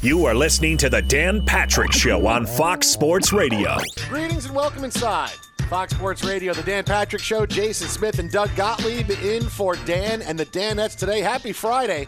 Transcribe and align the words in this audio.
You 0.00 0.26
are 0.26 0.34
listening 0.34 0.76
to 0.78 0.88
the 0.88 1.02
Dan 1.02 1.44
Patrick 1.44 1.90
Show 1.90 2.28
on 2.28 2.46
Fox 2.46 2.86
Sports 2.86 3.32
Radio. 3.32 3.78
Greetings 4.08 4.44
and 4.46 4.54
welcome 4.54 4.84
inside. 4.84 5.32
Fox 5.68 5.92
Sports 5.92 6.22
Radio, 6.22 6.54
the 6.54 6.62
Dan 6.62 6.84
Patrick 6.84 7.20
Show. 7.20 7.44
Jason 7.44 7.88
Smith 7.88 8.20
and 8.20 8.30
Doug 8.30 8.54
Gottlieb 8.54 9.10
in 9.10 9.42
for 9.42 9.74
Dan 9.86 10.22
and 10.22 10.38
the 10.38 10.46
Danettes 10.46 10.96
today. 10.96 11.20
Happy 11.20 11.52
Friday. 11.52 12.06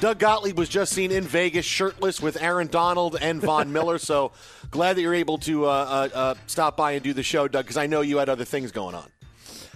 Doug 0.00 0.18
Gottlieb 0.18 0.58
was 0.58 0.68
just 0.68 0.92
seen 0.92 1.10
in 1.10 1.24
Vegas 1.24 1.64
shirtless 1.64 2.20
with 2.20 2.40
Aaron 2.42 2.66
Donald 2.66 3.16
and 3.18 3.40
Von 3.40 3.72
Miller. 3.72 3.96
So 3.96 4.32
glad 4.70 4.96
that 4.96 5.00
you're 5.00 5.14
able 5.14 5.38
to 5.38 5.64
uh, 5.64 5.68
uh, 5.68 6.08
uh, 6.14 6.34
stop 6.48 6.76
by 6.76 6.92
and 6.92 7.02
do 7.02 7.14
the 7.14 7.22
show, 7.22 7.48
Doug, 7.48 7.64
because 7.64 7.78
I 7.78 7.86
know 7.86 8.02
you 8.02 8.18
had 8.18 8.28
other 8.28 8.44
things 8.44 8.72
going 8.72 8.94
on. 8.94 9.08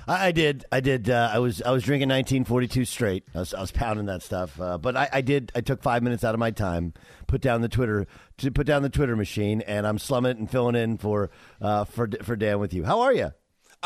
I, 0.06 0.28
I 0.28 0.32
did. 0.32 0.64
I 0.70 0.80
did. 0.80 1.10
Uh, 1.10 1.30
I 1.32 1.38
was 1.38 1.62
I 1.62 1.70
was 1.70 1.82
drinking 1.82 2.08
1942 2.08 2.84
straight. 2.84 3.24
I 3.34 3.38
was, 3.40 3.54
I 3.54 3.60
was 3.60 3.72
pounding 3.72 4.06
that 4.06 4.22
stuff. 4.22 4.60
Uh, 4.60 4.78
but 4.78 4.96
I, 4.96 5.08
I 5.12 5.20
did. 5.20 5.52
I 5.54 5.60
took 5.60 5.82
five 5.82 6.02
minutes 6.02 6.24
out 6.24 6.34
of 6.34 6.40
my 6.40 6.50
time, 6.50 6.94
put 7.26 7.40
down 7.40 7.60
the 7.60 7.68
Twitter 7.68 8.06
to 8.38 8.50
put 8.50 8.66
down 8.66 8.82
the 8.82 8.90
Twitter 8.90 9.16
machine, 9.16 9.60
and 9.62 9.86
I'm 9.86 9.98
slumming 9.98 10.32
it 10.32 10.38
and 10.38 10.50
filling 10.50 10.76
in 10.76 10.98
for 10.98 11.30
uh, 11.60 11.84
for 11.84 12.08
for 12.22 12.36
Dan 12.36 12.58
with 12.58 12.74
you. 12.74 12.84
How 12.84 13.00
are 13.00 13.12
you? 13.12 13.32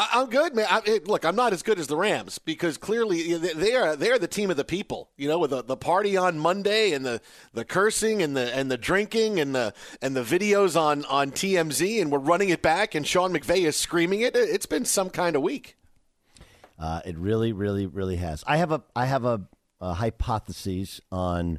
I'm 0.00 0.30
good, 0.30 0.54
man. 0.54 0.66
I, 0.70 1.00
look, 1.06 1.24
I'm 1.24 1.34
not 1.34 1.52
as 1.52 1.64
good 1.64 1.80
as 1.80 1.88
the 1.88 1.96
Rams 1.96 2.38
because 2.38 2.78
clearly 2.78 3.34
they 3.34 3.74
are 3.74 3.96
they 3.96 4.12
are 4.12 4.18
the 4.18 4.28
team 4.28 4.48
of 4.48 4.56
the 4.56 4.64
people. 4.64 5.10
You 5.16 5.26
know, 5.26 5.40
with 5.40 5.50
the, 5.50 5.64
the 5.64 5.76
party 5.76 6.16
on 6.16 6.38
Monday 6.38 6.92
and 6.92 7.04
the, 7.04 7.20
the 7.52 7.64
cursing 7.64 8.22
and 8.22 8.36
the 8.36 8.54
and 8.54 8.70
the 8.70 8.78
drinking 8.78 9.40
and 9.40 9.56
the 9.56 9.74
and 10.00 10.14
the 10.14 10.22
videos 10.22 10.80
on 10.80 11.04
on 11.06 11.32
TMZ 11.32 12.00
and 12.00 12.12
we're 12.12 12.18
running 12.18 12.50
it 12.50 12.62
back 12.62 12.94
and 12.94 13.04
Sean 13.04 13.32
McVay 13.32 13.66
is 13.66 13.76
screaming 13.76 14.20
it. 14.20 14.36
It's 14.36 14.66
been 14.66 14.84
some 14.84 15.10
kind 15.10 15.34
of 15.34 15.42
week. 15.42 15.77
Uh, 16.78 17.00
it 17.04 17.18
really, 17.18 17.52
really, 17.52 17.86
really 17.86 18.16
has. 18.16 18.44
I 18.46 18.58
have 18.58 18.72
a 18.72 18.82
I 18.94 19.06
have 19.06 19.24
a, 19.24 19.42
a 19.80 19.94
hypothesis 19.94 21.00
on 21.10 21.58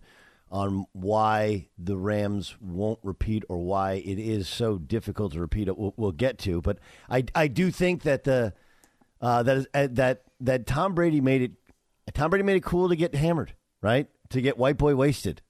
on 0.52 0.86
why 0.94 1.68
the 1.78 1.98
Rams 1.98 2.56
won't 2.60 3.00
repeat 3.04 3.44
or 3.50 3.58
why 3.58 3.94
it 3.94 4.18
is 4.18 4.48
so 4.48 4.78
difficult 4.78 5.34
to 5.34 5.40
repeat. 5.40 5.68
It 5.68 5.78
we'll, 5.78 5.94
we'll 5.98 6.12
get 6.12 6.38
to, 6.40 6.62
but 6.62 6.80
I 7.10 7.26
I 7.36 7.48
do 7.48 7.72
think 7.72 8.04
that 8.04 8.24
the 8.24 8.54
uh, 9.22 9.44
uh, 9.74 9.88
that 9.92 10.24
that 10.40 10.66
Tom 10.66 10.96
Brady 10.96 11.22
made 11.22 11.42
it. 11.42 11.52
Tom 12.14 12.32
Brady 12.32 12.44
made 12.44 12.56
it 12.56 12.64
cool 12.64 12.90
to 12.90 12.96
get 12.96 13.14
hammered, 13.14 13.54
right? 13.82 14.08
To 14.30 14.42
get 14.42 14.58
white 14.58 14.78
boy 14.78 14.96
wasted. 14.96 15.42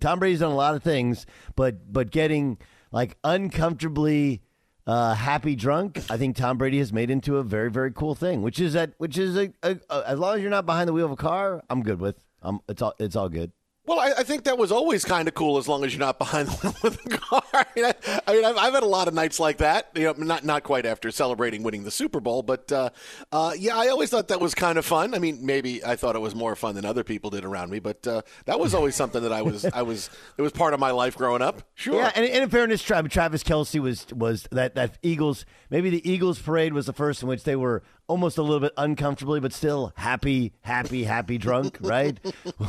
Tom 0.00 0.18
Brady's 0.18 0.40
done 0.40 0.52
a 0.52 0.56
lot 0.56 0.74
of 0.74 0.82
things, 0.82 1.26
but 1.54 1.92
but 1.92 2.10
getting 2.10 2.58
like 2.90 3.16
uncomfortably 3.22 4.42
uh, 4.88 5.14
happy 5.14 5.54
drunk, 5.54 6.02
I 6.10 6.16
think 6.16 6.34
Tom 6.34 6.56
Brady 6.58 6.78
has 6.78 6.92
made 6.92 7.10
into 7.10 7.36
a 7.36 7.42
very 7.42 7.70
very 7.70 7.92
cool 7.92 8.14
thing, 8.14 8.42
which 8.42 8.58
is 8.58 8.72
that 8.72 8.94
which 8.98 9.18
is 9.18 9.36
a, 9.36 9.52
a, 9.62 9.76
a 9.90 10.02
as 10.08 10.18
long 10.18 10.36
as 10.36 10.40
you're 10.42 10.50
not 10.50 10.66
behind 10.66 10.88
the 10.88 10.92
wheel 10.92 11.06
of 11.06 11.12
a 11.12 11.16
car, 11.16 11.62
I'm 11.68 11.82
good 11.82 12.00
with. 12.00 12.24
Um, 12.42 12.60
it's 12.68 12.80
all 12.82 12.94
it's 12.98 13.14
all 13.14 13.28
good. 13.28 13.52
Well, 13.86 14.00
I, 14.00 14.12
I 14.18 14.22
think 14.22 14.44
that 14.44 14.58
was 14.58 14.70
always 14.72 15.04
kind 15.04 15.28
of 15.28 15.34
cool 15.34 15.56
as 15.56 15.66
long 15.68 15.84
as 15.84 15.94
you're 15.94 16.00
not 16.00 16.18
behind 16.18 16.48
the 16.48 16.56
wheel 16.68 16.74
of 16.84 17.02
the 17.02 17.16
car. 17.18 17.42
I 17.66 17.66
mean, 17.74 17.84
I, 17.84 18.20
I 18.26 18.32
mean 18.32 18.44
I've, 18.44 18.56
I've 18.56 18.74
had 18.74 18.82
a 18.82 18.86
lot 18.86 19.08
of 19.08 19.14
nights 19.14 19.40
like 19.40 19.58
that. 19.58 19.88
You 19.94 20.04
know, 20.04 20.14
not 20.16 20.44
not 20.44 20.62
quite 20.62 20.86
after 20.86 21.10
celebrating 21.10 21.62
winning 21.62 21.84
the 21.84 21.90
Super 21.90 22.20
Bowl, 22.20 22.42
but 22.42 22.70
uh, 22.70 22.90
uh, 23.32 23.52
yeah, 23.58 23.76
I 23.76 23.88
always 23.88 24.10
thought 24.10 24.28
that 24.28 24.40
was 24.40 24.54
kind 24.54 24.78
of 24.78 24.84
fun. 24.84 25.14
I 25.14 25.18
mean, 25.18 25.44
maybe 25.44 25.84
I 25.84 25.96
thought 25.96 26.16
it 26.16 26.20
was 26.20 26.34
more 26.34 26.54
fun 26.54 26.74
than 26.74 26.84
other 26.84 27.04
people 27.04 27.30
did 27.30 27.44
around 27.44 27.70
me, 27.70 27.78
but 27.78 28.06
uh, 28.06 28.22
that 28.44 28.60
was 28.60 28.74
always 28.74 28.94
something 28.94 29.22
that 29.22 29.32
I 29.32 29.42
was 29.42 29.64
I 29.64 29.82
was 29.82 30.10
it 30.36 30.42
was 30.42 30.52
part 30.52 30.74
of 30.74 30.80
my 30.80 30.90
life 30.90 31.16
growing 31.16 31.42
up. 31.42 31.62
Sure. 31.74 31.96
Yeah, 31.96 32.12
and, 32.14 32.24
and 32.24 32.44
in 32.44 32.50
fairness, 32.50 32.82
Travis, 32.82 33.12
Kelce 33.12 33.80
was 33.80 34.06
was 34.14 34.46
that 34.52 34.74
that 34.74 34.98
Eagles. 35.02 35.44
Maybe 35.70 35.90
the 35.90 36.08
Eagles 36.08 36.38
parade 36.38 36.72
was 36.72 36.86
the 36.86 36.92
first 36.92 37.22
in 37.22 37.28
which 37.28 37.44
they 37.44 37.56
were 37.56 37.82
almost 38.06 38.38
a 38.38 38.42
little 38.42 38.60
bit 38.60 38.72
uncomfortably, 38.76 39.38
but 39.38 39.52
still 39.52 39.92
happy, 39.96 40.54
happy, 40.62 41.04
happy 41.04 41.38
drunk. 41.38 41.78
Right? 41.88 42.18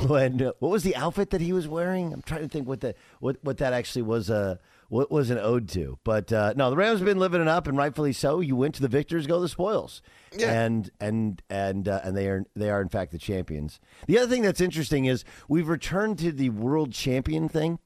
when 0.07 0.41
uh, 0.41 0.51
what 0.59 0.69
was 0.69 0.83
the 0.83 0.95
outfit 0.95 1.31
that 1.31 1.41
he 1.41 1.51
was 1.51 1.67
wearing? 1.67 2.13
I'm 2.13 2.21
trying 2.21 2.41
to 2.41 2.47
think 2.47 2.67
what 2.67 2.79
the 2.81 2.95
what 3.19 3.37
what 3.41 3.57
that 3.57 3.73
actually 3.73 4.03
was. 4.03 4.29
Uh, 4.29 4.55
what 4.89 5.09
was 5.09 5.29
an 5.29 5.37
ode 5.37 5.69
to? 5.69 5.97
But 6.03 6.31
uh, 6.33 6.53
no, 6.55 6.69
the 6.69 6.75
Rams 6.75 6.99
have 6.99 7.05
been 7.05 7.17
living 7.19 7.41
it 7.41 7.47
up, 7.47 7.67
and 7.67 7.77
rightfully 7.77 8.11
so. 8.13 8.41
You 8.41 8.55
went 8.55 8.75
to 8.75 8.81
the 8.81 8.87
victors, 8.87 9.25
go 9.27 9.39
the 9.39 9.47
spoils, 9.49 10.01
Yeah. 10.37 10.51
and 10.63 10.89
and 10.99 11.41
and 11.49 11.87
uh, 11.87 12.01
and 12.03 12.17
they 12.17 12.27
are 12.27 12.43
they 12.55 12.69
are 12.69 12.81
in 12.81 12.89
fact 12.89 13.11
the 13.11 13.17
champions. 13.17 13.79
The 14.07 14.17
other 14.19 14.27
thing 14.27 14.41
that's 14.41 14.61
interesting 14.61 15.05
is 15.05 15.23
we've 15.47 15.67
returned 15.69 16.19
to 16.19 16.31
the 16.31 16.49
world 16.49 16.91
champion 16.91 17.47
thing 17.49 17.79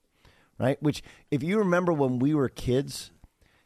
right? 0.59 0.81
Which, 0.83 1.01
if 1.31 1.41
you 1.41 1.57
remember 1.57 1.91
when 1.91 2.19
we 2.19 2.33
were 2.35 2.47
kids, 2.47 3.11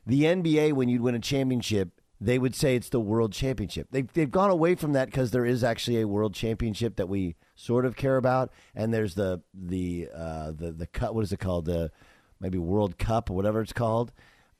the 0.05 0.23
NBA, 0.23 0.71
when 0.73 0.87
you'd 0.87 1.01
win 1.01 1.15
a 1.15 1.19
championship, 1.19 1.89
they 2.19 2.39
would 2.39 2.55
say 2.55 2.75
it's 2.75 2.87
the 2.89 2.99
world 2.99 3.33
championship. 3.33 3.89
They've, 3.91 4.11
they've 4.13 4.31
gone 4.31 4.49
away 4.49 4.73
from 4.75 4.93
that 4.93 5.07
because 5.07 5.29
there 5.31 5.45
is 5.45 5.65
actually 5.65 5.99
a 6.01 6.07
world 6.07 6.33
championship 6.33 6.95
that 6.95 7.09
we 7.09 7.35
sort 7.55 7.85
of 7.85 7.97
care 7.97 8.15
about, 8.15 8.51
and 8.73 8.93
there's 8.93 9.15
the 9.15 9.41
the 9.53 10.07
uh, 10.15 10.51
the 10.51 10.71
the 10.71 10.87
cut. 10.87 11.13
What 11.13 11.25
is 11.25 11.33
it 11.33 11.39
called? 11.39 11.65
The 11.65 11.91
maybe 12.39 12.57
World 12.57 12.97
Cup 12.97 13.29
or 13.29 13.33
whatever 13.33 13.61
it's 13.61 13.73
called. 13.73 14.11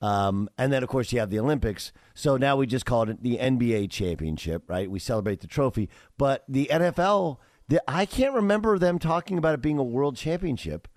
Um, 0.01 0.49
and 0.57 0.71
then, 0.71 0.83
of 0.83 0.89
course, 0.89 1.11
you 1.11 1.19
have 1.19 1.29
the 1.29 1.39
Olympics. 1.39 1.91
So 2.13 2.37
now 2.37 2.55
we 2.55 2.67
just 2.67 2.85
call 2.85 3.09
it 3.09 3.23
the 3.23 3.37
NBA 3.37 3.89
championship, 3.89 4.63
right? 4.67 4.89
We 4.89 4.99
celebrate 4.99 5.39
the 5.39 5.47
trophy. 5.47 5.89
But 6.17 6.43
the 6.47 6.69
NFL, 6.71 7.37
the, 7.67 7.81
I 7.87 8.05
can't 8.05 8.35
remember 8.35 8.77
them 8.77 8.99
talking 8.99 9.37
about 9.37 9.55
it 9.55 9.61
being 9.61 9.79
a 9.79 9.83
world 9.83 10.15
championship 10.15 10.87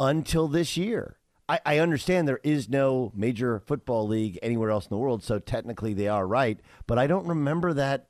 until 0.00 0.48
this 0.48 0.76
year. 0.76 1.18
I, 1.48 1.60
I 1.64 1.78
understand 1.78 2.28
there 2.28 2.40
is 2.42 2.68
no 2.68 3.12
major 3.14 3.60
football 3.60 4.06
league 4.06 4.38
anywhere 4.42 4.70
else 4.70 4.86
in 4.86 4.90
the 4.90 4.98
world, 4.98 5.22
so 5.22 5.38
technically 5.38 5.94
they 5.94 6.08
are 6.08 6.26
right. 6.26 6.60
But 6.86 6.98
I 6.98 7.06
don't 7.06 7.26
remember 7.26 7.72
that 7.74 8.08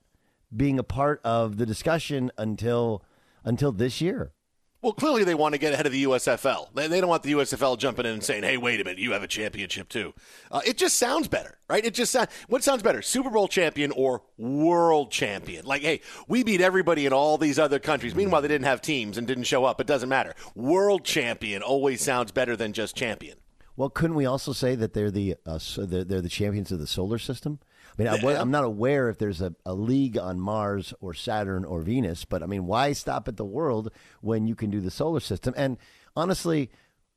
being 0.54 0.78
a 0.78 0.84
part 0.84 1.20
of 1.24 1.56
the 1.56 1.66
discussion 1.66 2.30
until 2.38 3.04
until 3.44 3.72
this 3.72 4.00
year. 4.00 4.32
Well, 4.80 4.92
clearly 4.92 5.24
they 5.24 5.34
want 5.34 5.54
to 5.54 5.58
get 5.58 5.72
ahead 5.72 5.86
of 5.86 5.92
the 5.92 6.04
USFL. 6.04 6.72
They, 6.72 7.00
don't 7.00 7.08
want 7.08 7.24
the 7.24 7.32
USFL 7.32 7.76
jumping 7.78 8.06
in 8.06 8.12
and 8.12 8.22
saying, 8.22 8.44
"Hey, 8.44 8.56
wait 8.56 8.80
a 8.80 8.84
minute, 8.84 9.00
you 9.00 9.10
have 9.10 9.24
a 9.24 9.28
championship 9.28 9.88
too." 9.88 10.14
Uh, 10.52 10.60
it 10.64 10.78
just 10.78 10.96
sounds 10.96 11.26
better, 11.26 11.58
right? 11.68 11.84
It 11.84 11.94
just 11.94 12.12
sounds. 12.12 12.28
What 12.46 12.62
sounds 12.62 12.82
better, 12.84 13.02
Super 13.02 13.28
Bowl 13.28 13.48
champion 13.48 13.90
or 13.90 14.22
world 14.36 15.10
champion? 15.10 15.66
Like, 15.66 15.82
hey, 15.82 16.00
we 16.28 16.44
beat 16.44 16.60
everybody 16.60 17.06
in 17.06 17.12
all 17.12 17.38
these 17.38 17.58
other 17.58 17.80
countries. 17.80 18.14
Meanwhile, 18.14 18.42
they 18.42 18.48
didn't 18.48 18.66
have 18.66 18.80
teams 18.80 19.18
and 19.18 19.26
didn't 19.26 19.44
show 19.44 19.64
up. 19.64 19.80
It 19.80 19.88
doesn't 19.88 20.08
matter. 20.08 20.34
World 20.54 21.04
champion 21.04 21.60
always 21.62 22.00
sounds 22.00 22.30
better 22.30 22.54
than 22.54 22.72
just 22.72 22.94
champion. 22.94 23.38
Well, 23.76 23.90
couldn't 23.90 24.16
we 24.16 24.26
also 24.26 24.52
say 24.52 24.76
that 24.76 24.92
they're 24.92 25.10
the 25.10 25.36
uh, 25.44 25.58
so 25.58 25.86
they're, 25.86 26.04
they're 26.04 26.22
the 26.22 26.28
champions 26.28 26.70
of 26.70 26.78
the 26.78 26.86
solar 26.86 27.18
system? 27.18 27.58
I 27.98 28.02
mean, 28.02 28.08
I, 28.08 28.40
am 28.40 28.50
not 28.50 28.64
aware 28.64 29.08
if 29.08 29.18
there's 29.18 29.40
a, 29.40 29.54
a 29.66 29.74
league 29.74 30.16
on 30.16 30.38
Mars 30.38 30.94
or 31.00 31.14
Saturn 31.14 31.64
or 31.64 31.80
Venus, 31.80 32.24
but 32.24 32.42
I 32.42 32.46
mean, 32.46 32.66
why 32.66 32.92
stop 32.92 33.26
at 33.26 33.36
the 33.36 33.44
world 33.44 33.90
when 34.20 34.46
you 34.46 34.54
can 34.54 34.70
do 34.70 34.80
the 34.80 34.90
solar 34.90 35.20
system? 35.20 35.52
And 35.56 35.78
honestly, 36.14 36.70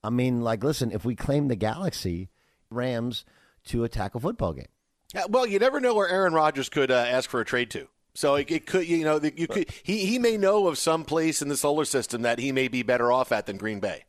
I 0.04 0.10
mean, 0.10 0.42
like, 0.42 0.64
listen, 0.64 0.92
if 0.92 1.06
we 1.06 1.16
claim 1.16 1.48
the 1.48 1.56
galaxy, 1.56 2.30
Rams 2.72 3.26
to 3.66 3.84
attack 3.84 4.16
a 4.16 4.20
football 4.20 4.54
game. 4.54 4.68
Well, 5.30 5.46
you 5.46 5.60
never 5.60 5.80
know 5.80 5.94
where 5.94 6.08
Aaron 6.08 6.34
Rodgers 6.34 6.70
could 6.70 6.90
uh, 6.90 6.96
ask 6.96 7.30
for 7.30 7.42
a 7.42 7.46
trade 7.46 7.70
to. 7.72 7.88
So 8.14 8.36
it, 8.36 8.50
it 8.50 8.66
could, 8.66 8.88
you 8.88 9.04
know, 9.04 9.20
you 9.22 9.48
could. 9.48 9.70
He 9.84 10.06
he 10.06 10.20
may 10.20 10.38
know 10.38 10.68
of 10.68 10.78
some 10.78 11.06
place 11.06 11.42
in 11.42 11.48
the 11.48 11.58
solar 11.58 11.86
system 11.86 12.24
that 12.24 12.40
he 12.40 12.52
may 12.52 12.68
be 12.68 12.84
better 12.84 13.12
off 13.12 13.32
at 13.32 13.46
than 13.46 13.58
Green 13.58 13.80
Bay. 13.80 14.04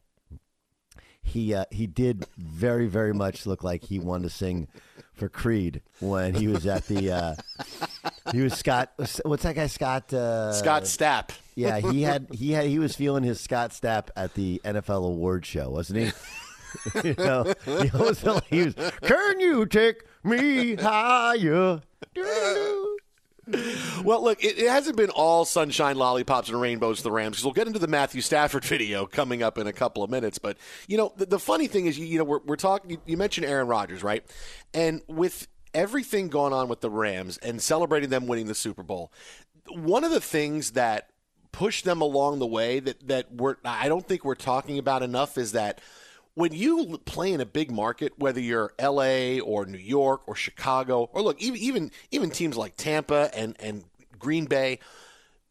He 1.23 1.55
uh, 1.55 1.67
he 1.71 1.87
did 1.87 2.27
very 2.37 2.87
very 2.87 3.15
much 3.15 3.47
look 3.47 3.63
like 3.63 3.85
he 3.85 3.99
wanted 4.01 4.25
to 4.25 4.31
sing 4.31 4.69
for 5.23 5.29
Creed 5.29 5.83
when 6.01 6.35
he 6.35 6.49
was 6.49 6.67
at 6.67 6.89
the 6.89 7.13
uh, 7.13 7.35
he 8.33 8.41
was 8.41 8.55
Scott 8.55 8.91
what's 9.25 9.45
that 9.45 9.55
guy 9.55 9.69
Scott 9.69 10.13
uh, 10.13 10.53
Scott 10.53 10.83
Stapp. 10.83 11.31
yeah 11.55 11.79
he 11.79 12.03
had 12.03 12.27
he 12.33 12.51
had 12.51 12.67
he 12.67 12.81
was 12.81 12.97
feeling 12.97 13.23
his 13.23 13.41
Scott 13.41 13.71
Stapp 13.71 14.09
at 14.17 14.35
the 14.35 14.61
NFL 14.65 15.07
award 15.07 15.47
show 15.47 15.71
wasn't 15.71 16.01
he 16.01 17.05
you 17.09 17.15
know 17.19 17.55
he 17.65 17.89
always 17.91 18.19
felt 18.19 18.37
like 18.37 18.49
he 18.49 18.65
was 18.65 18.75
can 19.03 19.39
you 19.39 19.65
take 19.65 20.03
me 20.25 20.75
higher 20.75 21.81
Doo-doo-doo. 22.15 22.92
Well, 24.05 24.25
look, 24.25 24.43
it, 24.43 24.59
it 24.59 24.69
hasn't 24.69 24.97
been 24.97 25.11
all 25.11 25.45
sunshine, 25.45 25.97
lollipops, 25.97 26.49
and 26.49 26.61
rainbows 26.61 26.99
for 26.99 27.05
the 27.05 27.13
Rams 27.13 27.37
because 27.37 27.45
we'll 27.45 27.55
get 27.55 27.69
into 27.69 27.79
the 27.79 27.87
Matthew 27.87 28.21
Stafford 28.21 28.65
video 28.65 29.07
coming 29.07 29.45
up 29.45 29.59
in 29.59 29.69
a 29.69 29.73
couple 29.73 30.03
of 30.03 30.11
minutes. 30.11 30.39
But 30.39 30.59
you 30.89 30.97
know, 30.97 31.13
the, 31.17 31.27
the 31.27 31.39
funny 31.39 31.69
thing 31.69 31.87
is, 31.87 31.97
you, 31.97 32.07
you 32.07 32.19
know, 32.19 32.25
we're, 32.25 32.41
we're 32.45 32.57
talking. 32.57 32.91
You, 32.91 32.99
you 33.07 33.17
mentioned 33.17 33.47
Aaron 33.47 33.69
Rodgers, 33.69 34.03
right? 34.03 34.25
And 34.75 35.03
with 35.07 35.47
everything 35.73 36.29
going 36.29 36.53
on 36.53 36.69
with 36.69 36.81
the 36.81 36.91
Rams 36.91 37.39
and 37.39 37.63
celebrating 37.63 38.11
them 38.11 38.27
winning 38.27 38.47
the 38.47 38.57
Super 38.57 38.83
Bowl, 38.83 39.13
one 39.69 40.03
of 40.03 40.11
the 40.11 40.21
things 40.21 40.73
that 40.73 41.11
pushed 41.53 41.85
them 41.85 42.01
along 42.01 42.39
the 42.39 42.47
way 42.47 42.81
that 42.81 43.07
that 43.07 43.33
we're 43.33 43.57
I 43.65 43.89
don't 43.89 44.07
think 44.07 44.25
we're 44.25 44.35
talking 44.35 44.79
about 44.79 45.03
enough 45.03 45.39
is 45.39 45.53
that 45.53 45.81
when 46.35 46.53
you 46.53 46.99
play 47.05 47.33
in 47.33 47.41
a 47.41 47.47
big 47.47 47.71
market, 47.71 48.13
whether 48.17 48.41
you're 48.41 48.73
L.A. 48.79 49.41
or 49.41 49.67
New 49.67 49.79
York 49.79 50.23
or 50.27 50.35
Chicago, 50.35 51.11
or 51.13 51.23
look, 51.23 51.41
even 51.41 51.61
even 51.61 51.91
even 52.11 52.31
teams 52.31 52.57
like 52.57 52.77
Tampa 52.77 53.31
and 53.35 53.57
and 53.61 53.85
Green 54.19 54.47
Bay, 54.47 54.79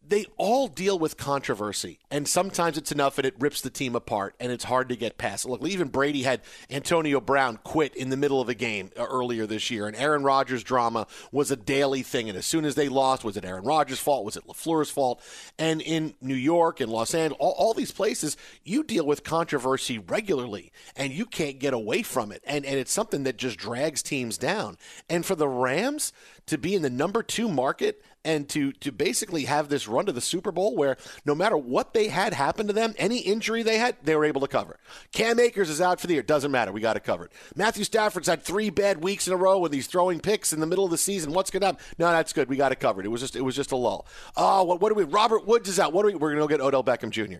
they 0.06 0.26
all 0.36 0.68
deal 0.68 0.98
with 0.98 1.16
controversy, 1.16 1.98
and 2.10 2.26
sometimes 2.26 2.76
it's 2.76 2.90
enough 2.92 3.18
and 3.18 3.26
it 3.26 3.34
rips 3.38 3.60
the 3.60 3.70
team 3.70 3.94
apart, 3.94 4.34
and 4.40 4.50
it's 4.50 4.64
hard 4.64 4.88
to 4.88 4.96
get 4.96 5.16
past. 5.16 5.46
Look, 5.46 5.64
even 5.64 5.88
Brady 5.88 6.22
had 6.22 6.40
Antonio 6.70 7.20
Brown 7.20 7.58
quit 7.62 7.94
in 7.94 8.10
the 8.10 8.16
middle 8.16 8.40
of 8.40 8.48
a 8.48 8.54
game 8.54 8.90
uh, 8.98 9.04
earlier 9.04 9.46
this 9.46 9.70
year, 9.70 9.86
and 9.86 9.96
Aaron 9.96 10.24
Rodgers' 10.24 10.64
drama 10.64 11.06
was 11.30 11.50
a 11.50 11.56
daily 11.56 12.02
thing. 12.02 12.28
And 12.28 12.36
as 12.36 12.46
soon 12.46 12.64
as 12.64 12.74
they 12.74 12.88
lost, 12.88 13.24
was 13.24 13.36
it 13.36 13.44
Aaron 13.44 13.64
Rodgers' 13.64 14.00
fault? 14.00 14.24
Was 14.24 14.36
it 14.36 14.46
LaFleur's 14.46 14.90
fault? 14.90 15.22
And 15.58 15.80
in 15.80 16.14
New 16.20 16.34
York 16.34 16.80
and 16.80 16.90
Los 16.90 17.14
Angeles, 17.14 17.38
all, 17.40 17.54
all 17.56 17.74
these 17.74 17.92
places, 17.92 18.36
you 18.64 18.82
deal 18.82 19.06
with 19.06 19.22
controversy 19.22 19.98
regularly, 19.98 20.72
and 20.96 21.12
you 21.12 21.26
can't 21.26 21.60
get 21.60 21.74
away 21.74 22.02
from 22.02 22.32
it. 22.32 22.42
And 22.44 22.66
and 22.66 22.78
it's 22.78 22.92
something 22.92 23.22
that 23.24 23.36
just 23.36 23.56
drags 23.56 24.02
teams 24.02 24.36
down. 24.36 24.78
And 25.08 25.24
for 25.24 25.36
the 25.36 25.48
Rams 25.48 26.12
to 26.46 26.58
be 26.58 26.74
in 26.74 26.82
the 26.82 26.90
number 26.90 27.22
two 27.22 27.48
market 27.48 28.02
and 28.24 28.48
to 28.50 28.72
to 28.72 28.92
basically 28.92 29.44
have 29.44 29.68
this 29.68 29.88
run 29.88 30.06
to 30.06 30.12
the 30.12 30.20
Super 30.20 30.52
Bowl 30.52 30.76
where 30.76 30.96
no 31.24 31.34
matter 31.34 31.56
what 31.56 31.92
they 31.94 32.08
had 32.08 32.34
happen 32.34 32.66
to 32.66 32.72
them, 32.72 32.94
any 32.98 33.18
injury 33.18 33.62
they 33.62 33.78
had, 33.78 33.96
they 34.02 34.14
were 34.14 34.24
able 34.24 34.40
to 34.40 34.48
cover. 34.48 34.78
Cam 35.12 35.40
Akers 35.40 35.70
is 35.70 35.80
out 35.80 36.00
for 36.00 36.06
the 36.06 36.14
year. 36.14 36.22
Doesn't 36.22 36.50
matter. 36.50 36.72
We 36.72 36.80
got 36.80 36.96
it 36.96 37.04
covered. 37.04 37.32
Matthew 37.56 37.84
Stafford's 37.84 38.28
had 38.28 38.42
three 38.42 38.70
bad 38.70 39.02
weeks 39.02 39.26
in 39.26 39.32
a 39.32 39.36
row 39.36 39.58
with 39.58 39.72
these 39.72 39.86
throwing 39.86 40.20
picks 40.20 40.52
in 40.52 40.60
the 40.60 40.66
middle 40.66 40.84
of 40.84 40.90
the 40.90 40.98
season. 40.98 41.32
What's 41.32 41.50
going 41.50 41.62
to 41.62 41.66
happen? 41.66 41.84
No, 41.98 42.10
that's 42.10 42.32
good. 42.32 42.48
We 42.48 42.56
got 42.56 42.72
it 42.72 42.80
covered. 42.80 43.04
It 43.04 43.08
was 43.08 43.20
just 43.20 43.36
it 43.36 43.42
was 43.42 43.56
just 43.56 43.72
a 43.72 43.76
lull. 43.76 44.06
Oh, 44.36 44.62
what, 44.64 44.80
what 44.80 44.90
do 44.90 44.94
we? 44.94 45.04
Robert 45.04 45.46
Woods 45.46 45.68
is 45.68 45.80
out. 45.80 45.92
What 45.92 46.02
do 46.02 46.08
we? 46.08 46.14
We're 46.14 46.34
going 46.34 46.36
to 46.36 46.42
go 46.42 46.48
get 46.48 46.60
Odell 46.60 46.84
Beckham 46.84 47.10
Jr. 47.10 47.38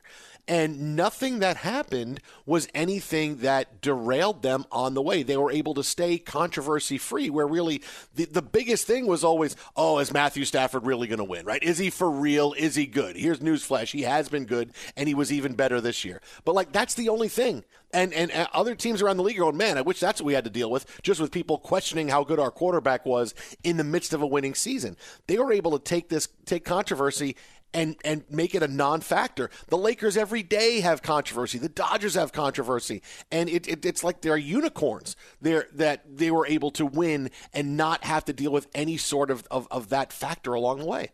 And 0.49 0.97
nothing 0.97 1.39
that 1.39 1.59
happened 1.59 2.21
was 2.45 2.67
anything 2.75 3.37
that 3.39 3.81
derailed 3.81 4.43
them 4.43 4.65
on 4.73 4.95
the 4.95 5.03
way. 5.03 5.23
They 5.23 5.37
were 5.37 5.53
able 5.53 5.75
to 5.75 5.85
stay 5.85 6.19
controversy 6.19 6.99
free. 6.99 7.31
Where 7.31 7.47
really 7.47 7.83
the 8.15 8.25
the 8.25 8.43
biggest 8.43 8.87
thing 8.87 9.07
was 9.07 9.23
always, 9.23 9.55
oh, 9.77 9.99
is 9.99 10.13
Matthew 10.13 10.45
Stafford 10.45 10.72
really 10.81 11.07
going 11.07 11.19
to 11.19 11.25
win? 11.25 11.47
Right? 11.47 11.63
Is 11.63 11.79
he 11.79 11.91
for 11.91 12.11
real? 12.11 12.55
Is 12.57 12.75
he 12.75 12.87
good? 12.87 13.17
Here's 13.17 13.41
newsflash: 13.41 13.93
he 13.93 14.03
has 14.03 14.29
been 14.29 14.45
good, 14.45 14.73
and 14.97 15.09
he 15.09 15.15
was 15.15 15.33
even 15.33 15.55
better 15.55 15.81
this 15.81 16.05
year. 16.05 16.21
But 16.45 16.55
like 16.55 16.73
that's 16.73 16.95
the 16.95 17.09
only 17.09 17.29
thing. 17.29 17.65
And, 17.95 18.15
and 18.15 18.31
and 18.31 18.49
other 18.55 18.75
teams 18.75 19.03
around 19.03 19.19
the 19.19 19.23
league 19.23 19.37
are 19.37 19.41
going, 19.41 19.59
man, 19.59 19.77
I 19.77 19.83
wish 19.83 20.01
that's 20.01 20.21
what 20.21 20.27
we 20.27 20.33
had 20.33 20.45
to 20.45 20.51
deal 20.51 20.71
with, 20.71 20.87
just 21.03 21.21
with 21.21 21.31
people 21.31 21.59
questioning 21.59 22.09
how 22.09 22.25
good 22.25 22.41
our 22.41 22.51
quarterback 22.51 23.05
was 23.05 23.35
in 23.65 23.77
the 23.77 23.85
midst 23.85 24.15
of 24.15 24.23
a 24.23 24.27
winning 24.27 24.55
season. 24.55 24.97
They 25.27 25.39
were 25.39 25.53
able 25.53 25.79
to 25.79 25.85
take 25.85 26.09
this 26.09 26.29
take 26.47 26.65
controversy 26.65 27.37
and 27.75 27.97
and 28.05 28.25
make 28.31 28.55
it 28.55 28.63
a 28.63 28.69
non-factor. 28.69 29.51
The 29.69 29.79
Lakers 29.79 30.17
every 30.17 30.43
day 30.43 30.81
have 30.81 31.03
controversy. 31.03 31.59
The 31.59 31.69
Dodgers 31.69 32.15
have 32.15 32.33
controversy, 32.33 33.03
and 33.31 33.49
it, 33.49 33.69
it, 33.69 33.85
it's 33.85 34.05
like 34.05 34.21
they're 34.21 34.37
unicorns. 34.37 35.17
They're 35.41 35.67
that 35.75 36.17
they 36.17 36.31
were 36.31 36.47
able 36.47 36.71
to 36.73 36.87
win 36.87 37.31
and 37.53 37.77
not 37.77 38.05
have 38.05 38.25
to 38.27 38.33
deal 38.33 38.53
with 38.53 38.69
any 38.75 38.97
sort 38.97 39.31
of, 39.31 39.47
of, 39.51 39.69
of 39.71 39.89
that 39.91 40.13
factor 40.13 40.55
along 40.55 40.81
the 40.81 40.87
way. 40.87 41.11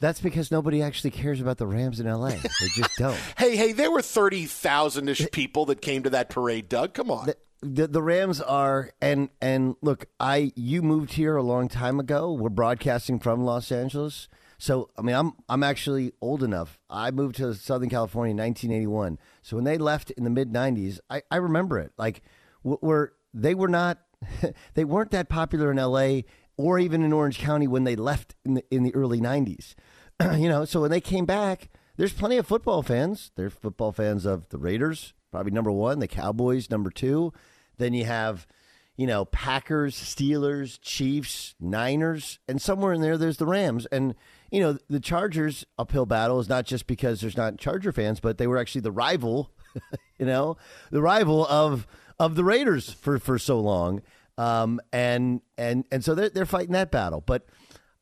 That's 0.00 0.20
because 0.20 0.50
nobody 0.50 0.82
actually 0.82 1.10
cares 1.10 1.40
about 1.40 1.58
the 1.58 1.66
Rams 1.66 1.98
in 1.98 2.06
LA. 2.06 2.30
They 2.30 2.68
just 2.74 2.90
don't. 2.98 3.18
hey, 3.36 3.56
hey, 3.56 3.72
there 3.72 3.90
were 3.90 4.02
30,000 4.02 5.08
ish 5.08 5.30
people 5.32 5.66
that 5.66 5.82
came 5.82 6.04
to 6.04 6.10
that 6.10 6.30
parade, 6.30 6.68
Doug. 6.68 6.94
Come 6.94 7.10
on. 7.10 7.26
The, 7.26 7.36
the, 7.60 7.86
the, 7.88 8.02
Rams 8.02 8.40
are 8.40 8.92
and 9.00 9.30
and 9.40 9.74
look, 9.82 10.06
I 10.20 10.52
you 10.54 10.80
moved 10.82 11.14
here 11.14 11.36
a 11.36 11.42
long 11.42 11.68
time 11.68 11.98
ago. 11.98 12.32
We're 12.32 12.50
broadcasting 12.50 13.18
from 13.18 13.44
Los 13.44 13.72
Angeles. 13.72 14.28
So 14.58 14.90
I 14.98 15.02
mean, 15.02 15.14
I'm 15.14 15.32
I'm 15.48 15.62
actually 15.62 16.12
old 16.20 16.42
enough. 16.42 16.78
I 16.90 17.10
moved 17.12 17.36
to 17.36 17.54
Southern 17.54 17.88
California 17.88 18.32
in 18.32 18.36
1981. 18.38 19.18
So 19.42 19.56
when 19.56 19.64
they 19.64 19.78
left 19.78 20.10
in 20.10 20.24
the 20.24 20.30
mid 20.30 20.52
90s, 20.52 20.98
I, 21.08 21.22
I 21.30 21.36
remember 21.36 21.78
it. 21.78 21.92
Like, 21.96 22.22
were 22.64 23.14
they 23.32 23.54
were 23.54 23.68
not 23.68 23.98
they 24.74 24.84
weren't 24.84 25.12
that 25.12 25.28
popular 25.28 25.70
in 25.70 25.78
L.A. 25.78 26.24
or 26.56 26.78
even 26.80 27.04
in 27.04 27.12
Orange 27.12 27.38
County 27.38 27.68
when 27.68 27.84
they 27.84 27.94
left 27.94 28.34
in 28.44 28.54
the 28.54 28.64
in 28.70 28.82
the 28.82 28.94
early 28.94 29.20
90s. 29.20 29.74
you 30.38 30.48
know, 30.48 30.64
so 30.64 30.80
when 30.80 30.90
they 30.90 31.00
came 31.00 31.24
back, 31.24 31.70
there's 31.96 32.12
plenty 32.12 32.36
of 32.36 32.46
football 32.46 32.82
fans. 32.82 33.30
There's 33.36 33.52
football 33.52 33.92
fans 33.92 34.26
of 34.26 34.48
the 34.48 34.58
Raiders, 34.58 35.14
probably 35.30 35.52
number 35.52 35.70
one. 35.70 36.00
The 36.00 36.08
Cowboys, 36.08 36.68
number 36.68 36.90
two. 36.90 37.32
Then 37.76 37.94
you 37.94 38.06
have 38.06 38.48
you 38.98 39.06
know, 39.06 39.24
Packers, 39.24 39.94
Steelers, 39.94 40.78
Chiefs, 40.82 41.54
Niners, 41.60 42.40
and 42.48 42.60
somewhere 42.60 42.92
in 42.92 43.00
there, 43.00 43.16
there's 43.16 43.36
the 43.36 43.46
Rams. 43.46 43.86
And 43.86 44.16
you 44.50 44.60
know, 44.60 44.78
the 44.88 45.00
Chargers 45.00 45.64
uphill 45.78 46.06
battle 46.06 46.40
is 46.40 46.48
not 46.48 46.64
just 46.64 46.86
because 46.86 47.20
there's 47.20 47.36
not 47.36 47.58
Charger 47.58 47.92
fans, 47.92 48.20
but 48.20 48.38
they 48.38 48.46
were 48.46 48.58
actually 48.58 48.80
the 48.80 48.92
rival, 48.92 49.50
you 50.18 50.26
know, 50.26 50.56
the 50.90 51.02
rival 51.02 51.46
of 51.46 51.86
of 52.18 52.34
the 52.34 52.44
Raiders 52.44 52.92
for 52.92 53.18
for 53.18 53.38
so 53.38 53.60
long. 53.60 54.02
Um, 54.36 54.80
and 54.92 55.40
and 55.56 55.84
and 55.90 56.04
so 56.04 56.14
they're 56.14 56.30
they're 56.30 56.46
fighting 56.46 56.72
that 56.72 56.90
battle. 56.90 57.20
But 57.20 57.46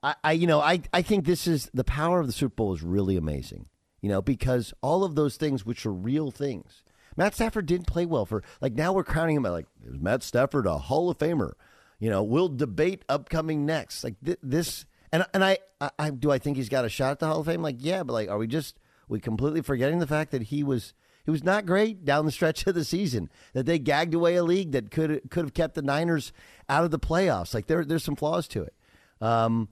I, 0.03 0.15
I 0.23 0.33
you 0.33 0.47
know 0.47 0.61
I 0.61 0.83
I 0.93 1.03
think 1.03 1.25
this 1.25 1.47
is 1.47 1.71
the 1.75 1.85
power 1.85 2.21
of 2.21 2.27
the 2.27 2.33
Super 2.33 2.55
Bowl 2.55 2.75
is 2.75 2.83
really 2.83 3.17
amazing. 3.17 3.69
You 4.01 4.11
know, 4.11 4.23
because 4.23 4.73
all 4.83 5.03
of 5.03 5.15
those 5.15 5.37
things 5.37 5.65
which 5.67 5.85
are 5.87 5.93
real 5.93 6.31
things. 6.31 6.83
Matt 7.17 7.35
Stafford 7.35 7.65
didn't 7.65 7.87
play 7.87 8.05
well 8.05 8.27
for 8.27 8.43
like 8.61 8.75
now 8.75 8.93
we're 8.93 9.03
crowning 9.03 9.37
him 9.37 9.43
like 9.45 9.67
is 9.85 9.99
Matt 9.99 10.23
Stafford 10.23 10.67
a 10.67 10.79
Hall 10.79 11.11
of 11.11 11.19
Famer? 11.19 11.53
You 11.99 12.11
know, 12.11 12.23
we'll 12.23 12.51
debate 12.51 13.05
upcoming 13.09 13.65
next. 13.65 14.05
Like 14.05 14.17
th- 14.23 14.39
this 14.43 14.85
and 15.17 15.27
and 15.33 15.43
I, 15.43 15.59
I, 15.81 15.91
I 15.99 16.11
do 16.11 16.31
I 16.31 16.39
think 16.39 16.59
he's 16.59 16.69
got 16.69 16.85
a 16.85 16.91
shot 16.91 17.13
at 17.13 17.19
the 17.21 17.27
Hall 17.27 17.41
of 17.41 17.47
Fame? 17.47 17.63
Like, 17.63 17.77
yeah, 17.79 18.03
but 18.03 18.13
like, 18.13 18.29
are 18.29 18.37
we 18.37 18.47
just 18.47 18.79
we 19.09 19.19
completely 19.19 19.63
forgetting 19.63 19.99
the 19.99 20.07
fact 20.07 20.31
that 20.33 20.45
he 20.45 20.63
was 20.63 20.93
he 21.25 21.31
was 21.31 21.43
not 21.43 21.65
great 21.65 22.05
down 22.05 22.27
the 22.27 22.33
stretch 22.33 22.67
of 22.67 22.75
the 22.75 22.85
season. 22.85 23.31
That 23.55 23.65
they 23.65 23.79
gagged 23.79 24.13
away 24.13 24.37
a 24.37 24.45
league 24.45 24.73
that 24.73 24.91
could 24.91 25.23
could 25.31 25.47
have 25.47 25.55
kept 25.55 25.75
the 25.75 25.83
Niners 25.83 26.33
out 26.69 26.85
of 26.85 26.91
the 26.91 26.99
playoffs. 26.99 27.55
Like 27.55 27.67
there 27.67 27.85
there's 27.85 28.05
some 28.05 28.17
flaws 28.17 28.47
to 28.49 28.63
it. 28.63 28.75
Um, 29.23 29.71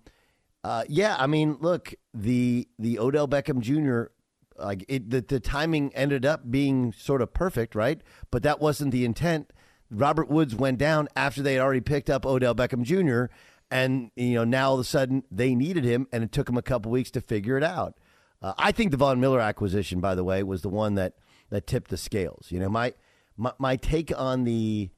uh, 0.62 0.84
yeah, 0.88 1.14
I 1.18 1.26
mean, 1.26 1.58
look 1.60 1.92
the 2.14 2.66
the 2.78 2.98
Odell 2.98 3.28
Beckham 3.28 3.60
Jr. 3.60 4.12
Like 4.56 4.86
it, 4.88 5.10
the 5.10 5.20
the 5.20 5.40
timing 5.40 5.94
ended 5.94 6.24
up 6.24 6.50
being 6.50 6.92
sort 6.92 7.20
of 7.20 7.34
perfect, 7.34 7.74
right? 7.74 8.00
But 8.30 8.42
that 8.44 8.60
wasn't 8.60 8.92
the 8.92 9.04
intent. 9.04 9.52
Robert 9.90 10.30
Woods 10.30 10.54
went 10.54 10.78
down 10.78 11.08
after 11.14 11.42
they 11.42 11.52
had 11.52 11.62
already 11.62 11.82
picked 11.82 12.08
up 12.08 12.24
Odell 12.24 12.54
Beckham 12.54 12.82
Jr 12.82 13.30
and 13.74 14.12
you 14.14 14.34
know 14.34 14.44
now 14.44 14.68
all 14.68 14.74
of 14.74 14.80
a 14.80 14.84
sudden 14.84 15.24
they 15.30 15.54
needed 15.54 15.84
him, 15.84 16.06
and 16.12 16.22
it 16.22 16.30
took 16.30 16.48
him 16.48 16.56
a 16.56 16.62
couple 16.62 16.92
weeks 16.92 17.10
to 17.10 17.20
figure 17.20 17.58
it 17.58 17.64
out. 17.64 17.98
Uh, 18.40 18.54
I 18.56 18.70
think 18.70 18.92
the 18.92 18.96
Von 18.96 19.20
Miller 19.20 19.40
acquisition, 19.40 20.00
by 20.00 20.14
the 20.14 20.22
way, 20.22 20.42
was 20.44 20.62
the 20.62 20.68
one 20.68 20.94
that 20.94 21.14
that 21.50 21.66
tipped 21.66 21.90
the 21.90 21.96
scales. 21.96 22.46
You 22.50 22.60
know, 22.60 22.68
my 22.68 22.94
my, 23.36 23.52
my 23.58 23.76
take 23.76 24.16
on 24.16 24.44
the 24.44 24.90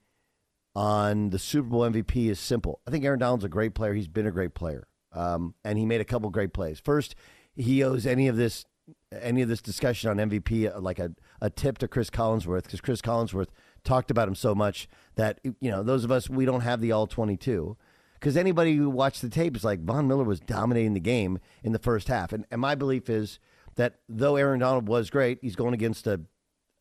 on 0.75 1.31
the 1.31 1.39
Super 1.39 1.71
Bowl 1.71 1.81
MVP 1.81 2.29
is 2.29 2.39
simple. 2.39 2.81
I 2.87 2.91
think 2.91 3.03
Aaron 3.03 3.19
Donald's 3.19 3.45
a 3.45 3.49
great 3.49 3.75
player. 3.75 3.95
He's 3.95 4.09
been 4.09 4.27
a 4.27 4.31
great 4.31 4.55
player, 4.55 4.87
um, 5.13 5.55
and 5.65 5.79
he 5.79 5.87
made 5.87 6.03
a 6.03 6.05
couple 6.05 6.29
great 6.29 6.53
plays. 6.53 6.79
First, 6.79 7.15
he 7.55 7.83
owes 7.83 8.07
any 8.07 8.29
of 8.29 8.37
this 8.37 8.67
any 9.11 9.41
of 9.41 9.49
this 9.49 9.63
discussion 9.63 10.11
on 10.11 10.19
MVP 10.31 10.71
uh, 10.73 10.79
like 10.81 10.99
a, 10.99 11.13
a 11.41 11.49
tip 11.49 11.79
to 11.79 11.89
Chris 11.89 12.11
Collinsworth 12.11 12.65
because 12.65 12.83
Chris 12.83 13.01
Collinsworth 13.01 13.49
talked 13.85 14.11
about 14.11 14.29
him 14.29 14.35
so 14.35 14.55
much 14.55 14.87
that 15.15 15.41
you 15.43 15.71
know 15.71 15.83
those 15.83 16.05
of 16.05 16.11
us 16.11 16.29
we 16.29 16.45
don't 16.45 16.61
have 16.61 16.83
the 16.83 16.93
all 16.93 17.07
twenty 17.07 17.39
two 17.39 17.79
because 18.27 18.37
anybody 18.37 18.75
who 18.75 18.91
watched 18.91 19.23
the 19.23 19.29
tape 19.29 19.55
is 19.55 19.63
like 19.63 19.85
Von 19.85 20.09
Miller 20.09 20.25
was 20.25 20.41
dominating 20.41 20.95
the 20.95 20.99
game 21.01 21.39
in 21.63 21.71
the 21.71 21.79
first 21.79 22.09
half, 22.09 22.33
and, 22.33 22.45
and 22.51 22.61
my 22.61 22.75
belief 22.75 23.09
is 23.09 23.39
that 23.77 24.01
though 24.09 24.35
Aaron 24.35 24.59
Donald 24.59 24.89
was 24.89 25.11
great, 25.11 25.39
he's 25.43 25.55
going 25.55 25.75
against 25.75 26.09
a, 26.09 26.23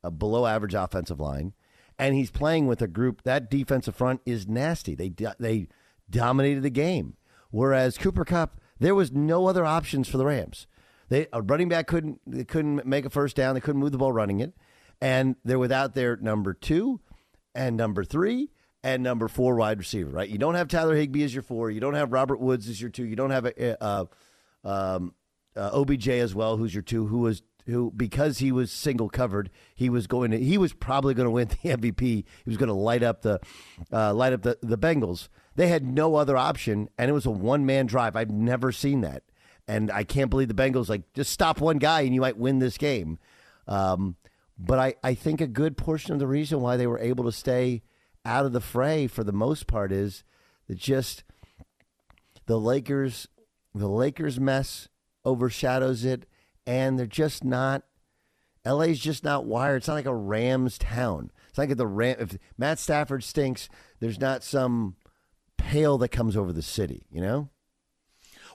a 0.04 0.10
below 0.10 0.48
average 0.48 0.74
offensive 0.74 1.20
line, 1.20 1.54
and 2.00 2.16
he's 2.16 2.32
playing 2.32 2.66
with 2.66 2.82
a 2.82 2.88
group 2.88 3.22
that 3.26 3.52
defensive 3.52 3.96
front 3.96 4.22
is 4.26 4.48
nasty. 4.48 4.96
They 4.96 5.14
they 5.38 5.68
dominated 6.10 6.64
the 6.64 6.72
game, 6.72 7.16
whereas 7.52 8.00
Cooper 8.00 8.26
Kupp, 8.26 8.60
there 8.80 8.96
was 8.96 9.12
no 9.12 9.46
other 9.46 9.66
options 9.66 10.08
for 10.08 10.18
the 10.18 10.26
Rams. 10.26 10.66
They 11.10 11.28
a 11.32 11.44
running 11.44 11.70
back 11.70 11.86
couldn't 11.86 12.22
they 12.26 12.44
couldn't 12.44 12.88
make 12.88 13.06
a 13.06 13.12
first 13.12 13.36
down. 13.36 13.54
They 13.54 13.62
couldn't 13.62 13.82
move 13.82 13.92
the 13.92 14.00
ball 14.00 14.14
running 14.14 14.40
it, 14.40 14.54
and 15.00 15.36
they're 15.46 15.60
without 15.60 15.94
their 15.94 16.18
number 16.18 16.56
two 16.56 17.02
and 17.54 17.78
number 17.78 18.04
three 18.04 18.50
and 18.86 19.02
number 19.02 19.28
four 19.28 19.56
wide 19.56 19.80
receiver, 19.80 20.12
right? 20.12 20.30
You 20.30 20.38
don't 20.38 20.54
have 20.54 20.68
Tyler 20.68 20.96
Higbee 20.96 21.24
as 21.24 21.34
your 21.34 21.42
four. 21.42 21.72
You 21.72 21.80
don't 21.80 21.96
have 21.96 22.14
Robert 22.14 22.40
Woods 22.40 22.70
as 22.70 22.80
your 22.80 22.92
two. 22.92 23.04
You 23.04 23.16
don't 23.16 23.32
have 23.32 23.46
a, 23.46 23.76
a, 23.84 24.08
a 24.64 24.70
um, 24.70 25.16
uh, 25.56 25.72
OBJ 25.74 26.08
as 26.10 26.36
well, 26.36 26.58
who's 26.58 26.74
your 26.74 26.84
two, 26.84 27.08
who 27.08 27.20
was 27.20 27.42
who 27.66 27.92
because 27.98 28.38
he 28.38 28.52
was 28.52 28.72
single 28.72 29.10
covered, 29.10 29.50
he 29.74 29.90
was 29.90 30.06
going 30.06 30.30
to 30.30 30.38
he 30.38 30.60
was 30.60 30.72
probably 30.72 31.16
going 31.16 31.26
to 31.26 31.32
win 31.32 31.48
the 31.64 31.70
MVP. 31.70 32.00
He 32.00 32.26
was 32.46 32.58
going 32.58 32.68
to 32.68 32.76
light 32.76 33.02
up 33.02 33.24
the 33.24 33.40
uh, 33.92 34.14
light 34.14 34.34
up 34.34 34.44
the 34.44 34.60
the 34.62 34.78
Bengals. 34.78 35.30
They 35.56 35.68
had 35.68 35.84
no 35.84 36.16
other 36.16 36.38
option, 36.38 36.88
and 36.96 37.10
it 37.10 37.14
was 37.14 37.26
a 37.26 37.32
one 37.32 37.66
man 37.66 37.88
drive. 37.88 38.16
I've 38.16 38.30
never 38.30 38.72
seen 38.72 39.02
that, 39.02 39.24
and 39.68 39.90
I 39.90 40.04
can't 40.04 40.30
believe 40.30 40.48
the 40.48 40.54
Bengals 40.54 40.90
like 40.90 41.12
just 41.14 41.32
stop 41.32 41.60
one 41.60 41.80
guy 41.80 42.02
and 42.02 42.14
you 42.14 42.22
might 42.22 42.38
win 42.38 42.60
this 42.60 42.78
game. 42.78 43.18
Um, 43.68 44.16
but 44.60 44.78
I 44.78 44.94
I 45.04 45.16
think 45.16 45.42
a 45.42 45.48
good 45.48 45.76
portion 45.76 46.14
of 46.14 46.20
the 46.20 46.28
reason 46.28 46.62
why 46.62 46.78
they 46.78 46.86
were 46.86 47.00
able 47.00 47.24
to 47.24 47.32
stay 47.32 47.82
out 48.26 48.46
of 48.46 48.54
the 48.54 48.62
fray 48.62 49.08
for 49.08 49.24
the 49.24 49.32
most 49.32 49.68
part 49.68 49.92
is 49.92 50.24
that 50.68 50.78
just 50.78 51.24
the 52.48 52.60
Lakers 52.60 53.28
the 53.74 53.88
Lakers 53.88 54.40
mess 54.40 54.88
overshadows 55.24 56.06
it 56.06 56.26
and 56.66 56.98
they're 56.98 57.06
just 57.06 57.44
not 57.44 57.84
LA's 58.66 59.00
just 59.00 59.24
not 59.24 59.46
wired. 59.46 59.78
It's 59.78 59.88
not 59.88 59.94
like 59.94 60.06
a 60.06 60.16
Rams 60.16 60.78
town. 60.80 61.32
It's 61.50 61.58
like 61.58 61.76
the 61.76 61.88
Ram 61.88 62.18
if 62.20 62.38
Matt 62.58 62.80
Stafford 62.80 63.24
stinks, 63.24 63.70
there's 64.00 64.20
not 64.20 64.44
some 64.44 64.96
pale 65.58 65.98
that 66.00 66.10
comes 66.10 66.36
over 66.36 66.52
the 66.52 66.62
city, 66.62 67.06
you 67.12 67.22
know? 67.22 67.50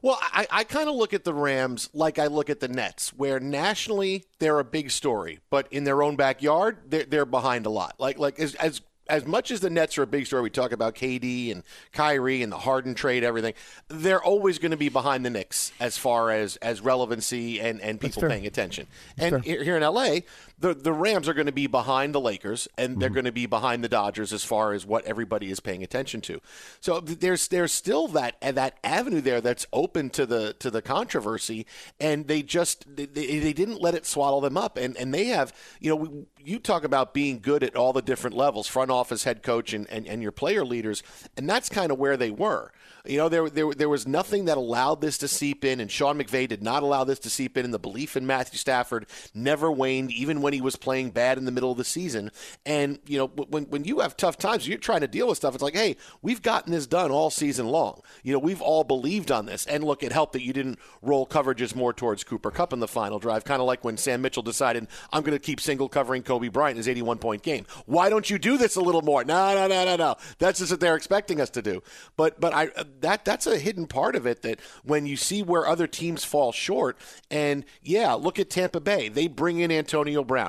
Well, 0.03 0.19
I, 0.21 0.47
I 0.51 0.65
kind 0.65 0.89
of 0.89 0.95
look 0.95 1.13
at 1.13 1.25
the 1.25 1.35
Rams 1.35 1.91
like 1.93 2.19
I 2.19 2.27
look 2.27 2.49
at 2.49 2.61
the 2.61 2.69
Nets, 2.69 3.11
where 3.13 3.39
nationally 3.39 4.25
they're 4.39 4.59
a 4.59 4.65
big 4.65 4.91
story, 4.91 5.41
but 5.51 5.69
in 5.71 5.85
their 5.85 6.03
own 6.03 6.17
backyard 6.17 6.79
they're, 6.89 7.05
they're 7.05 7.27
behind 7.27 7.67
a 7.67 7.71
lot. 7.71 7.97
Like 7.99 8.19
like 8.19 8.41
as, 8.41 8.55
as 8.57 8.81
as 9.11 9.27
much 9.27 9.51
as 9.51 9.61
the 9.61 9.69
Nets 9.69 9.99
are 9.99 10.03
a 10.03 10.07
big 10.07 10.27
story, 10.27 10.43
we 10.43 10.51
talk 10.51 10.73
about 10.73 10.95
KD 10.95 11.51
and 11.51 11.65
Kyrie 11.93 12.43
and 12.43 12.53
the 12.53 12.59
Harden 12.59 12.95
trade, 12.95 13.25
everything. 13.25 13.55
They're 13.89 14.23
always 14.23 14.59
going 14.59 14.71
to 14.71 14.77
be 14.77 14.89
behind 14.89 15.27
the 15.27 15.31
Knicks 15.31 15.73
as 15.81 15.99
far 15.99 16.31
as 16.31 16.57
as 16.57 16.81
relevancy 16.81 17.61
and 17.61 17.81
and 17.81 18.01
people 18.01 18.23
paying 18.23 18.47
attention. 18.47 18.87
That's 19.17 19.33
and 19.35 19.45
fair. 19.45 19.65
here 19.65 19.77
in 19.77 19.83
LA, 19.83 20.21
the 20.61 20.75
the 20.75 20.93
Rams 20.93 21.29
are 21.29 21.35
going 21.35 21.47
to 21.47 21.53
be 21.53 21.67
behind 21.67 22.15
the 22.15 22.21
Lakers, 22.21 22.69
and 22.79 22.99
they're 23.01 23.09
Mm-hmm. 23.09 23.15
going 23.15 23.25
to 23.25 23.33
be 23.33 23.47
behind 23.47 23.83
the 23.83 23.89
Dodgers 23.89 24.33
as 24.33 24.45
far 24.45 24.73
as 24.73 24.87
what 24.87 25.05
everybody 25.07 25.51
is 25.51 25.61
paying 25.61 25.83
attention 25.83 26.21
to. 26.23 26.41
So 26.81 27.01
there's 27.01 27.49
there's 27.49 27.73
still 27.73 28.09
that 28.09 28.37
that 28.43 28.79
avenue 28.85 29.21
there 29.21 29.41
that's 29.41 29.67
open 29.73 30.11
to 30.11 30.27
the 30.27 30.55
to 30.61 30.71
the 30.71 30.83
controversy, 30.83 31.67
and 31.99 32.29
they 32.29 32.43
just 32.43 32.85
they, 32.95 33.07
they 33.07 33.53
didn't 33.53 33.81
let 33.81 33.95
it 33.95 34.07
swallow 34.07 34.41
them 34.41 34.57
up, 34.57 34.77
and 34.77 34.97
and 34.97 35.13
they 35.15 35.27
have 35.27 35.53
you 35.81 35.91
know 35.91 35.97
we, 35.97 36.27
you 36.43 36.59
talk 36.59 36.85
about 36.85 37.15
being 37.15 37.39
good 37.41 37.63
at 37.63 37.77
all 37.77 37.93
the 37.93 38.03
different 38.03 38.37
levels, 38.37 38.67
front 38.67 38.91
office, 38.91 39.25
head 39.25 39.43
coach, 39.43 39.73
and 39.73 39.89
and, 39.91 40.07
and 40.07 40.23
your 40.23 40.33
player 40.33 40.65
leaders, 40.65 41.03
and 41.37 41.49
that's 41.49 41.69
kind 41.69 41.91
of 41.91 41.99
where 41.99 42.17
they 42.17 42.31
were. 42.31 42.73
You 43.07 43.17
know, 43.17 43.29
there, 43.31 43.49
there 43.49 43.73
there 43.73 43.89
was 43.89 44.07
nothing 44.07 44.45
that 44.45 44.59
allowed 44.59 45.01
this 45.01 45.17
to 45.19 45.29
seep 45.29 45.65
in, 45.65 45.81
and 45.81 45.91
Sean 45.91 46.19
McVay 46.19 46.47
did 46.47 46.63
not 46.63 46.83
allow 46.83 47.05
this 47.05 47.19
to 47.21 47.31
seep 47.31 47.57
in. 47.57 47.65
And 47.65 47.73
the 47.73 47.79
belief 47.79 48.15
in 48.15 48.27
Matthew 48.27 48.59
Stafford 48.59 49.07
never 49.35 49.71
waned, 49.73 50.13
even 50.13 50.43
when 50.43 50.50
he 50.53 50.61
was 50.61 50.77
playing 50.77 51.11
bad 51.11 51.39
in 51.39 51.45
the 51.45 51.53
middle 51.53 51.71
of 51.71 51.79
the 51.79 51.85
season. 51.85 52.31
And 52.67 52.99
you 53.07 53.19
know, 53.19 53.27
when 53.27 53.65
when 53.65 53.85
you 53.85 54.01
have 54.01 54.17
tough 54.17 54.39
times, 54.39 54.67
you're 54.67 54.79
trying 54.79 55.01
to 55.01 55.09
deal 55.09 55.29
with 55.29 55.39
stuff. 55.39 55.55
It's 55.55 55.63
like, 55.63 55.75
hey, 55.75 55.97
we've 56.23 56.43
gotten 56.43 56.73
this 56.73 56.87
done 56.87 57.11
all 57.11 57.31
season 57.31 57.69
long. 57.69 58.03
You 58.23 58.33
know, 58.33 58.39
we've 58.39 58.63
all 58.63 58.85
believed 58.85 59.31
on 59.31 59.47
this. 59.47 59.67
And 59.67 59.85
look, 59.85 60.03
it 60.03 60.13
helped 60.13 60.33
that 60.35 60.43
you 60.43 60.53
didn't 60.53 60.79
roll 61.03 61.27
coverages 61.27 61.75
more 61.75 61.93
towards 61.93 62.25
Cooper 62.25 62.51
Kupp 62.51 62.73
in 62.73 62.81
the 62.81 62.89
final 62.89 63.19
drive, 63.19 63.45
kind 63.45 63.61
of 63.61 63.67
like 63.67 63.85
when 63.85 63.97
Sam 63.97 64.23
Mitchell 64.23 64.43
decided, 64.43 64.87
I'm 65.13 65.23
going 65.23 65.37
to 65.37 65.39
keep 65.39 65.61
single 65.61 65.89
covering 65.89 66.23
Kobe 66.23 66.49
Bryant 66.49 66.73
in 66.73 66.79
his 66.79 66.89
81 66.89 67.19
point 67.19 67.43
game. 67.43 67.67
Why 67.87 68.09
don't 68.09 68.29
you 68.29 68.39
do 68.39 68.57
this 68.57 68.77
a 68.77 68.81
little 68.81 69.03
more? 69.03 69.25
No, 69.25 69.55
no, 69.55 69.69
no, 69.69 69.85
no, 69.85 69.97
no. 69.97 70.17
That's 70.39 70.59
just 70.59 70.71
what 70.71 70.81
they're 70.81 70.97
expecting 70.97 71.41
us 71.41 71.51
to 71.51 71.63
do. 71.63 71.83
But 72.17 72.41
but 72.41 72.55
I 72.55 72.69
uh, 72.77 72.85
that 73.01 73.25
that's 73.25 73.47
a 73.47 73.59
hidden 73.59 73.87
part 73.87 74.17
of 74.17 74.27
it 74.27 74.43
that 74.43 74.61
when 74.85 75.07
you 75.07 75.17
see 75.17 75.43
where 75.43 75.67
other 75.67 75.87
teams 75.87 76.25
fall 76.25 76.53
short, 76.53 76.99
and 77.31 77.65
yeah, 77.83 78.13
look 78.15 78.39
at 78.39 78.51
Tampa 78.51 78.81
Bay. 78.81 79.09
They 79.09 79.29
bring 79.29 79.59
in 79.59 79.71
Antonio 79.71 80.25
Brown, 80.25 80.40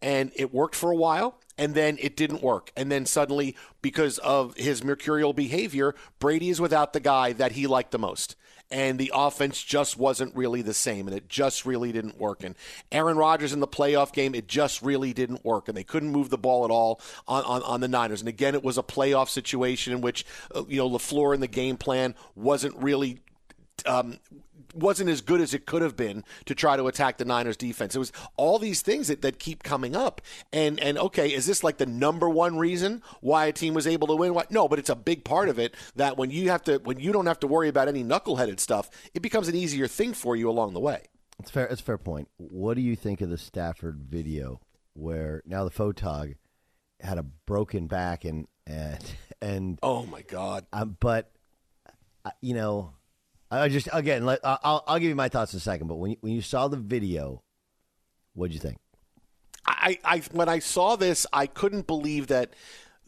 and 0.00 0.30
it 0.36 0.52
worked 0.52 0.74
for 0.74 0.90
a 0.90 0.96
while. 0.96 1.38
And 1.60 1.74
then 1.74 1.98
it 2.00 2.16
didn't 2.16 2.40
work. 2.40 2.70
And 2.76 2.88
then 2.88 3.04
suddenly, 3.04 3.56
because 3.82 4.18
of 4.18 4.54
his 4.54 4.84
mercurial 4.84 5.32
behavior, 5.32 5.92
Brady 6.20 6.50
is 6.50 6.60
without 6.60 6.92
the 6.92 7.00
guy 7.00 7.32
that 7.32 7.50
he 7.50 7.66
liked 7.66 7.90
the 7.90 7.98
most 7.98 8.36
and 8.70 8.98
the 8.98 9.10
offense 9.14 9.62
just 9.62 9.96
wasn't 9.96 10.34
really 10.36 10.62
the 10.62 10.74
same, 10.74 11.08
and 11.08 11.16
it 11.16 11.28
just 11.28 11.64
really 11.64 11.92
didn't 11.92 12.18
work. 12.18 12.44
And 12.44 12.54
Aaron 12.92 13.16
Rodgers 13.16 13.52
in 13.52 13.60
the 13.60 13.68
playoff 13.68 14.12
game, 14.12 14.34
it 14.34 14.46
just 14.46 14.82
really 14.82 15.12
didn't 15.12 15.44
work, 15.44 15.68
and 15.68 15.76
they 15.76 15.84
couldn't 15.84 16.10
move 16.10 16.30
the 16.30 16.38
ball 16.38 16.64
at 16.64 16.70
all 16.70 17.00
on, 17.26 17.44
on, 17.44 17.62
on 17.62 17.80
the 17.80 17.88
Niners. 17.88 18.20
And 18.20 18.28
again, 18.28 18.54
it 18.54 18.62
was 18.62 18.76
a 18.76 18.82
playoff 18.82 19.28
situation 19.28 19.92
in 19.92 20.00
which 20.00 20.24
uh, 20.54 20.64
you 20.68 20.78
know 20.78 20.88
LaFleur 20.88 21.34
in 21.34 21.40
the 21.40 21.48
game 21.48 21.76
plan 21.76 22.14
wasn't 22.34 22.76
really. 22.76 23.20
Um, 23.86 24.18
wasn't 24.74 25.10
as 25.10 25.20
good 25.20 25.40
as 25.40 25.54
it 25.54 25.66
could 25.66 25.82
have 25.82 25.96
been 25.96 26.24
to 26.46 26.54
try 26.54 26.76
to 26.76 26.86
attack 26.86 27.18
the 27.18 27.24
Niners 27.24 27.56
defense. 27.56 27.94
It 27.94 27.98
was 27.98 28.12
all 28.36 28.58
these 28.58 28.82
things 28.82 29.08
that, 29.08 29.22
that 29.22 29.38
keep 29.38 29.62
coming 29.62 29.94
up. 29.96 30.20
And 30.52 30.78
and 30.80 30.98
okay, 30.98 31.28
is 31.32 31.46
this 31.46 31.62
like 31.64 31.78
the 31.78 31.86
number 31.86 32.28
one 32.28 32.58
reason 32.58 33.02
why 33.20 33.46
a 33.46 33.52
team 33.52 33.74
was 33.74 33.86
able 33.86 34.06
to 34.08 34.16
win? 34.16 34.34
What? 34.34 34.50
No, 34.50 34.68
but 34.68 34.78
it's 34.78 34.90
a 34.90 34.96
big 34.96 35.24
part 35.24 35.48
of 35.48 35.58
it 35.58 35.74
that 35.96 36.16
when 36.16 36.30
you 36.30 36.50
have 36.50 36.62
to 36.64 36.78
when 36.78 36.98
you 37.00 37.12
don't 37.12 37.26
have 37.26 37.40
to 37.40 37.46
worry 37.46 37.68
about 37.68 37.88
any 37.88 38.04
knuckleheaded 38.04 38.60
stuff, 38.60 38.90
it 39.14 39.20
becomes 39.22 39.48
an 39.48 39.54
easier 39.54 39.86
thing 39.86 40.12
for 40.14 40.36
you 40.36 40.48
along 40.50 40.74
the 40.74 40.80
way. 40.80 41.04
It's 41.40 41.50
fair. 41.50 41.66
It's 41.66 41.80
a 41.80 41.84
fair 41.84 41.98
point. 41.98 42.28
What 42.36 42.74
do 42.74 42.80
you 42.80 42.96
think 42.96 43.20
of 43.20 43.30
the 43.30 43.38
Stafford 43.38 44.00
video 44.08 44.60
where 44.94 45.42
now 45.46 45.64
the 45.64 45.70
photog 45.70 46.34
had 47.00 47.16
a 47.18 47.22
broken 47.22 47.86
back 47.86 48.24
and 48.24 48.48
and 48.66 48.98
and 49.40 49.78
Oh 49.82 50.04
my 50.06 50.22
God. 50.22 50.66
um, 50.72 50.96
but 50.98 51.30
uh, 52.24 52.30
you 52.40 52.54
know, 52.54 52.92
I 53.50 53.68
just 53.68 53.88
again, 53.92 54.26
let, 54.26 54.40
I'll 54.44 54.84
I'll 54.86 54.98
give 54.98 55.08
you 55.08 55.14
my 55.14 55.28
thoughts 55.28 55.52
in 55.52 55.58
a 55.58 55.60
second. 55.60 55.86
But 55.86 55.96
when 55.96 56.12
you, 56.12 56.16
when 56.20 56.32
you 56.34 56.42
saw 56.42 56.68
the 56.68 56.76
video, 56.76 57.42
what 58.34 58.48
did 58.48 58.54
you 58.54 58.60
think? 58.60 58.78
I, 59.66 59.98
I 60.04 60.18
when 60.32 60.48
I 60.48 60.58
saw 60.58 60.96
this, 60.96 61.26
I 61.32 61.46
couldn't 61.46 61.86
believe 61.86 62.26
that 62.28 62.54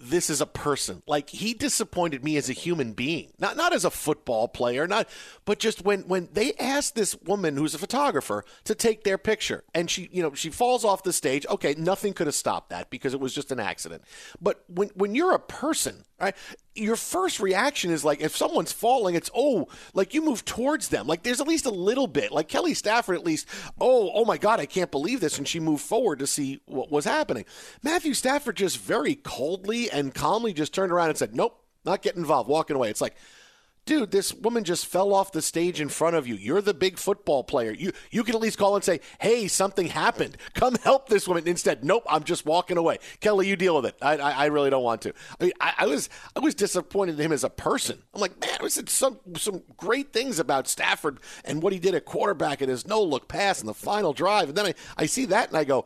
this 0.00 0.30
is 0.30 0.40
a 0.40 0.46
person. 0.46 1.02
Like 1.06 1.28
he 1.28 1.52
disappointed 1.52 2.24
me 2.24 2.36
as 2.38 2.48
a 2.48 2.54
human 2.54 2.94
being, 2.94 3.32
not 3.38 3.56
not 3.56 3.74
as 3.74 3.84
a 3.84 3.90
football 3.90 4.48
player, 4.48 4.86
not 4.86 5.08
but 5.44 5.58
just 5.58 5.84
when 5.84 6.00
when 6.08 6.28
they 6.32 6.54
asked 6.54 6.94
this 6.94 7.16
woman 7.22 7.56
who's 7.56 7.74
a 7.74 7.78
photographer 7.78 8.44
to 8.64 8.74
take 8.74 9.04
their 9.04 9.18
picture, 9.18 9.62
and 9.74 9.90
she 9.90 10.08
you 10.10 10.22
know 10.22 10.34
she 10.34 10.48
falls 10.48 10.84
off 10.84 11.02
the 11.02 11.12
stage. 11.12 11.44
Okay, 11.48 11.74
nothing 11.76 12.14
could 12.14 12.26
have 12.26 12.34
stopped 12.34 12.70
that 12.70 12.88
because 12.88 13.12
it 13.12 13.20
was 13.20 13.34
just 13.34 13.52
an 13.52 13.60
accident. 13.60 14.02
But 14.40 14.64
when 14.68 14.88
when 14.94 15.14
you're 15.14 15.34
a 15.34 15.38
person, 15.38 16.04
right? 16.20 16.36
Your 16.74 16.96
first 16.96 17.40
reaction 17.40 17.90
is 17.90 18.04
like 18.04 18.20
if 18.20 18.36
someone's 18.36 18.72
falling, 18.72 19.14
it's 19.14 19.30
oh, 19.34 19.68
like 19.94 20.14
you 20.14 20.22
move 20.22 20.44
towards 20.44 20.88
them. 20.88 21.06
Like 21.06 21.22
there's 21.22 21.40
at 21.40 21.48
least 21.48 21.66
a 21.66 21.70
little 21.70 22.06
bit. 22.06 22.32
Like 22.32 22.48
Kelly 22.48 22.74
Stafford, 22.74 23.16
at 23.16 23.24
least, 23.24 23.46
oh, 23.80 24.10
oh 24.14 24.24
my 24.24 24.38
God, 24.38 24.60
I 24.60 24.66
can't 24.66 24.90
believe 24.90 25.20
this, 25.20 25.38
and 25.38 25.48
she 25.48 25.60
moved 25.60 25.82
forward 25.82 26.18
to 26.20 26.26
see 26.26 26.60
what 26.66 26.90
was 26.90 27.04
happening. 27.04 27.44
Matthew 27.82 28.14
Stafford 28.14 28.56
just 28.56 28.78
very 28.78 29.14
coldly 29.14 29.90
and 29.90 30.14
calmly 30.14 30.52
just 30.52 30.74
turned 30.74 30.92
around 30.92 31.08
and 31.08 31.18
said, 31.18 31.34
"Nope, 31.34 31.62
not 31.84 32.02
getting 32.02 32.20
involved," 32.20 32.48
walking 32.48 32.76
away. 32.76 32.90
It's 32.90 33.00
like. 33.00 33.16
Dude, 33.90 34.12
this 34.12 34.32
woman 34.32 34.62
just 34.62 34.86
fell 34.86 35.12
off 35.12 35.32
the 35.32 35.42
stage 35.42 35.80
in 35.80 35.88
front 35.88 36.14
of 36.14 36.24
you. 36.24 36.36
You're 36.36 36.62
the 36.62 36.72
big 36.72 36.96
football 36.96 37.42
player. 37.42 37.72
You 37.72 37.90
you 38.12 38.22
can 38.22 38.36
at 38.36 38.40
least 38.40 38.56
call 38.56 38.76
and 38.76 38.84
say, 38.84 39.00
"Hey, 39.18 39.48
something 39.48 39.88
happened. 39.88 40.36
Come 40.54 40.76
help 40.76 41.08
this 41.08 41.26
woman." 41.26 41.48
Instead, 41.48 41.82
nope, 41.82 42.04
I'm 42.08 42.22
just 42.22 42.46
walking 42.46 42.76
away. 42.76 42.98
Kelly, 43.18 43.48
you 43.48 43.56
deal 43.56 43.74
with 43.74 43.86
it. 43.86 43.96
I 44.00 44.16
I, 44.18 44.30
I 44.30 44.46
really 44.46 44.70
don't 44.70 44.84
want 44.84 45.02
to. 45.02 45.14
I, 45.40 45.44
mean, 45.44 45.52
I, 45.60 45.74
I 45.78 45.86
was 45.86 46.08
I 46.36 46.38
was 46.38 46.54
disappointed 46.54 47.18
in 47.18 47.26
him 47.26 47.32
as 47.32 47.42
a 47.42 47.50
person. 47.50 48.00
I'm 48.14 48.20
like, 48.20 48.40
man, 48.40 48.58
I 48.62 48.68
said 48.68 48.88
some 48.88 49.18
some 49.36 49.64
great 49.76 50.12
things 50.12 50.38
about 50.38 50.68
Stafford 50.68 51.18
and 51.44 51.60
what 51.60 51.72
he 51.72 51.80
did 51.80 51.96
at 51.96 52.04
quarterback 52.04 52.60
and 52.60 52.70
his 52.70 52.86
no 52.86 53.02
look 53.02 53.26
pass 53.26 53.60
in 53.60 53.66
the 53.66 53.74
final 53.74 54.12
drive, 54.12 54.50
and 54.50 54.56
then 54.56 54.66
I 54.66 54.74
I 54.98 55.06
see 55.06 55.24
that 55.24 55.48
and 55.48 55.56
I 55.56 55.64
go, 55.64 55.84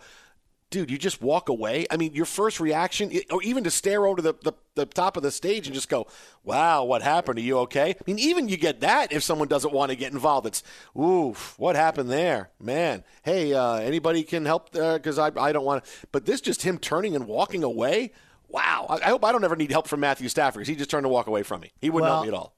dude, 0.71 0.91
you 0.91 0.99
just 0.99 1.23
walk 1.23 1.49
away. 1.49 1.87
I 1.91 1.97
mean, 1.97 2.15
your 2.15 2.25
first 2.25 2.61
reaction, 2.61 3.13
or 3.31 3.43
even 3.43 3.65
to 3.65 3.71
stare 3.71 4.07
over 4.07 4.21
the, 4.21 4.35
the, 4.43 4.53
the 4.75 4.87
top 4.87 5.17
of 5.17 5.23
the 5.23 5.31
stage 5.31 5.67
and 5.67 5.75
just 5.75 5.89
go, 5.89 6.07
wow, 6.43 6.85
what 6.85 7.03
happened? 7.03 7.39
Are 7.39 7.43
you 7.43 7.59
okay? 7.59 7.91
I 7.91 8.03
mean, 8.07 8.19
even 8.19 8.49
you 8.49 8.57
get 8.57 8.81
that 8.81 9.13
if 9.13 9.23
someone 9.23 9.49
doesn't 9.49 9.73
want 9.73 9.91
to 9.91 9.97
get 9.97 10.13
involved. 10.13 10.47
It's, 10.47 10.63
oof, 10.99 11.55
what 11.59 11.77
happened 11.77 12.11
there? 12.11 12.51
Man, 12.61 13.05
hey, 13.23 13.55
uh, 13.55 13.77
anybody 13.77 14.23
can 14.23 14.47
help? 14.47 14.73
Because 14.73 15.19
I, 15.19 15.31
I 15.37 15.53
don't 15.53 15.65
want 15.65 15.85
to. 15.85 15.91
But 16.13 16.27
this 16.27 16.41
just 16.41 16.63
him 16.63 16.79
turning 16.79 17.15
and 17.15 17.27
walking 17.27 17.63
away. 17.63 18.13
Wow. 18.49 18.87
I, 18.89 18.95
I 18.97 19.09
hope 19.11 19.25
I 19.25 19.33
don't 19.33 19.45
ever 19.45 19.57
need 19.57 19.71
help 19.71 19.89
from 19.89 20.01
Matthew 20.01 20.29
Stafford 20.29 20.61
because 20.61 20.69
he 20.69 20.77
just 20.77 20.91
turned 20.91 21.05
to 21.05 21.09
walk 21.09 21.27
away 21.27 21.43
from 21.43 21.61
me. 21.61 21.73
He 21.81 21.91
wouldn't 21.91 22.11
help 22.11 22.23
me 22.23 22.29
at 22.29 22.35
all. 22.35 22.55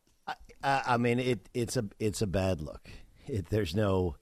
I, 0.62 0.82
I 0.86 0.96
mean, 0.96 1.18
it 1.20 1.48
it's 1.54 1.76
a 1.76 1.84
it's 2.00 2.22
a 2.22 2.26
bad 2.26 2.60
look. 2.60 2.90
It, 3.28 3.50
there's 3.50 3.75
no 3.75 4.16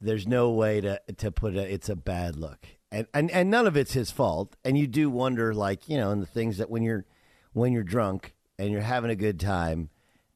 there's 0.00 0.26
no 0.26 0.50
way 0.50 0.80
to 0.80 1.00
to 1.18 1.30
put 1.30 1.56
it. 1.56 1.70
It's 1.70 1.88
a 1.88 1.96
bad 1.96 2.36
look, 2.36 2.66
and, 2.90 3.06
and 3.12 3.30
and 3.30 3.50
none 3.50 3.66
of 3.66 3.76
it's 3.76 3.92
his 3.92 4.10
fault. 4.10 4.56
And 4.64 4.78
you 4.78 4.86
do 4.86 5.10
wonder, 5.10 5.54
like 5.54 5.88
you 5.88 5.96
know, 5.96 6.10
in 6.10 6.20
the 6.20 6.26
things 6.26 6.58
that 6.58 6.70
when 6.70 6.82
you're 6.82 7.04
when 7.52 7.72
you're 7.72 7.82
drunk 7.82 8.34
and 8.58 8.70
you're 8.70 8.80
having 8.80 9.10
a 9.10 9.16
good 9.16 9.38
time, 9.40 9.90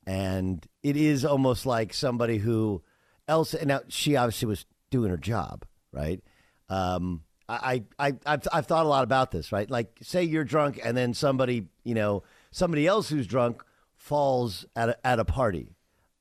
and 0.06 0.66
it 0.82 0.96
is 0.96 1.24
almost 1.24 1.66
like 1.66 1.94
somebody 1.94 2.38
who 2.38 2.82
else. 3.28 3.54
And 3.54 3.68
now 3.68 3.80
she 3.88 4.16
obviously 4.16 4.48
was 4.48 4.66
doing 4.90 5.10
her 5.10 5.16
job, 5.16 5.64
right? 5.92 6.22
Um, 6.68 7.22
I, 7.48 7.82
I, 7.98 8.14
I've, 8.24 8.46
I've 8.52 8.66
thought 8.66 8.86
a 8.86 8.88
lot 8.88 9.04
about 9.04 9.30
this, 9.30 9.52
right? 9.52 9.68
Like, 9.68 9.98
say 10.00 10.22
you're 10.22 10.44
drunk, 10.44 10.80
and 10.82 10.96
then 10.96 11.12
somebody, 11.12 11.66
you 11.84 11.94
know, 11.94 12.22
somebody 12.50 12.86
else 12.86 13.08
who's 13.08 13.26
drunk 13.26 13.62
falls 13.94 14.64
at 14.74 14.90
a, 14.90 15.06
at 15.06 15.18
a 15.18 15.24
party. 15.24 15.76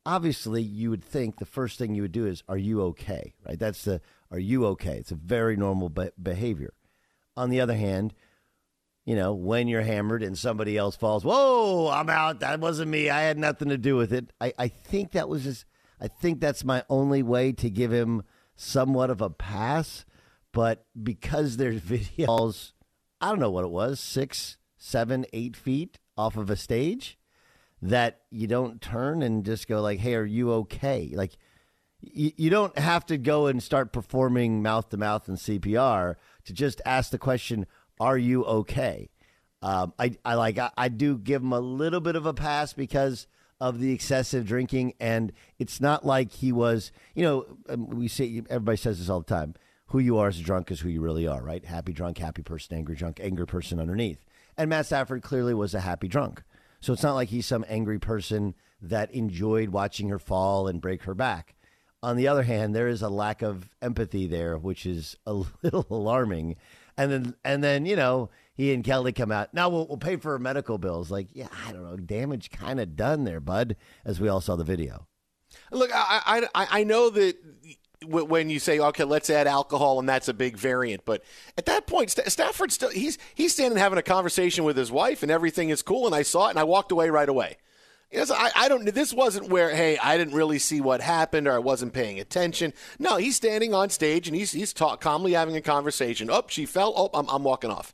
Obviously, 0.05 0.61
you 0.61 0.89
would 0.89 1.03
think 1.03 1.38
the 1.38 1.45
first 1.45 1.77
thing 1.77 1.93
you 1.93 2.01
would 2.01 2.11
do 2.11 2.25
is, 2.25 2.43
"Are 2.50 2.57
you 2.57 2.81
okay?" 2.83 3.33
Right? 3.47 3.59
That's 3.59 3.83
the 3.83 4.01
"Are 4.31 4.39
you 4.39 4.65
okay?" 4.67 4.97
It's 4.97 5.11
a 5.11 5.15
very 5.15 5.55
normal 5.55 5.89
be- 5.89 6.11
behavior. 6.21 6.73
On 7.38 7.50
the 7.50 7.61
other 7.61 7.75
hand, 7.75 8.13
you 9.05 9.15
know, 9.15 9.33
when 9.33 9.67
you're 9.67 9.81
hammered 9.81 10.21
and 10.23 10.38
somebody 10.38 10.77
else 10.77 10.95
falls, 10.95 11.25
whoa, 11.25 11.89
I'm 11.89 12.09
out. 12.09 12.39
That 12.39 12.59
wasn't 12.59 12.91
me. 12.91 13.09
I 13.09 13.21
had 13.21 13.38
nothing 13.38 13.69
to 13.69 13.77
do 13.77 13.95
with 13.95 14.13
it. 14.13 14.31
I, 14.39 14.53
I 14.59 14.67
think 14.67 15.11
that 15.11 15.27
was 15.27 15.43
just, 15.43 15.65
I 16.00 16.07
think 16.07 16.39
that's 16.39 16.63
my 16.63 16.83
only 16.89 17.23
way 17.23 17.51
to 17.53 17.69
give 17.69 17.91
him 17.91 18.23
somewhat 18.55 19.09
of 19.09 19.21
a 19.21 19.29
pass. 19.29 20.05
But 20.51 20.85
because 21.01 21.57
there's 21.57 21.81
videos, 21.81 22.73
I 23.19 23.29
don't 23.29 23.39
know 23.39 23.51
what 23.51 23.65
it 23.65 23.71
was, 23.71 24.00
six, 24.00 24.57
seven, 24.77 25.25
eight 25.33 25.55
feet 25.55 26.00
off 26.15 26.38
of 26.38 26.50
a 26.50 26.55
stage, 26.55 27.17
that 27.81 28.21
you 28.29 28.45
don't 28.45 28.81
turn 28.81 29.23
and 29.23 29.43
just 29.43 29.67
go 29.67 29.81
like, 29.81 30.00
hey, 30.00 30.13
are 30.13 30.25
you 30.25 30.51
okay? 30.51 31.11
Like, 31.15 31.38
you, 32.01 32.31
you 32.36 32.50
don't 32.50 32.77
have 32.77 33.05
to 33.08 33.17
go 33.17 33.48
and 33.48 33.62
start 33.62 33.91
performing 33.93 34.62
mouth 34.62 34.89
to 34.89 34.98
mouth 34.98 35.27
and 35.27 35.38
CPR 35.38 36.15
to 36.46 36.53
just 36.53 36.81
ask 36.86 37.12
the 37.12 37.17
question, 37.17 37.65
"Are 38.00 38.17
you 38.17 38.43
okay?" 38.46 39.10
Um, 39.62 39.93
I, 40.00 40.13
I 40.25 40.36
like 40.36 40.58
I, 40.58 40.72
I 40.75 40.89
do 40.89 41.17
give 41.17 41.41
him 41.41 41.53
a 41.53 41.60
little 41.60 42.00
bit 42.00 42.15
of 42.15 42.25
a 42.25 42.34
pass 42.34 42.74
because 42.74 43.27
of 43.60 43.79
the 43.79 43.91
excessive 43.93 44.46
drinking, 44.46 44.93
and 45.00 45.31
it's 45.60 45.79
not 45.79 46.05
like 46.05 46.31
he 46.31 46.51
was. 46.51 46.91
You 47.13 47.24
know, 47.24 47.46
um, 47.70 47.89
we 47.89 48.08
say 48.08 48.41
everybody 48.50 48.77
says 48.77 49.00
this 49.00 49.10
all 49.10 49.22
the 49.22 49.25
time. 49.25 49.55
Who 49.88 50.00
you 50.00 50.17
are 50.17 50.29
as 50.29 50.39
a 50.39 50.43
drunk 50.43 50.72
is 50.72 50.79
who 50.79 50.89
you 50.89 51.01
really 51.01 51.27
are, 51.27 51.43
right? 51.43 51.63
Happy 51.65 51.91
drunk, 51.91 52.17
happy 52.17 52.41
person, 52.41 52.77
angry 52.77 52.96
drunk, 52.96 53.20
angry 53.22 53.46
person 53.46 53.79
underneath. 53.79 54.24
And 54.58 54.70
Matt 54.70 54.86
Stafford 54.86 55.22
clearly 55.22 55.53
was 55.53 55.75
a 55.75 55.81
happy 55.81 56.08
drunk. 56.08 56.43
So 56.79 56.93
it's 56.93 57.03
not 57.03 57.13
like 57.13 57.27
he's 57.29 57.46
some 57.46 57.65
angry 57.67 58.00
person 58.00 58.55
that 58.81 59.12
enjoyed 59.12 59.70
watching 59.70 60.10
her 60.10 60.17
fall 60.17 60.67
and 60.67 60.81
break 60.81 61.03
her 61.03 61.13
back. 61.13 61.55
On 62.03 62.15
the 62.15 62.27
other 62.27 62.43
hand, 62.43 62.75
there 62.75 62.88
is 62.88 63.01
a 63.01 63.10
lack 63.10 63.41
of 63.41 63.70
empathy 63.81 64.25
there, 64.27 64.58
which 64.58 64.86
is 64.86 65.15
a 65.25 65.34
little 65.63 65.86
alarming. 65.89 66.55
And 66.98 67.12
then, 67.12 67.36
and 67.46 67.63
then, 67.63 67.86
you 67.86 67.96
know, 67.96 68.29
he 68.53 68.74
and 68.74 68.84
Kelly 68.84 69.13
come 69.13 69.31
out. 69.31 69.53
Now 69.53 69.70
we'll, 69.70 69.88
we'll 69.88 69.98
pay 69.98 70.17
for 70.17 70.38
medical 70.39 70.77
bills. 70.77 71.10
Like, 71.10 71.29
yeah, 71.34 71.48
I 71.67 71.72
don't 71.72 71.84
know, 71.84 71.98
damage 71.98 72.50
kind 72.50 72.79
of 72.79 72.96
done 72.96 73.24
there, 73.24 73.39
bud. 73.39 73.75
As 74.03 74.20
we 74.20 74.27
all 74.27 74.41
saw 74.41 74.55
the 74.55 74.63
video. 74.63 75.08
Look, 75.72 75.91
I 75.93 76.48
I, 76.55 76.67
I 76.72 76.84
know 76.84 77.10
that 77.10 77.36
when 78.03 78.50
you 78.50 78.60
say 78.60 78.79
okay 78.79 79.03
let's 79.03 79.29
add 79.29 79.46
alcohol 79.46 80.00
and 80.00 80.10
that's 80.10 80.27
a 80.27 80.34
big 80.34 80.58
variant 80.58 81.05
but 81.05 81.24
at 81.58 81.67
that 81.67 81.86
point 81.86 82.10
stafford 82.10 82.72
still 82.72 82.89
he's 82.89 83.20
he's 83.36 83.53
standing 83.53 83.77
having 83.77 84.00
a 84.00 84.03
conversation 84.03 84.63
with 84.63 84.75
his 84.75 84.91
wife 84.91 85.22
and 85.22 85.31
everything 85.31 85.70
is 85.70 85.84
cool 85.84 86.08
and 86.08 86.15
i 86.15 86.24
saw 86.24 86.48
it 86.48 86.51
and 86.51 86.60
i 86.60 86.63
walked 86.63 86.91
away 86.91 87.12
right 87.12 87.29
away 87.29 87.58
Yes, 88.12 88.30
I, 88.30 88.51
I 88.56 88.68
don't. 88.68 88.94
This 88.94 89.13
wasn't 89.13 89.50
where, 89.50 89.74
hey, 89.74 89.98
I 89.98 90.18
didn't 90.18 90.34
really 90.34 90.60
see 90.60 90.82
what 90.82 91.00
happened, 91.00 91.48
or 91.48 91.53
I 91.53 91.60
wasn't 91.60 91.94
paying 91.94 92.20
attention. 92.20 92.74
No, 93.00 93.15
he's 93.15 93.38
standing 93.38 93.74
on 93.74 93.89
stage 93.89 94.27
and 94.27 94.36
he's 94.36 94.51
he's 94.51 94.74
talk, 94.74 95.00
calmly 95.00 95.32
having 95.32 95.56
a 95.56 95.62
conversation. 95.62 96.30
Oh, 96.30 96.44
she 96.48 96.65
fell. 96.65 96.94
Oh, 96.96 97.10
I'm, 97.13 97.30
I'm 97.30 97.44
walking 97.44 97.72
off. 97.72 97.94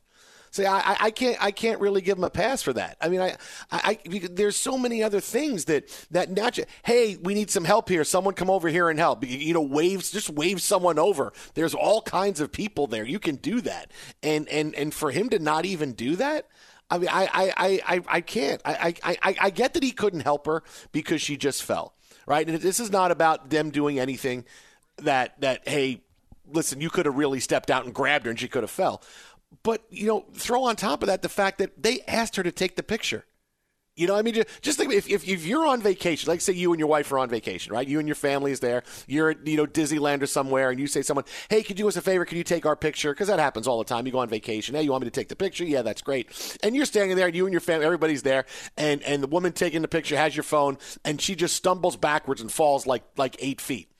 See, 0.50 0.66
I, 0.66 0.96
I 0.98 1.10
can't 1.10 1.36
I 1.42 1.50
can't 1.50 1.80
really 1.80 2.00
give 2.00 2.18
him 2.18 2.24
a 2.24 2.30
pass 2.30 2.62
for 2.62 2.72
that. 2.72 2.96
I 3.00 3.08
mean, 3.08 3.20
I, 3.20 3.36
I, 3.70 3.98
I 4.04 4.18
there's 4.30 4.56
so 4.56 4.78
many 4.78 5.02
other 5.02 5.20
things 5.20 5.66
that 5.66 5.88
that 6.10 6.30
not 6.30 6.58
hey, 6.84 7.16
we 7.16 7.34
need 7.34 7.50
some 7.50 7.64
help 7.64 7.88
here. 7.88 8.02
Someone 8.02 8.34
come 8.34 8.50
over 8.50 8.68
here 8.68 8.88
and 8.88 8.98
help. 8.98 9.24
You 9.24 9.54
know, 9.54 9.62
waves 9.62 10.10
just 10.10 10.30
wave 10.30 10.62
someone 10.62 10.98
over. 10.98 11.32
There's 11.54 11.74
all 11.74 12.02
kinds 12.02 12.40
of 12.40 12.50
people 12.50 12.86
there. 12.86 13.04
You 13.04 13.18
can 13.18 13.36
do 13.36 13.60
that, 13.60 13.92
and 14.22 14.48
and 14.48 14.74
and 14.74 14.92
for 14.92 15.10
him 15.10 15.28
to 15.30 15.38
not 15.38 15.66
even 15.66 15.92
do 15.92 16.16
that. 16.16 16.48
I 16.90 16.98
mean, 16.98 17.08
I, 17.10 17.28
I, 17.34 17.80
I, 17.86 18.00
I 18.08 18.20
can't. 18.20 18.62
I, 18.64 18.94
I, 19.02 19.36
I 19.40 19.50
get 19.50 19.74
that 19.74 19.82
he 19.82 19.90
couldn't 19.90 20.20
help 20.20 20.46
her 20.46 20.62
because 20.90 21.20
she 21.20 21.36
just 21.36 21.62
fell, 21.62 21.94
right? 22.26 22.48
And 22.48 22.58
this 22.60 22.80
is 22.80 22.90
not 22.90 23.10
about 23.10 23.50
them 23.50 23.70
doing 23.70 23.98
anything 23.98 24.44
that 24.98 25.40
that 25.40 25.68
hey, 25.68 26.00
listen, 26.50 26.80
you 26.80 26.90
could 26.90 27.06
have 27.06 27.16
really 27.16 27.40
stepped 27.40 27.70
out 27.70 27.84
and 27.84 27.94
grabbed 27.94 28.24
her 28.24 28.30
and 28.30 28.40
she 28.40 28.48
could 28.48 28.62
have 28.62 28.70
fell. 28.70 29.02
But 29.62 29.82
you 29.90 30.06
know, 30.06 30.24
throw 30.34 30.64
on 30.64 30.76
top 30.76 31.02
of 31.02 31.08
that 31.08 31.22
the 31.22 31.28
fact 31.28 31.58
that 31.58 31.82
they 31.82 32.00
asked 32.08 32.36
her 32.36 32.42
to 32.42 32.52
take 32.52 32.76
the 32.76 32.82
picture. 32.82 33.24
You 33.98 34.06
know, 34.06 34.14
I 34.14 34.22
mean, 34.22 34.44
just 34.62 34.78
think 34.78 34.92
if, 34.92 35.08
if, 35.08 35.26
if 35.28 35.44
you're 35.44 35.66
on 35.66 35.82
vacation, 35.82 36.28
like 36.28 36.40
say 36.40 36.52
you 36.52 36.72
and 36.72 36.78
your 36.78 36.88
wife 36.88 37.10
are 37.10 37.18
on 37.18 37.28
vacation, 37.28 37.72
right? 37.72 37.86
You 37.86 37.98
and 37.98 38.06
your 38.06 38.14
family 38.14 38.52
is 38.52 38.60
there. 38.60 38.84
You're 39.08 39.30
at, 39.30 39.44
you 39.44 39.56
know, 39.56 39.66
Disneyland 39.66 40.22
or 40.22 40.26
somewhere, 40.26 40.70
and 40.70 40.78
you 40.78 40.86
say 40.86 41.02
someone, 41.02 41.24
hey, 41.50 41.62
could 41.62 41.78
you 41.78 41.84
do 41.84 41.88
us 41.88 41.96
a 41.96 42.00
favor? 42.00 42.24
Can 42.24 42.38
you 42.38 42.44
take 42.44 42.64
our 42.64 42.76
picture? 42.76 43.12
Because 43.12 43.26
that 43.26 43.40
happens 43.40 43.66
all 43.66 43.78
the 43.78 43.84
time. 43.84 44.06
You 44.06 44.12
go 44.12 44.18
on 44.20 44.28
vacation. 44.28 44.76
Hey, 44.76 44.82
you 44.82 44.92
want 44.92 45.02
me 45.02 45.10
to 45.10 45.14
take 45.14 45.28
the 45.28 45.34
picture? 45.34 45.64
Yeah, 45.64 45.82
that's 45.82 46.00
great. 46.00 46.28
And 46.62 46.76
you're 46.76 46.86
standing 46.86 47.16
there, 47.16 47.26
and 47.26 47.34
you 47.34 47.44
and 47.44 47.52
your 47.52 47.60
family, 47.60 47.86
everybody's 47.86 48.22
there, 48.22 48.46
and, 48.76 49.02
and 49.02 49.20
the 49.20 49.26
woman 49.26 49.50
taking 49.52 49.82
the 49.82 49.88
picture 49.88 50.16
has 50.16 50.36
your 50.36 50.44
phone, 50.44 50.78
and 51.04 51.20
she 51.20 51.34
just 51.34 51.56
stumbles 51.56 51.96
backwards 51.96 52.40
and 52.40 52.52
falls 52.52 52.86
like 52.86 53.02
like 53.16 53.34
eight 53.40 53.60
feet. 53.60 53.90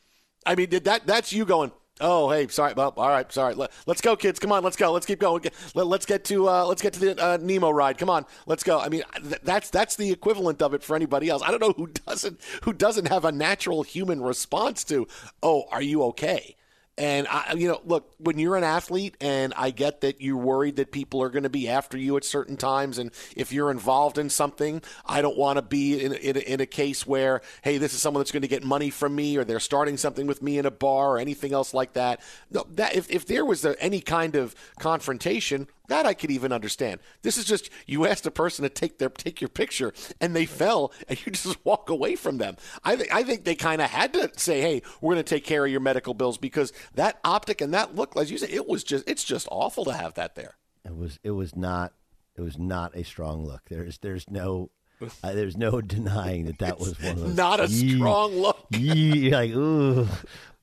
I 0.47 0.55
mean, 0.55 0.69
did 0.69 0.85
that 0.85 1.07
that's 1.09 1.33
you 1.33 1.45
going, 1.45 1.73
Oh, 2.01 2.31
hey, 2.31 2.47
sorry. 2.49 2.75
Well, 2.75 2.95
all 2.97 3.09
right, 3.09 3.31
sorry. 3.33 3.55
Let, 3.55 3.71
us 3.89 4.01
go, 4.01 4.17
kids. 4.17 4.39
Come 4.39 4.53
on, 4.53 4.63
let's 4.63 4.77
go. 4.77 4.93
Let's 4.93 5.07
keep 5.07 5.19
going. 5.19 5.45
Let, 5.75 5.87
us 5.87 6.07
get 6.07 6.25
to 6.25 6.49
uh, 6.49 6.65
let's 6.65 6.83
get 6.83 6.93
to 6.95 7.01
the 7.01 7.23
uh, 7.25 7.39
Nemo 7.41 7.71
ride. 7.71 7.99
Come 7.99 8.11
on, 8.11 8.25
let's 8.47 8.63
go. 8.63 8.79
I 8.79 8.89
mean, 8.89 9.03
th- 9.21 9.41
that's 9.43 9.71
that's 9.71 9.97
the 9.97 10.11
equivalent 10.11 10.63
of 10.63 10.75
it 10.75 10.83
for 10.83 10.95
anybody 10.95 11.29
else. 11.29 11.43
I 11.45 11.51
don't 11.51 11.61
know 11.61 11.75
who 11.77 11.89
doesn't 12.07 12.41
who 12.63 12.73
doesn't 12.73 13.09
have 13.09 13.25
a 13.25 13.33
natural 13.33 13.83
human 13.83 14.21
response 14.21 14.85
to, 14.85 15.09
"Oh, 15.43 15.65
are 15.71 15.83
you 15.83 16.03
okay?" 16.05 16.57
And 16.99 17.29
I, 17.29 17.55
you 17.57 17.69
know, 17.69 17.81
look, 17.85 18.11
when 18.19 18.41
you're 18.41 18.57
an 18.57 18.65
athlete, 18.65 19.17
and 19.21 19.55
I 19.57 19.71
get 19.71 20.01
that 20.01 20.21
you're 20.21 20.37
worried 20.37 20.77
that 20.77 20.91
people 20.91 21.23
are 21.23 21.29
going 21.29 21.45
to 21.45 21.49
be 21.49 21.69
after 21.69 21.97
you 21.97 22.17
at 22.17 22.25
certain 22.25 22.57
times, 22.57 22.99
and 22.99 23.13
if 23.37 23.53
you're 23.53 23.71
involved 23.71 24.19
in 24.19 24.29
something, 24.29 24.83
I 25.07 25.23
don't 25.23 25.39
want 25.39 25.59
to 25.59 25.63
be 25.63 26.05
in, 26.05 26.13
in, 26.13 26.37
in, 26.37 26.61
a 26.61 26.67
case 26.67 27.07
where, 27.07 27.41
hey, 27.63 27.79
this 27.79 27.95
is 27.95 28.03
someone 28.03 28.21
that's 28.21 28.33
going 28.33 28.43
to 28.43 28.49
get 28.49 28.65
money 28.65 28.91
from 28.91 29.15
me, 29.15 29.37
or 29.37 29.45
they're 29.45 29.61
starting 29.61 29.97
something 29.97 30.27
with 30.27 30.43
me 30.43 30.59
in 30.59 30.67
a 30.67 30.73
bar, 30.73 31.13
or 31.13 31.19
anything 31.19 31.53
else 31.53 31.73
like 31.73 31.93
that. 31.93 32.21
No, 32.51 32.67
that 32.75 32.97
if, 32.97 33.09
if 33.09 33.27
there 33.27 33.45
was 33.45 33.65
a, 33.65 33.81
any 33.81 34.01
kind 34.01 34.35
of 34.35 34.57
confrontation, 34.81 35.69
that 35.89 36.07
I 36.07 36.15
could 36.15 36.31
even 36.31 36.53
understand. 36.53 37.01
This 37.23 37.37
is 37.37 37.45
just 37.45 37.71
you 37.87 38.07
asked 38.07 38.27
a 38.27 38.31
person 38.31 38.63
to 38.63 38.69
take 38.69 38.99
their 38.99 39.09
take 39.09 39.41
your 39.41 39.49
picture 39.49 39.93
and 40.21 40.35
they 40.35 40.47
fell 40.47 40.93
and 41.09 41.19
you 41.25 41.33
just 41.33 41.65
walk 41.65 41.91
away 41.91 42.17
from 42.17 42.39
them. 42.39 42.57
I 42.85 42.97
think 42.97 43.13
I 43.13 43.23
think 43.23 43.45
they 43.45 43.55
kind 43.55 43.83
of 43.83 43.91
had 43.91 44.13
to 44.15 44.31
say, 44.37 44.61
"Hey, 44.61 44.83
we're 45.01 45.15
going 45.15 45.25
to 45.25 45.35
take 45.35 45.45
care 45.45 45.65
of 45.65 45.71
your 45.71 45.81
medical 45.81 46.15
bills" 46.15 46.39
because 46.39 46.73
that 46.95 47.19
optic 47.25 47.61
and 47.61 47.75
that 47.75 47.95
look, 47.95 48.17
as 48.17 48.31
you 48.31 48.39
said, 48.39 48.51
it 48.51 48.69
was 48.69 48.85
just 48.85 49.09
it's 49.09 49.25
just 49.25 49.49
awful 49.51 49.85
to 49.87 49.93
have 49.93 50.15
that 50.15 50.35
there. 50.35 50.57
It 50.85 50.97
was 50.97 51.19
it 51.23 51.33
was 51.33 51.57
not 51.57 51.93
it 52.37 52.43
was 52.43 52.59
not 52.59 52.95
a 52.95 53.05
strong 53.05 53.45
look. 53.45 53.63
There's 53.69 53.99
there's 53.99 54.31
no 54.31 54.71
uh, 55.23 55.33
there's 55.33 55.57
no 55.57 55.81
denying 55.81 56.47
that 56.47 56.59
that 56.59 56.79
was 56.79 57.01
one 57.01 57.13
of 57.13 57.21
those. 57.21 57.37
Not 57.37 57.61
a 57.61 57.69
strong 57.69 58.33
look. 58.33 58.67
Yee, 58.71 59.31
like 59.31 59.51
ooh, 59.51 60.09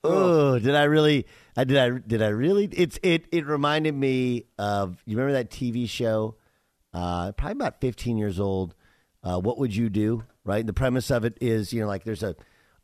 oh, 0.08 0.60
did 0.60 0.76
I 0.76 0.84
really? 0.84 1.26
I 1.58 1.64
did 1.64 1.78
I 1.78 1.90
did 2.06 2.22
I 2.22 2.28
really? 2.28 2.66
It's 2.72 3.00
it 3.04 3.26
it 3.32 3.46
reminded 3.46 3.96
me 3.96 4.46
of 4.58 5.02
you 5.06 5.18
remember 5.18 5.34
that 5.34 5.50
TV 5.50 5.88
show, 5.88 6.36
uh, 6.94 7.32
probably 7.34 7.54
about 7.54 7.82
15 7.82 8.18
years 8.18 8.40
old. 8.40 8.76
Uh, 9.24 9.40
what 9.40 9.58
would 9.58 9.76
you 9.76 9.90
do? 9.90 10.24
Right. 10.44 10.66
The 10.66 10.74
premise 10.74 11.10
of 11.10 11.26
it 11.26 11.38
is 11.42 11.74
you 11.74 11.82
know 11.82 11.88
like 11.88 12.04
there's 12.04 12.24
a 12.24 12.36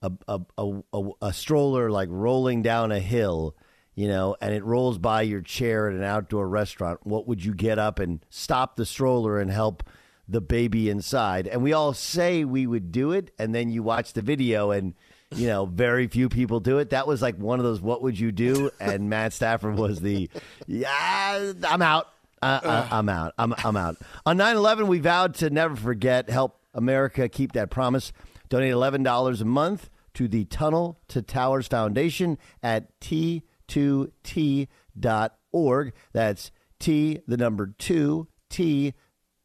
a 0.02 0.12
a, 0.28 0.40
a, 0.58 0.82
a, 0.94 1.10
a 1.22 1.34
stroller 1.34 1.92
like 1.92 2.10
rolling 2.12 2.62
down 2.62 2.92
a 2.92 3.00
hill. 3.00 3.56
You 3.94 4.08
know, 4.08 4.38
and 4.42 4.54
it 4.54 4.64
rolls 4.64 4.98
by 4.98 5.24
your 5.24 5.42
chair 5.42 5.90
at 5.90 5.96
an 5.96 6.02
outdoor 6.02 6.48
restaurant. 6.48 7.02
What 7.04 7.28
would 7.28 7.44
you 7.44 7.54
get 7.54 7.78
up 7.78 8.00
and 8.00 8.26
stop 8.30 8.78
the 8.78 8.86
stroller 8.86 9.38
and 9.38 9.52
help 9.52 9.84
the 10.30 10.40
baby 10.40 10.90
inside? 10.90 11.46
And 11.46 11.62
we 11.62 11.74
all 11.74 11.94
say 11.94 12.46
we 12.46 12.66
would 12.66 12.94
do 12.94 13.12
it, 13.12 13.32
and 13.38 13.54
then 13.54 13.70
you 13.70 13.84
watch 13.84 14.14
the 14.14 14.22
video 14.22 14.72
and 14.72 14.96
you 15.36 15.48
know, 15.48 15.66
very 15.66 16.08
few 16.08 16.30
people 16.30 16.60
do 16.60 16.80
it. 16.80 16.92
That 16.92 17.08
was 17.08 17.22
like 17.22 17.38
one 17.38 17.60
of 17.60 17.66
those 17.66 17.82
"What 17.82 18.02
would 18.02 18.20
you 18.20 18.32
do?" 18.32 18.72
And 18.80 19.10
Matt 19.10 19.34
Stafford 19.34 19.78
was 19.78 20.02
the, 20.02 20.30
yeah, 20.68 21.54
I'm 21.68 21.82
out. 21.82 22.08
Uh, 22.42 22.60
uh, 22.64 22.88
I'm 22.92 23.08
out. 23.08 23.34
I'm 23.38 23.54
I'm 23.64 23.78
out. 23.78 23.98
On 24.26 24.38
9/11, 24.38 24.88
we 24.88 25.00
vowed 25.00 25.36
to 25.36 25.50
never 25.50 25.76
forget. 25.76 26.30
Help 26.30 26.60
America 26.74 27.30
keep 27.30 27.54
that 27.54 27.70
promise. 27.70 28.12
Donate 28.50 28.72
eleven 28.72 29.04
dollars 29.04 29.42
a 29.42 29.46
month 29.46 29.90
to 30.16 30.28
the 30.28 30.46
Tunnel 30.46 31.00
to 31.10 31.22
Towers 31.22 31.68
Foundation 31.68 32.38
at 32.62 33.00
t2t.org. 33.00 35.94
That's 36.14 36.52
T 36.80 37.20
the 37.28 37.38
number 37.38 37.74
two 37.78 38.28
T 38.50 38.94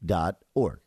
dot 0.04 0.36
org. 0.54 0.80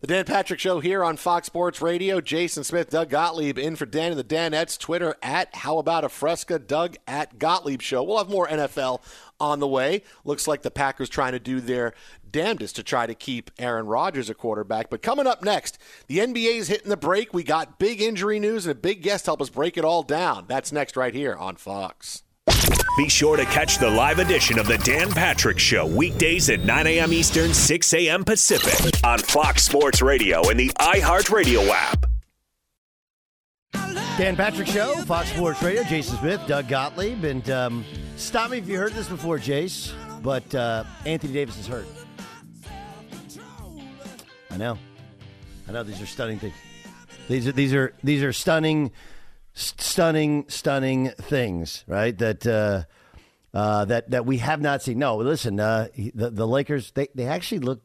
The 0.00 0.06
Dan 0.06 0.26
Patrick 0.26 0.60
Show 0.60 0.78
here 0.78 1.02
on 1.02 1.16
Fox 1.16 1.48
Sports 1.48 1.82
Radio. 1.82 2.20
Jason 2.20 2.62
Smith, 2.62 2.88
Doug 2.88 3.10
Gottlieb 3.10 3.58
in 3.58 3.74
for 3.74 3.84
Dan 3.84 4.12
and 4.12 4.20
the 4.20 4.22
Danettes. 4.22 4.78
Twitter 4.78 5.16
at 5.24 5.52
How 5.56 5.78
About 5.78 6.04
a 6.04 6.08
Fresca, 6.08 6.60
Doug 6.60 6.94
at 7.08 7.40
Gottlieb 7.40 7.82
Show. 7.82 8.04
We'll 8.04 8.18
have 8.18 8.28
more 8.28 8.46
NFL 8.46 9.02
on 9.40 9.58
the 9.58 9.66
way. 9.66 10.04
Looks 10.24 10.46
like 10.46 10.62
the 10.62 10.70
Packers 10.70 11.08
trying 11.08 11.32
to 11.32 11.40
do 11.40 11.60
their 11.60 11.94
damnedest 12.30 12.76
to 12.76 12.84
try 12.84 13.08
to 13.08 13.14
keep 13.14 13.50
Aaron 13.58 13.86
Rodgers 13.86 14.30
a 14.30 14.34
quarterback. 14.34 14.88
But 14.88 15.02
coming 15.02 15.26
up 15.26 15.42
next, 15.42 15.78
the 16.06 16.18
NBA's 16.18 16.68
hitting 16.68 16.90
the 16.90 16.96
break. 16.96 17.34
We 17.34 17.42
got 17.42 17.80
big 17.80 18.00
injury 18.00 18.38
news 18.38 18.66
and 18.66 18.70
a 18.70 18.80
big 18.80 19.02
guest 19.02 19.24
to 19.24 19.30
help 19.30 19.42
us 19.42 19.50
break 19.50 19.76
it 19.76 19.84
all 19.84 20.04
down. 20.04 20.44
That's 20.46 20.70
next 20.70 20.96
right 20.96 21.12
here 21.12 21.34
on 21.34 21.56
Fox. 21.56 22.22
Be 22.96 23.08
sure 23.08 23.36
to 23.36 23.44
catch 23.44 23.78
the 23.78 23.88
live 23.88 24.18
edition 24.18 24.58
of 24.58 24.66
the 24.66 24.78
Dan 24.78 25.10
Patrick 25.10 25.58
Show 25.58 25.86
weekdays 25.86 26.50
at 26.50 26.64
9 26.64 26.86
a.m. 26.86 27.12
Eastern, 27.12 27.54
6 27.54 27.94
a.m. 27.94 28.24
Pacific 28.24 29.04
on 29.04 29.18
Fox 29.20 29.62
Sports 29.62 30.02
Radio 30.02 30.48
and 30.50 30.58
the 30.58 30.68
iHeartRadio 30.80 31.68
app. 31.68 32.06
Dan 34.18 34.34
Patrick 34.34 34.66
Show, 34.66 34.96
Fox 35.04 35.30
Sports 35.30 35.62
Radio, 35.62 35.84
Jason 35.84 36.18
Smith, 36.18 36.40
Doug 36.48 36.66
Gottlieb. 36.66 37.22
And 37.22 37.48
um, 37.50 37.84
stop 38.16 38.50
me 38.50 38.58
if 38.58 38.68
you 38.68 38.76
heard 38.76 38.92
this 38.92 39.08
before, 39.08 39.38
Jace, 39.38 39.92
but 40.22 40.52
uh, 40.56 40.82
Anthony 41.06 41.32
Davis 41.32 41.56
is 41.56 41.68
hurt. 41.68 41.86
I 44.50 44.56
know. 44.56 44.76
I 45.68 45.72
know 45.72 45.84
these 45.84 46.02
are 46.02 46.06
stunning 46.06 46.40
things. 46.40 46.54
These 47.28 47.46
are 47.46 47.52
these 47.52 47.72
are 47.74 47.94
these 48.02 48.22
are 48.24 48.32
stunning 48.32 48.90
stunning, 49.58 50.44
stunning 50.48 51.10
things, 51.20 51.84
right? 51.86 52.16
That 52.16 52.46
uh, 52.46 52.84
uh, 53.52 53.84
that 53.86 54.10
that 54.10 54.24
we 54.26 54.38
have 54.38 54.60
not 54.60 54.82
seen. 54.82 54.98
No, 54.98 55.16
listen, 55.16 55.58
uh, 55.58 55.88
the 56.14 56.30
the 56.30 56.46
Lakers 56.46 56.92
they 56.92 57.08
they 57.14 57.26
actually 57.26 57.60
look 57.60 57.82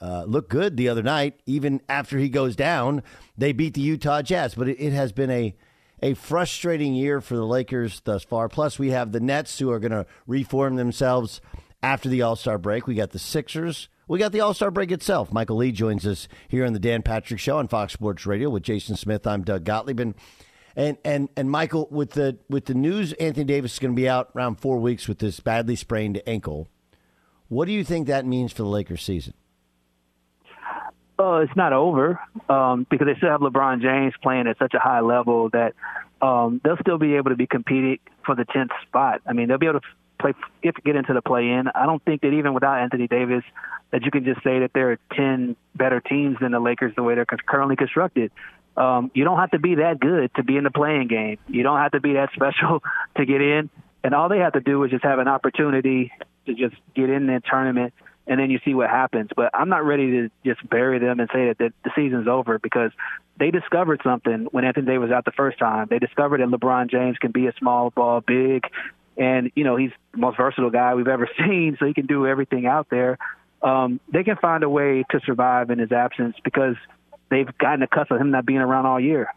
uh, 0.00 0.24
look 0.26 0.48
good 0.48 0.76
the 0.76 0.88
other 0.88 1.02
night. 1.02 1.40
Even 1.46 1.80
after 1.88 2.18
he 2.18 2.28
goes 2.28 2.56
down, 2.56 3.02
they 3.36 3.52
beat 3.52 3.74
the 3.74 3.80
Utah 3.80 4.22
Jazz. 4.22 4.54
But 4.54 4.68
it, 4.68 4.80
it 4.80 4.92
has 4.92 5.12
been 5.12 5.30
a 5.30 5.54
a 6.02 6.14
frustrating 6.14 6.94
year 6.94 7.20
for 7.20 7.36
the 7.36 7.46
Lakers 7.46 8.00
thus 8.04 8.24
far. 8.24 8.48
Plus, 8.48 8.78
we 8.78 8.90
have 8.90 9.12
the 9.12 9.20
Nets 9.20 9.58
who 9.58 9.70
are 9.70 9.78
going 9.78 9.92
to 9.92 10.06
reform 10.26 10.74
themselves 10.76 11.40
after 11.82 12.08
the 12.08 12.22
All 12.22 12.36
Star 12.36 12.58
break. 12.58 12.86
We 12.86 12.94
got 12.94 13.10
the 13.10 13.18
Sixers 13.18 13.88
We 14.08 14.18
got 14.18 14.32
the 14.32 14.40
All 14.40 14.54
Star 14.54 14.70
break 14.70 14.90
itself. 14.90 15.32
Michael 15.32 15.56
Lee 15.56 15.72
joins 15.72 16.06
us 16.06 16.26
here 16.48 16.64
on 16.64 16.72
the 16.72 16.80
Dan 16.80 17.02
Patrick 17.02 17.38
Show 17.38 17.58
on 17.58 17.68
Fox 17.68 17.92
Sports 17.92 18.24
Radio 18.26 18.50
with 18.50 18.62
Jason 18.62 18.96
Smith. 18.96 19.26
I'm 19.26 19.42
Doug 19.42 19.64
Gottlieb. 19.64 20.00
And 20.00 20.14
and 20.76 20.96
and, 21.04 21.28
and 21.36 21.50
Michael, 21.50 21.88
with 21.90 22.10
the 22.10 22.38
with 22.48 22.66
the 22.66 22.74
news, 22.74 23.12
Anthony 23.14 23.44
Davis 23.44 23.74
is 23.74 23.78
going 23.78 23.94
to 23.94 24.00
be 24.00 24.08
out 24.08 24.30
around 24.34 24.56
four 24.56 24.78
weeks 24.78 25.08
with 25.08 25.18
this 25.18 25.40
badly 25.40 25.76
sprained 25.76 26.22
ankle. 26.26 26.68
What 27.48 27.66
do 27.66 27.72
you 27.72 27.84
think 27.84 28.06
that 28.06 28.24
means 28.24 28.52
for 28.52 28.62
the 28.62 28.68
Lakers 28.68 29.02
season? 29.02 29.34
Uh, 31.18 31.36
it's 31.36 31.54
not 31.54 31.72
over 31.72 32.18
um, 32.48 32.86
because 32.90 33.06
they 33.06 33.14
still 33.16 33.28
have 33.28 33.40
LeBron 33.40 33.80
James 33.82 34.14
playing 34.22 34.46
at 34.46 34.58
such 34.58 34.74
a 34.74 34.78
high 34.78 35.00
level 35.00 35.50
that 35.50 35.74
um, 36.20 36.60
they'll 36.64 36.78
still 36.78 36.98
be 36.98 37.14
able 37.16 37.30
to 37.30 37.36
be 37.36 37.46
competing 37.46 37.98
for 38.24 38.34
the 38.34 38.44
10th 38.44 38.70
spot. 38.88 39.20
I 39.26 39.32
mean, 39.32 39.48
they'll 39.48 39.58
be 39.58 39.66
able 39.66 39.80
to 39.80 39.86
play 40.18 40.34
if 40.62 40.74
get 40.84 40.96
into 40.96 41.12
the 41.12 41.20
play 41.20 41.50
in. 41.50 41.68
I 41.74 41.84
don't 41.84 42.02
think 42.04 42.22
that 42.22 42.32
even 42.32 42.54
without 42.54 42.78
Anthony 42.78 43.06
Davis, 43.06 43.44
that 43.90 44.04
you 44.04 44.10
can 44.10 44.24
just 44.24 44.42
say 44.42 44.60
that 44.60 44.70
there 44.72 44.92
are 44.92 44.98
10 45.14 45.56
better 45.74 46.00
teams 46.00 46.38
than 46.40 46.52
the 46.52 46.60
Lakers 46.60 46.94
the 46.96 47.02
way 47.02 47.14
they're 47.14 47.26
currently 47.26 47.76
constructed. 47.76 48.32
Um, 48.76 49.10
you 49.14 49.24
don't 49.24 49.38
have 49.38 49.50
to 49.50 49.58
be 49.58 49.76
that 49.76 50.00
good 50.00 50.30
to 50.36 50.42
be 50.42 50.56
in 50.56 50.64
the 50.64 50.70
play-in 50.70 51.08
game. 51.08 51.38
You 51.48 51.62
don't 51.62 51.78
have 51.78 51.92
to 51.92 52.00
be 52.00 52.14
that 52.14 52.30
special 52.34 52.82
to 53.16 53.26
get 53.26 53.40
in. 53.40 53.70
And 54.04 54.14
all 54.14 54.28
they 54.28 54.38
have 54.38 54.54
to 54.54 54.60
do 54.60 54.82
is 54.84 54.90
just 54.90 55.04
have 55.04 55.18
an 55.18 55.28
opportunity 55.28 56.12
to 56.46 56.54
just 56.54 56.74
get 56.94 57.08
in 57.08 57.26
the 57.26 57.40
tournament 57.48 57.94
and 58.26 58.38
then 58.38 58.50
you 58.50 58.60
see 58.64 58.74
what 58.74 58.88
happens. 58.88 59.30
But 59.34 59.50
I'm 59.54 59.68
not 59.68 59.84
ready 59.84 60.10
to 60.12 60.30
just 60.44 60.68
bury 60.68 60.98
them 60.98 61.20
and 61.20 61.28
say 61.32 61.48
that 61.48 61.58
the, 61.58 61.72
the 61.84 61.90
season's 61.94 62.28
over 62.28 62.58
because 62.58 62.92
they 63.38 63.50
discovered 63.50 64.00
something 64.04 64.48
when 64.50 64.64
Anthony 64.64 64.86
Davis 64.86 65.08
was 65.08 65.10
out 65.10 65.24
the 65.24 65.32
first 65.32 65.58
time. 65.58 65.88
They 65.90 65.98
discovered 65.98 66.40
that 66.40 66.48
LeBron 66.48 66.90
James 66.90 67.18
can 67.18 67.32
be 67.32 67.46
a 67.46 67.52
small 67.58 67.90
ball 67.90 68.20
big, 68.20 68.64
and 69.16 69.50
you 69.54 69.64
know 69.64 69.76
he's 69.76 69.90
the 70.12 70.18
most 70.18 70.36
versatile 70.36 70.70
guy 70.70 70.94
we've 70.94 71.08
ever 71.08 71.28
seen, 71.38 71.76
so 71.78 71.86
he 71.86 71.94
can 71.94 72.06
do 72.06 72.26
everything 72.26 72.66
out 72.66 72.88
there. 72.90 73.18
Um, 73.62 74.00
they 74.12 74.24
can 74.24 74.36
find 74.36 74.62
a 74.64 74.68
way 74.68 75.04
to 75.10 75.20
survive 75.24 75.70
in 75.70 75.78
his 75.78 75.92
absence 75.92 76.36
because 76.42 76.76
they've 77.32 77.58
gotten 77.58 77.82
accustomed 77.82 78.18
to 78.18 78.20
him 78.20 78.30
not 78.30 78.46
being 78.46 78.58
around 78.58 78.86
all 78.86 79.00
year. 79.00 79.28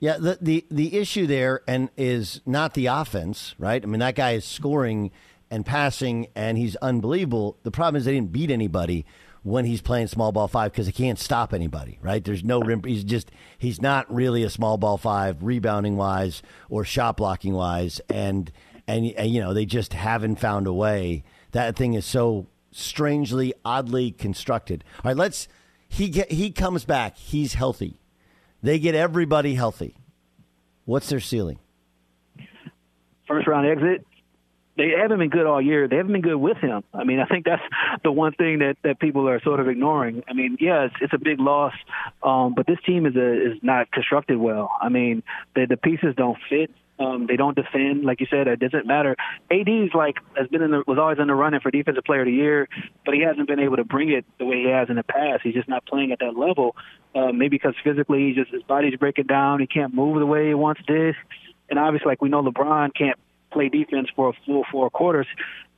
Yeah, 0.00 0.16
the 0.18 0.38
the 0.40 0.64
the 0.70 0.96
issue 0.96 1.26
there 1.26 1.60
and 1.68 1.90
is 1.96 2.40
not 2.46 2.74
the 2.74 2.86
offense, 2.86 3.54
right? 3.58 3.82
I 3.82 3.86
mean, 3.86 4.00
that 4.00 4.14
guy 4.14 4.32
is 4.32 4.44
scoring 4.44 5.10
and 5.50 5.64
passing, 5.66 6.28
and 6.34 6.56
he's 6.56 6.76
unbelievable. 6.76 7.58
The 7.64 7.70
problem 7.70 7.96
is 7.96 8.06
they 8.06 8.14
didn't 8.14 8.32
beat 8.32 8.50
anybody 8.50 9.04
when 9.42 9.64
he's 9.64 9.80
playing 9.80 10.06
small 10.06 10.32
ball 10.32 10.48
five 10.48 10.72
because 10.72 10.86
he 10.86 10.92
can't 10.92 11.18
stop 11.18 11.52
anybody, 11.52 11.98
right? 12.02 12.24
There's 12.24 12.44
no 12.44 12.60
rim. 12.60 12.82
He's 12.82 13.04
just 13.04 13.30
he's 13.58 13.80
not 13.80 14.12
really 14.12 14.42
a 14.42 14.50
small 14.50 14.78
ball 14.78 14.96
five 14.96 15.42
rebounding 15.42 15.96
wise 15.96 16.42
or 16.68 16.84
shot 16.84 17.16
blocking 17.16 17.52
wise, 17.52 18.00
and 18.08 18.50
and, 18.86 19.06
and 19.06 19.30
you 19.30 19.40
know 19.40 19.52
they 19.52 19.66
just 19.66 19.92
haven't 19.92 20.36
found 20.36 20.66
a 20.66 20.72
way. 20.72 21.24
That 21.52 21.76
thing 21.76 21.94
is 21.94 22.06
so 22.06 22.46
strangely, 22.70 23.52
oddly 23.64 24.12
constructed. 24.12 24.84
All 25.04 25.10
right, 25.10 25.16
let's. 25.16 25.48
He 25.90 26.08
get, 26.08 26.32
he 26.32 26.50
comes 26.50 26.86
back. 26.86 27.18
He's 27.18 27.52
healthy. 27.52 28.00
They 28.62 28.78
get 28.78 28.94
everybody 28.94 29.54
healthy. 29.54 29.96
What's 30.86 31.10
their 31.10 31.20
ceiling? 31.20 31.58
First 33.28 33.46
round 33.46 33.66
exit 33.66 34.06
they 34.80 34.92
haven't 34.98 35.18
been 35.18 35.28
good 35.28 35.46
all 35.46 35.60
year. 35.60 35.88
They 35.88 35.96
haven't 35.96 36.12
been 36.12 36.22
good 36.22 36.36
with 36.38 36.56
him. 36.56 36.82
I 36.94 37.04
mean, 37.04 37.20
I 37.20 37.26
think 37.26 37.44
that's 37.44 37.62
the 38.02 38.10
one 38.10 38.32
thing 38.32 38.60
that 38.60 38.76
that 38.82 38.98
people 38.98 39.28
are 39.28 39.40
sort 39.42 39.60
of 39.60 39.68
ignoring. 39.68 40.22
I 40.26 40.32
mean, 40.32 40.56
yeah, 40.58 40.86
it's, 40.86 40.94
it's 41.02 41.12
a 41.12 41.18
big 41.18 41.38
loss, 41.38 41.74
um, 42.22 42.54
but 42.54 42.66
this 42.66 42.78
team 42.86 43.04
is 43.04 43.14
a, 43.14 43.52
is 43.52 43.58
not 43.62 43.90
constructed 43.92 44.38
well. 44.38 44.70
I 44.80 44.88
mean, 44.88 45.22
the 45.54 45.66
the 45.66 45.76
pieces 45.76 46.14
don't 46.16 46.38
fit. 46.48 46.70
Um, 47.00 47.26
they 47.26 47.36
don't 47.36 47.56
defend, 47.56 48.04
like 48.04 48.20
you 48.20 48.26
said. 48.30 48.46
It 48.46 48.60
doesn't 48.60 48.86
matter. 48.86 49.16
AD's 49.50 49.94
like 49.94 50.16
has 50.36 50.48
been 50.48 50.60
in 50.60 50.70
the 50.70 50.84
was 50.86 50.98
always 50.98 51.18
in 51.18 51.28
the 51.28 51.34
running 51.34 51.60
for 51.60 51.70
defensive 51.70 52.04
player 52.04 52.20
of 52.20 52.26
the 52.26 52.32
year, 52.32 52.68
but 53.06 53.14
he 53.14 53.22
hasn't 53.22 53.48
been 53.48 53.58
able 53.58 53.76
to 53.76 53.84
bring 53.84 54.10
it 54.10 54.26
the 54.38 54.44
way 54.44 54.64
he 54.64 54.68
has 54.68 54.90
in 54.90 54.96
the 54.96 55.02
past. 55.02 55.40
He's 55.42 55.54
just 55.54 55.68
not 55.68 55.86
playing 55.86 56.12
at 56.12 56.18
that 56.18 56.36
level. 56.36 56.76
Uh, 57.14 57.32
maybe 57.32 57.56
because 57.56 57.74
physically, 57.82 58.28
he 58.28 58.34
just 58.34 58.52
his 58.52 58.62
body's 58.62 58.96
breaking 58.96 59.26
down. 59.26 59.60
He 59.60 59.66
can't 59.66 59.94
move 59.94 60.18
the 60.18 60.26
way 60.26 60.48
he 60.48 60.54
once 60.54 60.78
did. 60.86 61.16
And 61.70 61.78
obviously, 61.78 62.10
like 62.10 62.20
we 62.20 62.28
know, 62.28 62.42
LeBron 62.42 62.94
can't 62.94 63.18
play 63.50 63.70
defense 63.70 64.08
for 64.14 64.28
a 64.28 64.32
full 64.44 64.64
four 64.70 64.90
quarters. 64.90 65.26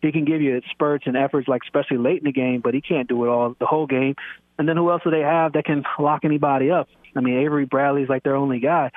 He 0.03 0.13
can 0.13 0.25
give 0.25 0.43
you 0.43 0.61
spurts 0.71 1.05
and 1.07 1.17
efforts, 1.17 1.49
like 1.49 1.63
especially 1.65 1.99
late 1.99 2.19
in 2.19 2.25
the 2.25 2.33
game, 2.33 2.61
but 2.61 2.75
he 2.75 2.81
can't 2.81 3.09
do 3.09 3.25
it 3.25 3.29
all 3.29 3.55
the 3.59 3.67
whole 3.67 3.87
game. 3.87 4.17
And 4.59 4.69
then 4.69 4.77
who 4.77 4.91
else 4.91 5.03
do 5.05 5.11
they 5.11 5.21
have 5.21 5.55
that 5.55 5.65
can 5.65 5.85
lock 5.99 6.25
anybody 6.25 6.71
up? 6.71 6.89
I 7.17 7.21
mean, 7.21 7.39
Avery 7.39 7.67
Bradley's 7.67 8.09
like 8.09 8.23
their 8.23 8.37
only 8.37 8.59
guy. 8.59 8.91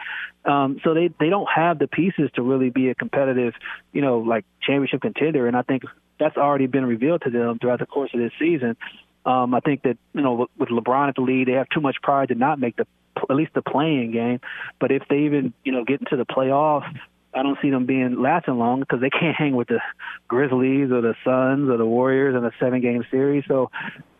Um, 0.45 0.79
so 0.83 0.93
they 0.93 1.09
they 1.19 1.29
don't 1.29 1.47
have 1.53 1.79
the 1.79 1.87
pieces 1.87 2.29
to 2.35 2.41
really 2.41 2.69
be 2.69 2.89
a 2.89 2.95
competitive, 2.95 3.53
you 3.93 4.01
know, 4.01 4.19
like 4.19 4.45
championship 4.61 5.01
contender. 5.01 5.47
And 5.47 5.55
I 5.55 5.61
think 5.61 5.83
that's 6.19 6.37
already 6.37 6.67
been 6.67 6.85
revealed 6.85 7.21
to 7.23 7.29
them 7.29 7.59
throughout 7.59 7.79
the 7.79 7.85
course 7.85 8.11
of 8.13 8.19
this 8.19 8.31
season. 8.39 8.77
Um, 9.25 9.53
I 9.53 9.59
think 9.59 9.83
that 9.83 9.97
you 10.13 10.21
know 10.21 10.47
with 10.57 10.69
LeBron 10.69 11.09
at 11.09 11.15
the 11.15 11.21
lead, 11.21 11.47
they 11.47 11.53
have 11.53 11.69
too 11.69 11.81
much 11.81 11.97
pride 12.01 12.29
to 12.29 12.35
not 12.35 12.59
make 12.59 12.75
the 12.75 12.87
at 13.29 13.35
least 13.35 13.53
the 13.53 13.61
play-in 13.61 14.11
game. 14.11 14.39
But 14.79 14.91
if 14.91 15.03
they 15.09 15.19
even 15.19 15.53
you 15.63 15.71
know 15.71 15.83
get 15.83 15.99
into 15.99 16.15
the 16.15 16.25
playoffs 16.25 16.93
I 17.35 17.43
don't 17.43 17.57
see 17.61 17.69
them 17.69 17.85
being 17.85 18.21
lasting 18.21 18.57
long 18.57 18.79
because 18.79 19.01
they 19.01 19.09
can't 19.09 19.35
hang 19.35 19.55
with 19.55 19.67
the 19.67 19.79
Grizzlies 20.27 20.91
or 20.91 21.01
the 21.01 21.15
Suns 21.23 21.69
or 21.69 21.77
the 21.77 21.85
Warriors 21.85 22.35
in 22.35 22.45
a 22.45 22.51
seven 22.59 22.81
game 22.81 23.03
series. 23.11 23.43
So 23.47 23.69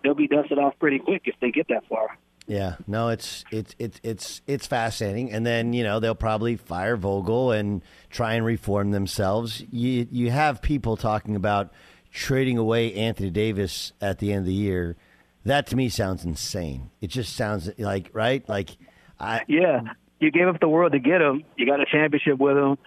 they'll 0.03 0.13
be 0.13 0.27
dusted 0.27 0.59
off 0.59 0.73
pretty 0.79 0.99
quick 0.99 1.23
if 1.25 1.35
they 1.39 1.51
get 1.51 1.67
that 1.69 1.87
far. 1.87 2.17
Yeah, 2.47 2.75
no, 2.85 3.09
it's 3.09 3.43
it's 3.51 3.75
it's 3.79 3.99
it's 4.03 4.41
it's 4.45 4.67
fascinating, 4.67 5.31
and 5.31 5.43
then 5.43 5.73
you 5.73 5.83
know 5.83 5.99
they'll 5.99 6.13
probably 6.13 6.57
fire 6.57 6.95
Vogel 6.95 7.51
and 7.51 7.81
try 8.11 8.33
and 8.33 8.45
reform 8.45 8.91
themselves. 8.91 9.63
You 9.71 10.07
you 10.11 10.29
have 10.29 10.61
people 10.61 10.95
talking 10.95 11.35
about 11.35 11.73
trading 12.11 12.59
away 12.59 12.93
Anthony 12.93 13.31
Davis 13.31 13.93
at 13.99 14.19
the 14.19 14.31
end 14.31 14.41
of 14.41 14.45
the 14.45 14.53
year. 14.53 14.95
That 15.43 15.65
to 15.67 15.75
me 15.75 15.89
sounds 15.89 16.23
insane. 16.23 16.91
It 17.01 17.07
just 17.07 17.35
sounds 17.35 17.71
like 17.79 18.11
right, 18.13 18.47
like 18.47 18.77
I 19.19 19.41
yeah 19.47 19.81
you 20.19 20.31
gave 20.31 20.47
up 20.47 20.59
the 20.59 20.69
world 20.69 20.93
to 20.93 20.99
get 20.99 21.21
him. 21.21 21.43
You 21.57 21.65
got 21.65 21.79
a 21.79 21.85
championship 21.85 22.39
with 22.39 22.57
him. 22.57 22.77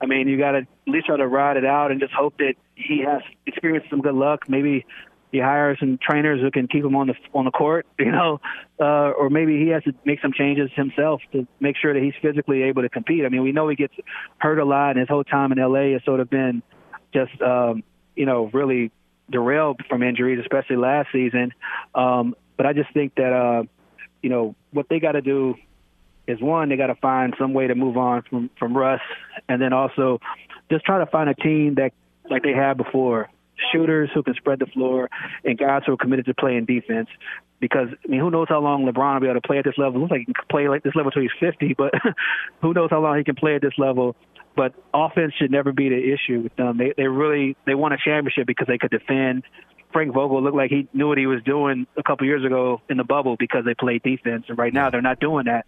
I 0.00 0.06
mean, 0.06 0.28
you 0.28 0.38
got 0.38 0.52
to 0.52 0.58
at 0.58 0.66
least 0.86 1.06
try 1.06 1.16
to 1.16 1.26
ride 1.26 1.56
it 1.56 1.64
out 1.64 1.90
and 1.90 2.00
just 2.00 2.12
hope 2.12 2.36
that 2.38 2.54
he 2.74 3.04
has 3.06 3.22
experienced 3.46 3.88
some 3.90 4.00
good 4.00 4.14
luck. 4.14 4.48
Maybe 4.48 4.84
he 5.32 5.38
hires 5.38 5.78
some 5.80 5.98
trainers 5.98 6.40
who 6.40 6.50
can 6.50 6.68
keep 6.68 6.84
him 6.84 6.94
on 6.96 7.08
the 7.08 7.14
on 7.34 7.44
the 7.44 7.50
court, 7.50 7.86
you 7.98 8.10
know, 8.10 8.40
uh, 8.80 9.10
or 9.10 9.30
maybe 9.30 9.58
he 9.58 9.68
has 9.68 9.82
to 9.84 9.92
make 10.04 10.20
some 10.20 10.32
changes 10.32 10.70
himself 10.74 11.20
to 11.32 11.46
make 11.60 11.76
sure 11.76 11.94
that 11.94 12.02
he's 12.02 12.14
physically 12.20 12.62
able 12.64 12.82
to 12.82 12.88
compete. 12.88 13.24
I 13.24 13.28
mean, 13.28 13.42
we 13.42 13.52
know 13.52 13.68
he 13.68 13.76
gets 13.76 13.94
hurt 14.38 14.58
a 14.58 14.64
lot, 14.64 14.90
and 14.90 15.00
his 15.00 15.08
whole 15.08 15.24
time 15.24 15.52
in 15.52 15.58
LA 15.58 15.92
has 15.92 16.04
sort 16.04 16.20
of 16.20 16.30
been 16.30 16.62
just, 17.12 17.40
um, 17.40 17.82
you 18.14 18.26
know, 18.26 18.50
really 18.52 18.90
derailed 19.30 19.80
from 19.88 20.02
injuries, 20.02 20.38
especially 20.40 20.76
last 20.76 21.08
season. 21.12 21.52
Um, 21.94 22.36
but 22.56 22.66
I 22.66 22.72
just 22.72 22.92
think 22.92 23.14
that, 23.16 23.32
uh, 23.32 23.64
you 24.22 24.30
know, 24.30 24.54
what 24.72 24.88
they 24.88 25.00
got 25.00 25.12
to 25.12 25.22
do 25.22 25.56
is 26.26 26.40
one, 26.40 26.68
they 26.68 26.76
got 26.76 26.88
to 26.88 26.94
find 26.96 27.34
some 27.38 27.54
way 27.54 27.66
to 27.66 27.74
move 27.74 27.96
on 27.96 28.22
from 28.22 28.50
from 28.58 28.76
Russ, 28.76 29.00
and 29.48 29.60
then 29.60 29.72
also 29.72 30.20
just 30.70 30.84
try 30.84 30.98
to 30.98 31.06
find 31.06 31.30
a 31.30 31.34
team 31.34 31.74
that 31.76 31.92
like 32.30 32.42
they 32.42 32.52
had 32.52 32.76
before, 32.76 33.30
shooters 33.72 34.10
who 34.14 34.22
can 34.22 34.34
spread 34.34 34.58
the 34.58 34.66
floor 34.66 35.08
and 35.44 35.58
guys 35.58 35.82
who 35.86 35.92
are 35.92 35.96
committed 35.96 36.26
to 36.26 36.34
playing 36.34 36.64
defense. 36.64 37.08
Because 37.58 37.88
I 38.04 38.08
mean, 38.08 38.20
who 38.20 38.30
knows 38.30 38.46
how 38.48 38.60
long 38.60 38.84
LeBron 38.84 39.14
will 39.14 39.20
be 39.20 39.26
able 39.28 39.40
to 39.40 39.46
play 39.46 39.58
at 39.58 39.64
this 39.64 39.78
level? 39.78 39.96
It 39.96 40.00
looks 40.00 40.10
like 40.10 40.20
he 40.20 40.26
can 40.26 40.34
play 40.50 40.68
like 40.68 40.82
this 40.82 40.94
level 40.94 41.10
until 41.10 41.22
he's 41.22 41.30
50, 41.40 41.74
but 41.74 41.92
who 42.60 42.74
knows 42.74 42.90
how 42.90 43.00
long 43.00 43.16
he 43.16 43.24
can 43.24 43.34
play 43.34 43.54
at 43.54 43.62
this 43.62 43.72
level? 43.78 44.14
But 44.54 44.74
offense 44.92 45.34
should 45.38 45.50
never 45.50 45.72
be 45.72 45.88
the 45.88 46.12
issue 46.12 46.40
with 46.40 46.56
them. 46.56 46.76
They 46.76 46.92
they 46.96 47.06
really 47.06 47.56
they 47.66 47.74
won 47.74 47.92
a 47.92 47.98
championship 47.98 48.46
because 48.46 48.66
they 48.66 48.78
could 48.78 48.90
defend. 48.90 49.44
Frank 49.92 50.12
Vogel 50.12 50.42
looked 50.42 50.56
like 50.56 50.70
he 50.70 50.88
knew 50.92 51.08
what 51.08 51.16
he 51.16 51.26
was 51.26 51.42
doing 51.44 51.86
a 51.96 52.02
couple 52.02 52.26
years 52.26 52.44
ago 52.44 52.82
in 52.90 52.98
the 52.98 53.04
bubble 53.04 53.36
because 53.38 53.64
they 53.64 53.74
played 53.74 54.02
defense, 54.02 54.44
and 54.48 54.58
right 54.58 54.72
now 54.72 54.90
they're 54.90 55.00
not 55.00 55.20
doing 55.20 55.46
that. 55.46 55.64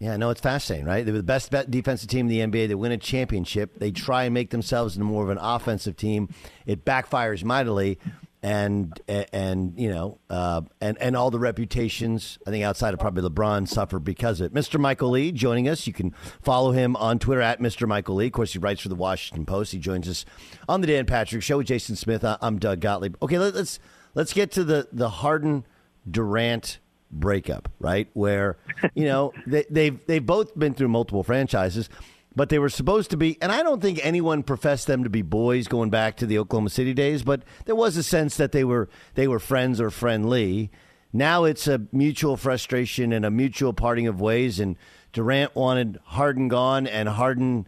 Yeah, 0.00 0.16
no, 0.16 0.30
it's 0.30 0.40
fascinating, 0.40 0.86
right? 0.86 1.04
They're 1.04 1.14
the 1.14 1.22
best 1.22 1.52
defensive 1.70 2.08
team 2.08 2.30
in 2.30 2.50
the 2.50 2.58
NBA. 2.58 2.68
They 2.68 2.74
win 2.74 2.90
a 2.90 2.96
championship. 2.96 3.78
They 3.78 3.90
try 3.90 4.24
and 4.24 4.32
make 4.32 4.48
themselves 4.48 4.96
into 4.96 5.04
more 5.04 5.22
of 5.22 5.28
an 5.28 5.36
offensive 5.38 5.94
team. 5.94 6.30
It 6.64 6.86
backfires 6.86 7.44
mightily, 7.44 7.98
and 8.42 8.98
and 9.06 9.78
you 9.78 9.90
know, 9.90 10.18
uh, 10.30 10.62
and 10.80 10.96
and 11.02 11.14
all 11.14 11.30
the 11.30 11.38
reputations. 11.38 12.38
I 12.46 12.50
think 12.50 12.64
outside 12.64 12.94
of 12.94 13.00
probably 13.00 13.28
LeBron 13.28 13.68
suffer 13.68 13.98
because 13.98 14.40
of 14.40 14.46
it. 14.46 14.54
Mr. 14.54 14.80
Michael 14.80 15.10
Lee 15.10 15.32
joining 15.32 15.68
us. 15.68 15.86
You 15.86 15.92
can 15.92 16.12
follow 16.40 16.72
him 16.72 16.96
on 16.96 17.18
Twitter 17.18 17.42
at 17.42 17.60
Mr. 17.60 17.86
Michael 17.86 18.14
Lee. 18.14 18.28
Of 18.28 18.32
course, 18.32 18.54
he 18.54 18.58
writes 18.58 18.80
for 18.80 18.88
the 18.88 18.94
Washington 18.94 19.44
Post. 19.44 19.72
He 19.72 19.78
joins 19.78 20.08
us 20.08 20.24
on 20.66 20.80
the 20.80 20.86
Dan 20.86 21.04
Patrick 21.04 21.42
Show 21.42 21.58
with 21.58 21.66
Jason 21.66 21.94
Smith. 21.94 22.24
I'm 22.24 22.58
Doug 22.58 22.80
Gottlieb. 22.80 23.16
Okay, 23.20 23.38
let's 23.38 23.78
let's 24.14 24.32
get 24.32 24.50
to 24.52 24.64
the 24.64 24.88
the 24.90 25.10
Harden 25.10 25.66
Durant 26.10 26.78
breakup, 27.10 27.68
right? 27.78 28.08
Where 28.12 28.56
you 28.94 29.04
know 29.04 29.32
they, 29.46 29.64
they've 29.70 30.06
they've 30.06 30.24
both 30.24 30.58
been 30.58 30.74
through 30.74 30.88
multiple 30.88 31.22
franchises, 31.22 31.88
but 32.34 32.48
they 32.48 32.58
were 32.58 32.68
supposed 32.68 33.10
to 33.10 33.16
be. 33.16 33.38
And 33.42 33.52
I 33.52 33.62
don't 33.62 33.82
think 33.82 34.00
anyone 34.02 34.42
professed 34.42 34.86
them 34.86 35.04
to 35.04 35.10
be 35.10 35.22
boys 35.22 35.68
going 35.68 35.90
back 35.90 36.16
to 36.18 36.26
the 36.26 36.38
Oklahoma 36.38 36.70
City 36.70 36.94
days, 36.94 37.22
but 37.22 37.42
there 37.66 37.74
was 37.74 37.96
a 37.96 38.02
sense 38.02 38.36
that 38.36 38.52
they 38.52 38.64
were 38.64 38.88
they 39.14 39.28
were 39.28 39.38
friends 39.38 39.80
or 39.80 39.90
friendly. 39.90 40.70
Now 41.12 41.44
it's 41.44 41.66
a 41.66 41.82
mutual 41.90 42.36
frustration 42.36 43.12
and 43.12 43.24
a 43.24 43.30
mutual 43.30 43.72
parting 43.72 44.06
of 44.06 44.20
ways. 44.20 44.60
And 44.60 44.76
Durant 45.12 45.56
wanted 45.56 45.98
Harden 46.04 46.48
gone, 46.48 46.86
and 46.86 47.08
Harden 47.08 47.66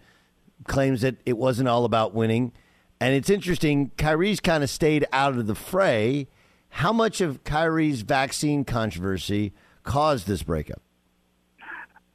claims 0.69 1.01
that 1.01 1.17
it 1.27 1.37
wasn't 1.37 1.69
all 1.69 1.85
about 1.85 2.15
winning. 2.15 2.53
And 3.01 3.15
it's 3.15 3.31
interesting. 3.31 3.91
Kyrie's 3.97 4.39
kind 4.39 4.63
of 4.63 4.71
stayed 4.71 5.07
out 5.13 5.37
of 5.37 5.49
the 5.49 5.57
fray 5.57 6.29
how 6.73 6.91
much 6.93 7.21
of 7.21 7.45
Kyrie's 7.45 8.01
vaccine 8.01 8.65
controversy 8.65 9.53
caused 9.83 10.27
this 10.27 10.43
breakup? 10.43 10.81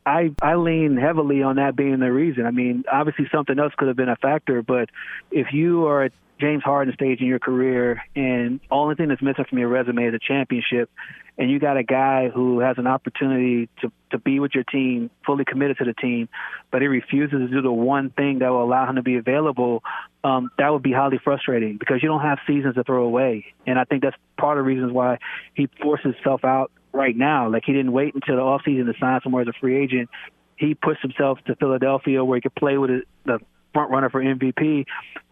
I 0.04 0.32
I 0.42 0.56
lean 0.56 0.98
heavily 0.98 1.44
on 1.44 1.58
that 1.58 1.76
being 1.76 2.00
the 2.00 2.12
reason. 2.12 2.46
I 2.46 2.52
mean, 2.52 2.84
obviously 2.92 3.28
something 3.32 3.60
else 3.60 3.74
could 3.78 3.88
have 3.88 3.96
been 3.96 4.10
a 4.10 4.16
factor, 4.16 4.64
but 4.64 4.90
if 5.30 5.54
you 5.54 5.86
are 5.86 6.04
at 6.06 6.12
James 6.42 6.64
Harden 6.64 6.94
stage 6.96 7.22
in 7.22 7.28
your 7.28 7.38
career 7.38 8.02
and 8.16 8.60
only 8.72 8.96
thing 8.96 9.10
that's 9.10 9.22
missing 9.22 9.46
from 9.48 9.60
your 9.60 9.68
resume 9.68 10.06
is 10.06 10.16
a 10.16 10.20
championship, 10.20 10.90
and 11.38 11.52
you 11.52 11.60
got 11.60 11.78
a 11.78 11.84
guy 11.84 12.30
who 12.30 12.60
has 12.60 12.78
an 12.78 12.88
opportunity 12.88 13.70
to 13.82 13.92
to 14.12 14.18
be 14.18 14.40
with 14.40 14.56
your 14.56 14.64
team, 14.64 15.10
fully 15.26 15.44
committed 15.44 15.78
to 15.78 15.84
the 15.84 15.94
team, 15.94 16.30
but 16.72 16.82
he 16.82 16.88
refuses 16.88 17.40
to 17.40 17.48
do 17.48 17.62
the 17.62 17.72
one 17.72 18.10
thing 18.10 18.40
that 18.40 18.50
will 18.50 18.64
allow 18.64 18.88
him 18.90 18.96
to 18.96 19.04
be 19.04 19.18
available, 19.18 19.84
um, 20.24 20.50
that 20.58 20.70
would 20.70 20.82
be 20.82 20.94
highly 20.94 21.20
frustrating 21.22 21.78
because 21.78 22.02
you 22.02 22.08
don't 22.08 22.22
have 22.22 22.40
seasons 22.48 22.76
to 22.76 22.84
throw 22.86 23.04
away. 23.04 23.46
And 23.66 23.78
I 23.78 23.84
think 23.84 24.04
that's 24.04 24.16
part 24.38 24.58
of 24.58 24.64
the 24.64 24.68
reasons 24.68 24.94
why 24.94 25.20
he 25.56 25.68
forced 25.82 26.04
himself 26.04 26.46
out 26.46 26.72
right 26.94 27.16
now. 27.16 27.50
Like 27.50 27.64
he 27.66 27.74
didn't 27.74 27.92
wait 27.92 28.16
until 28.16 28.38
the 28.38 28.42
offseason 28.42 28.86
to 28.86 28.98
sign 28.98 29.20
somewhere 29.24 29.42
as 29.42 29.48
a 29.50 29.54
free 29.60 29.78
agent. 29.78 30.10
He 30.56 30.74
pushed 30.74 31.02
himself 31.02 31.40
to 31.48 31.56
Philadelphia 31.56 32.24
where 32.24 32.38
he 32.38 32.42
could 32.42 32.56
play 32.56 32.78
with 32.78 33.04
the 33.26 33.40
front 33.78 33.92
runner 33.92 34.10
for 34.10 34.24
MVP 34.24 34.86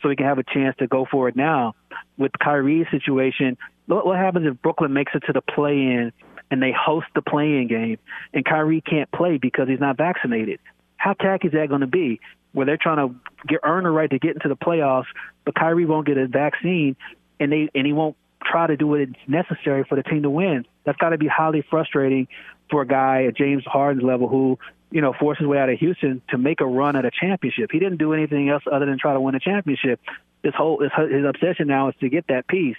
so 0.03 0.09
he 0.09 0.15
can 0.15 0.27
have 0.27 0.37
a 0.37 0.43
chance 0.43 0.75
to 0.77 0.85
go 0.85 1.07
for 1.09 1.27
it 1.27 1.35
now. 1.35 1.73
With 2.15 2.31
Kyrie's 2.39 2.85
situation, 2.91 3.57
what 3.87 4.17
happens 4.17 4.45
if 4.45 4.61
Brooklyn 4.61 4.93
makes 4.93 5.13
it 5.15 5.23
to 5.25 5.33
the 5.33 5.41
play 5.41 5.73
in 5.73 6.11
and 6.51 6.61
they 6.61 6.71
host 6.71 7.07
the 7.15 7.23
play-in 7.23 7.67
game 7.67 7.97
and 8.35 8.45
Kyrie 8.45 8.81
can't 8.81 9.11
play 9.11 9.39
because 9.39 9.67
he's 9.67 9.79
not 9.79 9.97
vaccinated? 9.97 10.59
How 10.97 11.13
tacky 11.13 11.47
is 11.47 11.53
that 11.53 11.69
going 11.69 11.81
to 11.81 11.87
be? 11.87 12.19
Where 12.51 12.67
they're 12.67 12.77
trying 12.77 12.97
to 12.97 13.15
get 13.47 13.61
earn 13.63 13.87
a 13.87 13.91
right 13.91 14.09
to 14.11 14.19
get 14.19 14.35
into 14.35 14.47
the 14.47 14.55
playoffs, 14.55 15.07
but 15.43 15.55
Kyrie 15.55 15.85
won't 15.85 16.05
get 16.05 16.17
a 16.17 16.27
vaccine 16.27 16.95
and 17.39 17.51
they 17.51 17.69
and 17.73 17.87
he 17.87 17.93
won't 17.93 18.15
try 18.43 18.67
to 18.67 18.77
do 18.77 18.85
what 18.85 19.01
is 19.01 19.09
necessary 19.27 19.83
for 19.89 19.95
the 19.95 20.03
team 20.03 20.21
to 20.21 20.29
win. 20.29 20.65
That's 20.85 20.99
got 20.99 21.09
to 21.09 21.17
be 21.17 21.27
highly 21.27 21.65
frustrating 21.67 22.27
for 22.69 22.83
a 22.83 22.87
guy 22.87 23.25
at 23.25 23.35
James 23.35 23.63
Harden's 23.65 24.03
level 24.03 24.27
who, 24.27 24.59
you 24.95 25.01
know, 25.01 25.11
force 25.11 25.37
his 25.37 25.45
way 25.45 25.57
out 25.57 25.67
of 25.67 25.77
Houston 25.77 26.21
to 26.29 26.37
make 26.37 26.61
a 26.61 26.65
run 26.65 26.95
at 26.95 27.03
a 27.03 27.11
championship. 27.11 27.69
He 27.69 27.79
didn't 27.79 27.97
do 27.97 28.13
anything 28.13 28.47
else 28.47 28.63
other 28.71 28.85
than 28.85 28.97
try 28.97 29.11
to 29.11 29.19
win 29.19 29.35
a 29.35 29.41
championship. 29.41 29.99
His 30.41 30.53
whole 30.55 30.79
his, 30.79 30.89
his 31.11 31.25
obsession 31.25 31.67
now 31.67 31.89
is 31.89 31.95
to 31.99 32.07
get 32.07 32.27
that 32.29 32.47
piece. 32.47 32.77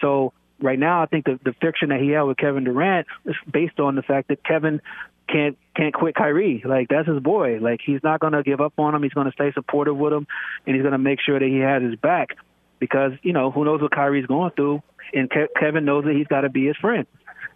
So 0.00 0.32
right 0.62 0.78
now, 0.78 1.02
I 1.02 1.06
think 1.06 1.26
the 1.26 1.38
the 1.44 1.52
friction 1.60 1.90
that 1.90 2.00
he 2.00 2.08
had 2.08 2.22
with 2.22 2.38
Kevin 2.38 2.64
Durant 2.64 3.06
is 3.26 3.36
based 3.52 3.80
on 3.80 3.96
the 3.96 4.02
fact 4.02 4.28
that 4.28 4.42
Kevin 4.42 4.80
can't 5.28 5.58
can't 5.76 5.92
quit 5.92 6.14
Kyrie. 6.14 6.62
Like 6.64 6.88
that's 6.88 7.06
his 7.06 7.20
boy. 7.20 7.58
Like 7.60 7.80
he's 7.84 8.00
not 8.02 8.18
going 8.18 8.32
to 8.32 8.42
give 8.42 8.62
up 8.62 8.72
on 8.78 8.94
him. 8.94 9.02
He's 9.02 9.12
going 9.12 9.26
to 9.26 9.32
stay 9.32 9.52
supportive 9.52 9.98
with 9.98 10.14
him, 10.14 10.26
and 10.66 10.74
he's 10.74 10.82
going 10.82 10.92
to 10.92 10.98
make 10.98 11.20
sure 11.20 11.38
that 11.38 11.46
he 11.46 11.58
has 11.58 11.82
his 11.82 11.96
back 11.96 12.30
because 12.78 13.12
you 13.22 13.34
know 13.34 13.50
who 13.50 13.66
knows 13.66 13.82
what 13.82 13.92
Kyrie's 13.92 14.24
going 14.24 14.52
through, 14.52 14.82
and 15.12 15.28
Ke- 15.28 15.52
Kevin 15.60 15.84
knows 15.84 16.04
that 16.04 16.14
he's 16.14 16.28
got 16.28 16.40
to 16.40 16.48
be 16.48 16.66
his 16.66 16.78
friend. 16.78 17.06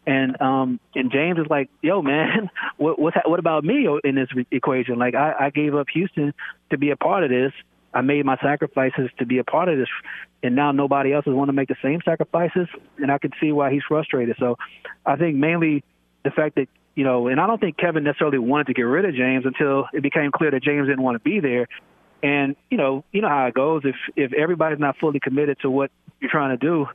And 0.06 0.40
um 0.40 0.80
and 0.94 1.10
James 1.10 1.38
is 1.38 1.46
like, 1.50 1.68
yo 1.82 2.02
man, 2.02 2.50
what 2.76 2.98
what 2.98 3.14
what 3.28 3.38
about 3.38 3.64
me 3.64 3.88
in 4.04 4.14
this 4.14 4.28
equation? 4.50 4.98
Like 4.98 5.14
I, 5.14 5.34
I 5.38 5.50
gave 5.50 5.74
up 5.74 5.88
Houston 5.92 6.32
to 6.70 6.78
be 6.78 6.90
a 6.90 6.96
part 6.96 7.24
of 7.24 7.30
this. 7.30 7.52
I 7.92 8.02
made 8.02 8.26
my 8.26 8.36
sacrifices 8.42 9.10
to 9.18 9.26
be 9.26 9.38
a 9.38 9.44
part 9.44 9.70
of 9.70 9.78
this, 9.78 9.88
and 10.42 10.54
now 10.54 10.70
nobody 10.70 11.14
else 11.14 11.26
is 11.26 11.32
want 11.32 11.48
to 11.48 11.54
make 11.54 11.68
the 11.68 11.76
same 11.82 12.00
sacrifices, 12.04 12.68
and 12.98 13.10
I 13.10 13.16
can 13.16 13.30
see 13.40 13.52
why 13.52 13.72
he's 13.72 13.84
frustrated. 13.88 14.36
So, 14.38 14.58
I 15.06 15.16
think 15.16 15.36
mainly 15.36 15.82
the 16.22 16.30
fact 16.30 16.56
that 16.56 16.68
you 16.94 17.04
know, 17.04 17.28
and 17.28 17.40
I 17.40 17.46
don't 17.46 17.58
think 17.58 17.78
Kevin 17.78 18.04
necessarily 18.04 18.38
wanted 18.38 18.66
to 18.68 18.74
get 18.74 18.82
rid 18.82 19.06
of 19.06 19.14
James 19.14 19.46
until 19.46 19.86
it 19.94 20.02
became 20.02 20.30
clear 20.30 20.50
that 20.50 20.62
James 20.62 20.88
didn't 20.88 21.02
want 21.02 21.14
to 21.14 21.20
be 21.20 21.40
there, 21.40 21.68
and 22.22 22.54
you 22.70 22.76
know, 22.76 23.02
you 23.12 23.22
know 23.22 23.28
how 23.28 23.46
it 23.46 23.54
goes. 23.54 23.82
If 23.84 23.96
if 24.14 24.32
everybody's 24.34 24.78
not 24.78 24.96
fully 24.98 25.20
committed 25.20 25.58
to 25.62 25.70
what 25.70 25.90
you're 26.20 26.30
trying 26.30 26.58
to 26.58 26.62
do, 26.62 26.86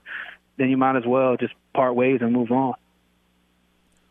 then 0.58 0.70
you 0.70 0.78
might 0.78 0.98
as 0.98 1.06
well 1.06 1.36
just 1.38 1.54
part 1.74 1.96
ways 1.96 2.20
and 2.22 2.32
move 2.32 2.52
on. 2.52 2.76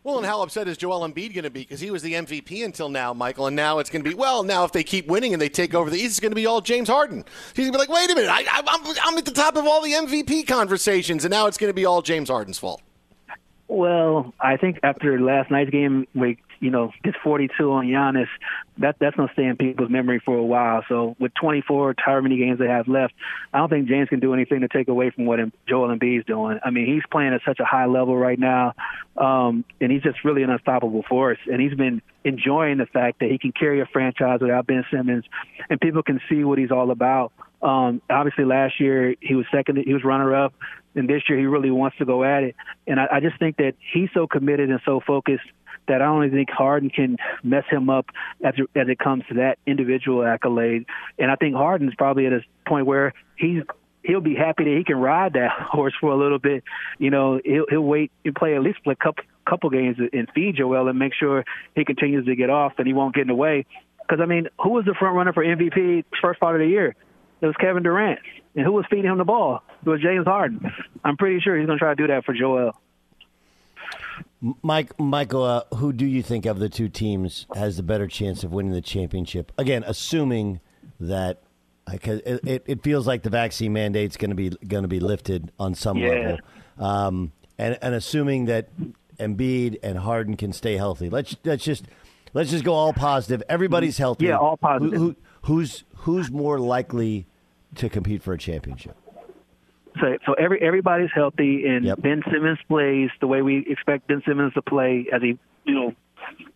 Well, 0.02 0.16
and 0.16 0.26
how 0.26 0.40
upset 0.40 0.66
is 0.66 0.78
Joel 0.78 1.06
Embiid 1.06 1.34
going 1.34 1.44
to 1.44 1.50
be? 1.50 1.60
Because 1.60 1.80
he 1.80 1.90
was 1.90 2.02
the 2.02 2.14
MVP 2.14 2.64
until 2.64 2.88
now, 2.88 3.12
Michael, 3.12 3.48
and 3.48 3.54
now 3.54 3.80
it's 3.80 3.90
going 3.90 4.02
to 4.02 4.08
be 4.08 4.14
well. 4.14 4.42
Now, 4.42 4.64
if 4.64 4.72
they 4.72 4.82
keep 4.82 5.06
winning 5.08 5.34
and 5.34 5.42
they 5.42 5.50
take 5.50 5.74
over 5.74 5.90
the 5.90 5.98
East, 5.98 6.12
it's 6.12 6.20
going 6.20 6.30
to 6.30 6.36
be 6.36 6.46
all 6.46 6.62
James 6.62 6.88
Harden. 6.88 7.22
He's 7.54 7.68
going 7.68 7.72
to 7.72 7.72
be 7.72 7.78
like, 7.78 7.90
wait 7.90 8.10
a 8.10 8.14
minute, 8.14 8.30
I, 8.30 8.62
I'm 9.02 9.18
at 9.18 9.26
the 9.26 9.30
top 9.30 9.56
of 9.56 9.66
all 9.66 9.82
the 9.82 9.92
MVP 9.92 10.46
conversations, 10.46 11.26
and 11.26 11.30
now 11.30 11.48
it's 11.48 11.58
going 11.58 11.68
to 11.68 11.74
be 11.74 11.84
all 11.84 12.00
James 12.00 12.30
Harden's 12.30 12.58
fault. 12.58 12.80
Well, 13.70 14.34
I 14.40 14.56
think 14.56 14.80
after 14.82 15.20
last 15.20 15.48
night's 15.48 15.70
game, 15.70 16.08
we 16.12 16.38
you 16.60 16.70
know, 16.70 16.92
gets 17.02 17.16
42 17.24 17.72
on 17.72 17.86
Giannis, 17.86 18.28
that 18.78 18.96
that's 19.00 19.16
gonna 19.16 19.32
stay 19.32 19.44
in 19.44 19.56
people's 19.56 19.90
memory 19.90 20.20
for 20.24 20.36
a 20.36 20.42
while. 20.42 20.84
So 20.88 21.16
with 21.18 21.32
24, 21.40 21.94
however 21.98 22.22
many 22.22 22.36
games 22.36 22.58
they 22.58 22.66
have 22.66 22.86
left, 22.86 23.14
I 23.52 23.58
don't 23.58 23.70
think 23.70 23.88
James 23.88 24.10
can 24.10 24.20
do 24.20 24.34
anything 24.34 24.60
to 24.60 24.68
take 24.68 24.88
away 24.88 25.10
from 25.10 25.24
what 25.24 25.38
Joel 25.66 25.88
Embiid's 25.88 26.26
doing. 26.26 26.60
I 26.62 26.70
mean, 26.70 26.86
he's 26.86 27.02
playing 27.10 27.32
at 27.32 27.40
such 27.46 27.60
a 27.60 27.64
high 27.64 27.86
level 27.86 28.16
right 28.16 28.38
now, 28.38 28.74
um, 29.16 29.64
and 29.80 29.90
he's 29.90 30.02
just 30.02 30.22
really 30.22 30.42
an 30.42 30.50
unstoppable 30.50 31.02
force. 31.08 31.38
And 31.50 31.60
he's 31.60 31.74
been 31.74 32.02
enjoying 32.24 32.76
the 32.76 32.86
fact 32.86 33.20
that 33.20 33.30
he 33.30 33.38
can 33.38 33.52
carry 33.52 33.80
a 33.80 33.86
franchise 33.86 34.40
without 34.40 34.66
Ben 34.66 34.84
Simmons, 34.90 35.24
and 35.70 35.80
people 35.80 36.02
can 36.02 36.20
see 36.28 36.44
what 36.44 36.58
he's 36.58 36.70
all 36.70 36.90
about. 36.90 37.32
Um, 37.62 38.00
obviously, 38.08 38.44
last 38.44 38.80
year 38.80 39.14
he 39.20 39.34
was 39.34 39.46
second, 39.52 39.78
he 39.78 39.92
was 39.92 40.04
runner 40.04 40.34
up, 40.34 40.54
and 40.94 41.08
this 41.08 41.22
year 41.28 41.38
he 41.38 41.46
really 41.46 41.70
wants 41.70 41.98
to 41.98 42.04
go 42.04 42.24
at 42.24 42.42
it. 42.42 42.56
And 42.86 42.98
I, 42.98 43.06
I 43.12 43.20
just 43.20 43.38
think 43.38 43.56
that 43.58 43.74
he's 43.92 44.08
so 44.14 44.26
committed 44.26 44.70
and 44.70 44.80
so 44.84 45.00
focused 45.06 45.44
that 45.88 46.02
I 46.02 46.06
don't 46.06 46.30
think 46.30 46.50
Harden 46.50 46.90
can 46.90 47.16
mess 47.42 47.64
him 47.70 47.90
up 47.90 48.06
as 48.44 48.54
as 48.74 48.88
it 48.88 48.98
comes 48.98 49.24
to 49.28 49.34
that 49.34 49.58
individual 49.66 50.24
accolade. 50.24 50.86
And 51.18 51.30
I 51.30 51.36
think 51.36 51.54
Harden's 51.54 51.94
probably 51.96 52.26
at 52.26 52.32
a 52.32 52.40
point 52.66 52.86
where 52.86 53.12
he's 53.36 53.62
he'll 54.02 54.20
be 54.20 54.34
happy 54.34 54.64
that 54.64 54.76
he 54.76 54.84
can 54.84 54.96
ride 54.96 55.34
that 55.34 55.50
horse 55.70 55.94
for 56.00 56.10
a 56.10 56.16
little 56.16 56.38
bit. 56.38 56.64
You 56.98 57.10
know, 57.10 57.40
he'll 57.44 57.66
he'll 57.68 57.80
wait 57.82 58.12
and 58.24 58.34
play 58.34 58.54
at 58.54 58.62
least 58.62 58.78
a 58.86 58.96
couple 58.96 59.24
couple 59.46 59.70
games 59.70 59.96
and 60.12 60.28
feed 60.34 60.56
Joel 60.56 60.88
and 60.88 60.98
make 60.98 61.12
sure 61.14 61.44
he 61.74 61.84
continues 61.84 62.24
to 62.26 62.36
get 62.36 62.50
off 62.50 62.74
and 62.78 62.86
he 62.86 62.92
won't 62.92 63.14
get 63.14 63.22
in 63.22 63.28
the 63.28 63.34
way. 63.34 63.66
Because 64.00 64.20
I 64.22 64.26
mean, 64.26 64.48
who 64.62 64.70
was 64.70 64.84
the 64.84 64.94
front 64.98 65.16
runner 65.16 65.32
for 65.32 65.44
MVP 65.44 66.04
first 66.22 66.40
part 66.40 66.54
of 66.54 66.60
the 66.60 66.68
year? 66.68 66.94
It 67.40 67.46
was 67.46 67.56
Kevin 67.56 67.82
Durant. 67.82 68.20
And 68.54 68.64
who 68.64 68.72
was 68.72 68.84
feeding 68.90 69.10
him 69.10 69.18
the 69.18 69.24
ball? 69.24 69.62
It 69.84 69.88
was 69.88 70.00
James 70.00 70.26
Harden. 70.26 70.72
I'm 71.04 71.16
pretty 71.16 71.40
sure 71.40 71.56
he's 71.56 71.66
going 71.66 71.78
to 71.78 71.82
try 71.82 71.90
to 71.90 71.96
do 71.96 72.06
that 72.08 72.24
for 72.24 72.34
Joel. 72.34 72.72
Mike, 74.62 74.98
Michael, 74.98 75.44
uh, 75.44 75.62
who 75.76 75.92
do 75.92 76.06
you 76.06 76.22
think 76.22 76.46
of 76.46 76.58
the 76.58 76.68
two 76.68 76.88
teams 76.88 77.46
has 77.54 77.76
the 77.76 77.82
better 77.82 78.06
chance 78.06 78.42
of 78.42 78.52
winning 78.52 78.72
the 78.72 78.80
championship? 78.80 79.52
Again, 79.58 79.84
assuming 79.86 80.60
that 80.98 81.42
it, 81.92 82.40
it, 82.46 82.62
it, 82.66 82.82
feels 82.82 83.06
like 83.06 83.22
the 83.22 83.30
vaccine 83.30 83.72
mandate's 83.72 84.16
going 84.16 84.30
to 84.30 84.34
be 84.34 84.50
going 84.66 84.82
to 84.82 84.88
be 84.88 85.00
lifted 85.00 85.52
on 85.58 85.74
some 85.74 85.96
yeah. 85.98 86.08
level, 86.08 86.38
um, 86.78 87.32
and 87.58 87.78
and 87.82 87.94
assuming 87.94 88.46
that 88.46 88.68
Embiid 89.18 89.78
and 89.82 89.98
Harden 89.98 90.36
can 90.36 90.52
stay 90.52 90.76
healthy. 90.76 91.10
Let's 91.10 91.36
let's 91.44 91.64
just 91.64 91.84
let's 92.32 92.50
just 92.50 92.64
go 92.64 92.72
all 92.72 92.92
positive. 92.92 93.42
Everybody's 93.48 93.98
healthy. 93.98 94.26
Yeah, 94.26 94.38
all 94.38 94.56
positive. 94.56 94.92
Who, 94.92 94.98
who, 94.98 95.16
who's 95.42 95.84
who's 95.96 96.30
more 96.30 96.58
likely 96.58 97.26
to 97.76 97.88
compete 97.88 98.22
for 98.22 98.32
a 98.32 98.38
championship? 98.38 98.96
So, 100.00 100.18
so 100.24 100.32
every 100.34 100.62
everybody's 100.62 101.10
healthy, 101.12 101.66
and 101.66 101.84
Yep. 101.84 102.00
Ben 102.00 102.22
Simmons 102.32 102.58
plays 102.68 103.10
the 103.20 103.26
way 103.26 103.42
we 103.42 103.66
expect 103.68 104.06
Ben 104.06 104.22
Simmons 104.26 104.54
to 104.54 104.62
play, 104.62 105.06
as 105.12 105.20
he, 105.20 105.38
you 105.64 105.74
know, 105.74 105.94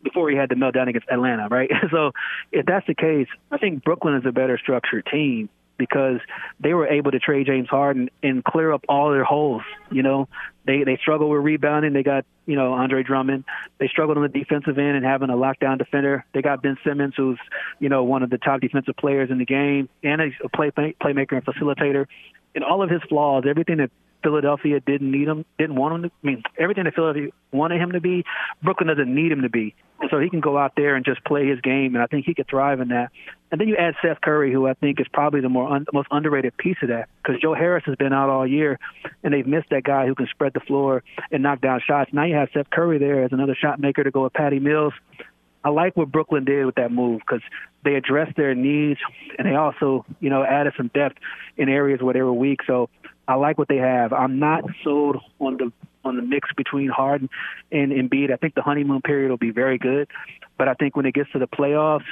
before 0.03 0.31
he 0.31 0.37
had 0.37 0.49
the 0.49 0.55
meltdown 0.55 0.89
against 0.89 1.09
Atlanta, 1.11 1.49
right? 1.49 1.71
So, 1.91 2.13
if 2.53 2.65
that's 2.67 2.87
the 2.87 2.95
case, 2.95 3.27
I 3.51 3.59
think 3.59 3.83
Brooklyn 3.85 4.15
is 4.15 4.25
a 4.27 4.33
better 4.33 4.59
structured 4.59 5.07
team 5.11 5.49
because 5.77 6.21
they 6.61 6.75
were 6.75 6.87
able 6.87 7.11
to 7.11 7.19
trade 7.19 7.47
James 7.47 7.69
Harden 7.69 8.11
and 8.23 8.45
clear 8.45 8.73
up 8.73 8.85
all 8.89 9.11
their 9.11 9.25
holes. 9.25 9.63
You 9.91 10.03
know, 10.03 10.29
they 10.67 10.85
they 10.85 10.97
struggle 10.97 11.31
with 11.31 11.43
rebounding. 11.43 11.93
They 11.93 12.03
got 12.03 12.25
you 12.47 12.57
know 12.57 12.73
Andre 12.73 13.03
Drummond. 13.03 13.45
They 13.79 13.89
struggled 13.89 14.17
on 14.17 14.23
the 14.23 14.29
defensive 14.29 14.79
end 14.79 14.97
and 14.97 15.05
having 15.05 15.31
a 15.31 15.35
lockdown 15.35 15.79
defender. 15.79 16.25
They 16.33 16.43
got 16.43 16.63
Ben 16.63 16.77
Simmons, 16.85 17.15
who's 17.17 17.39
you 17.81 17.89
know 17.89 18.05
one 18.05 18.23
of 18.23 18.31
the 18.31 18.39
top 18.39 18.61
defensive 18.61 18.97
players 18.97 19.31
in 19.31 19.39
the 19.39 19.47
game 19.47 19.89
and 20.03 20.21
a 20.21 20.49
play 20.49 20.71
playmaker 20.71 21.33
and 21.33 21.45
facilitator. 21.45 22.07
And 22.55 22.63
all 22.63 22.83
of 22.83 22.91
his 22.91 23.03
flaws, 23.09 23.45
everything 23.49 23.79
that 23.79 23.91
Philadelphia 24.25 24.81
didn't 24.81 25.11
need 25.11 25.29
him, 25.29 25.45
didn't 25.59 25.77
want 25.77 25.95
him 25.95 26.03
to. 26.03 26.09
I 26.09 26.27
mean, 26.27 26.43
everything 26.59 26.85
that 26.85 26.95
Philadelphia 26.95 27.31
wanted 27.53 27.81
him 27.81 27.93
to 27.93 28.01
be, 28.01 28.25
Brooklyn 28.63 28.89
doesn't 28.89 29.15
need 29.15 29.31
him 29.31 29.43
to 29.43 29.51
be. 29.51 29.77
So 30.11 30.19
he 30.19 30.29
can 30.29 30.41
go 30.41 30.59
out 30.59 30.73
there 30.77 30.97
and 30.97 31.05
just 31.05 31.23
play 31.25 31.47
his 31.47 31.61
game, 31.61 31.95
and 31.95 32.03
I 32.03 32.07
think 32.07 32.27
he 32.27 32.35
could 32.35 32.49
thrive 32.49 32.81
in 32.81 32.89
that. 32.89 33.13
And 33.53 33.61
then 33.61 33.69
you 33.69 33.77
add 33.77 33.95
Seth 34.03 34.21
Curry, 34.21 34.53
who 34.53 34.67
I 34.67 34.75
think 34.75 34.99
is 35.01 35.07
probably 35.13 35.41
the 35.41 35.49
more 35.49 35.71
un, 35.71 35.87
most 35.93 36.09
underrated 36.11 36.57
piece 36.57 36.79
of 36.83 36.89
that, 36.89 37.09
because 37.23 37.41
Joe 37.41 37.55
Harris 37.55 37.85
has 37.87 37.95
been 37.97 38.13
out 38.13 38.29
all 38.29 38.47
year, 38.47 38.81
and 39.23 39.33
they've 39.33 39.47
missed 39.47 39.71
that 39.71 39.85
guy 39.85 40.07
who 40.07 40.15
can 40.15 40.27
spread 40.27 40.53
the 40.55 40.61
floor 40.61 41.05
and 41.31 41.43
knock 41.43 41.61
down 41.61 41.81
shots. 41.87 42.13
Now 42.13 42.25
you 42.25 42.35
have 42.35 42.49
Seth 42.53 42.71
Curry 42.71 42.99
there 42.99 43.23
as 43.23 43.33
another 43.33 43.55
shot 43.55 43.79
maker 43.79 44.03
to 44.03 44.11
go 44.11 44.25
with 44.25 44.33
Patty 44.33 44.59
Mills. 44.59 44.95
I 45.63 45.71
like 45.71 45.97
what 45.97 46.11
Brooklyn 46.11 46.45
did 46.45 46.67
with 46.67 46.75
that 46.75 46.93
move 46.93 47.21
because 47.21 47.41
they 47.85 47.95
addressed 47.95 48.37
their 48.37 48.55
needs 48.55 49.01
and 49.39 49.49
they 49.49 49.55
also, 49.55 50.05
you 50.21 50.29
know, 50.29 50.45
added 50.45 50.75
some 50.77 50.91
depth 50.93 51.17
in 51.57 51.69
areas 51.69 52.03
where 52.03 52.13
they 52.13 52.21
were 52.23 52.35
weak. 52.35 52.61
So 52.67 52.91
I 53.27 53.35
like 53.35 53.59
what 53.59 53.69
they 53.69 53.77
have. 53.77 54.13
I'm 54.13 54.39
not 54.39 54.65
sold 54.83 55.19
on 55.41 55.57
the 55.57 55.73
on 56.05 56.17
the 56.17 56.23
mix 56.23 56.51
between 56.55 56.89
Harden 56.89 57.31
and 57.73 57.91
Embiid. 57.91 58.31
I 58.31 58.37
think 58.37 58.55
the 58.55 58.61
honeymoon 58.61 59.01
period 59.01 59.31
will 59.31 59.39
be 59.39 59.51
very 59.51 59.79
good, 59.79 60.09
but 60.59 60.69
I 60.69 60.75
think 60.75 60.97
when 60.97 61.07
it 61.07 61.15
gets 61.15 61.31
to 61.33 61.39
the 61.39 61.47
playoffs, 61.47 62.05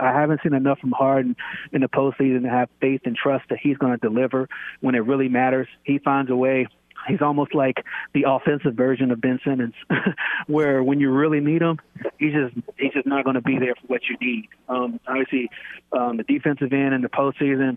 I 0.00 0.12
haven't 0.12 0.40
seen 0.42 0.54
enough 0.54 0.78
from 0.78 0.92
Harden 0.92 1.36
in 1.72 1.82
the 1.82 1.88
postseason 1.88 2.42
to 2.42 2.48
have 2.48 2.70
faith 2.80 3.02
and 3.04 3.14
trust 3.14 3.44
that 3.50 3.58
he's 3.62 3.76
going 3.76 3.92
to 3.92 3.98
deliver 3.98 4.48
when 4.80 4.94
it 4.94 5.00
really 5.00 5.28
matters. 5.28 5.68
He 5.82 5.98
finds 5.98 6.30
a 6.30 6.36
way 6.36 6.68
he's 7.08 7.20
almost 7.20 7.54
like 7.54 7.84
the 8.12 8.24
offensive 8.26 8.74
version 8.74 9.10
of 9.10 9.20
Ben 9.20 9.38
Simmons, 9.44 9.74
where 10.46 10.82
when 10.82 11.00
you 11.00 11.10
really 11.10 11.40
need 11.40 11.62
him, 11.62 11.78
he's 12.18 12.32
just 12.32 12.54
he's 12.78 12.92
just 12.92 13.06
not 13.06 13.24
going 13.24 13.34
to 13.34 13.42
be 13.42 13.58
there 13.58 13.74
for 13.74 13.86
what 13.86 14.00
you 14.08 14.16
need. 14.20 14.48
Um, 14.68 15.00
obviously, 15.06 15.50
um, 15.92 16.16
the 16.16 16.24
defensive 16.24 16.72
end 16.72 16.94
in 16.94 17.02
the 17.02 17.08
postseason, 17.08 17.76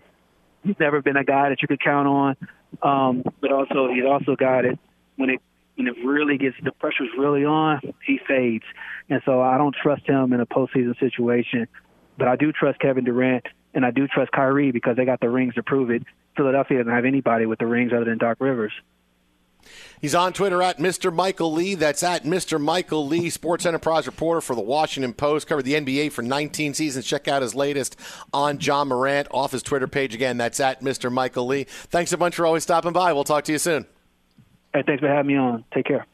he's 0.64 0.76
never 0.78 1.02
been 1.02 1.16
a 1.16 1.24
guy 1.24 1.50
that 1.50 1.62
you 1.62 1.68
could 1.68 1.80
count 1.80 2.08
on. 2.08 2.36
Um, 2.82 3.24
but 3.40 3.52
also, 3.52 3.88
he's 3.88 4.04
also 4.04 4.36
got 4.36 4.64
it 4.64 4.78
when 5.16 5.30
it 5.30 5.40
when 5.76 5.86
it 5.86 5.94
really 6.04 6.38
gets 6.38 6.56
the 6.62 6.72
pressure's 6.72 7.10
really 7.16 7.44
on, 7.44 7.80
he 8.04 8.18
fades. 8.26 8.64
And 9.08 9.22
so 9.24 9.40
I 9.40 9.56
don't 9.58 9.74
trust 9.80 10.08
him 10.08 10.32
in 10.32 10.40
a 10.40 10.46
postseason 10.46 10.98
situation. 10.98 11.68
But 12.18 12.26
I 12.26 12.34
do 12.34 12.50
trust 12.50 12.80
Kevin 12.80 13.04
Durant 13.04 13.46
and 13.74 13.86
I 13.86 13.92
do 13.92 14.08
trust 14.08 14.32
Kyrie 14.32 14.72
because 14.72 14.96
they 14.96 15.04
got 15.04 15.20
the 15.20 15.30
rings 15.30 15.54
to 15.54 15.62
prove 15.62 15.90
it. 15.90 16.02
Philadelphia 16.36 16.78
doesn't 16.78 16.92
have 16.92 17.04
anybody 17.04 17.46
with 17.46 17.60
the 17.60 17.66
rings 17.66 17.92
other 17.92 18.06
than 18.06 18.18
Doc 18.18 18.38
Rivers. 18.40 18.72
He's 20.00 20.14
on 20.14 20.32
Twitter 20.32 20.62
at 20.62 20.78
Mr. 20.78 21.12
Michael 21.12 21.52
Lee. 21.52 21.74
That's 21.74 22.02
at 22.02 22.24
Mr. 22.24 22.60
Michael 22.60 23.06
Lee, 23.06 23.30
sports 23.30 23.66
enterprise 23.66 24.06
reporter 24.06 24.40
for 24.40 24.54
the 24.54 24.62
Washington 24.62 25.12
Post. 25.12 25.46
Covered 25.46 25.64
the 25.64 25.74
NBA 25.74 26.12
for 26.12 26.22
19 26.22 26.74
seasons. 26.74 27.06
Check 27.06 27.28
out 27.28 27.42
his 27.42 27.54
latest 27.54 27.96
on 28.32 28.60
Ja 28.60 28.84
Morant 28.84 29.28
off 29.30 29.52
his 29.52 29.62
Twitter 29.62 29.88
page. 29.88 30.14
Again, 30.14 30.36
that's 30.36 30.60
at 30.60 30.82
Mr. 30.82 31.10
Michael 31.10 31.46
Lee. 31.46 31.64
Thanks 31.64 32.12
a 32.12 32.16
bunch 32.16 32.36
for 32.36 32.46
always 32.46 32.62
stopping 32.62 32.92
by. 32.92 33.12
We'll 33.12 33.24
talk 33.24 33.44
to 33.44 33.52
you 33.52 33.58
soon. 33.58 33.86
Hey, 34.72 34.82
thanks 34.86 35.00
for 35.00 35.08
having 35.08 35.26
me 35.28 35.36
on. 35.36 35.64
Take 35.74 35.86
care. 35.86 36.06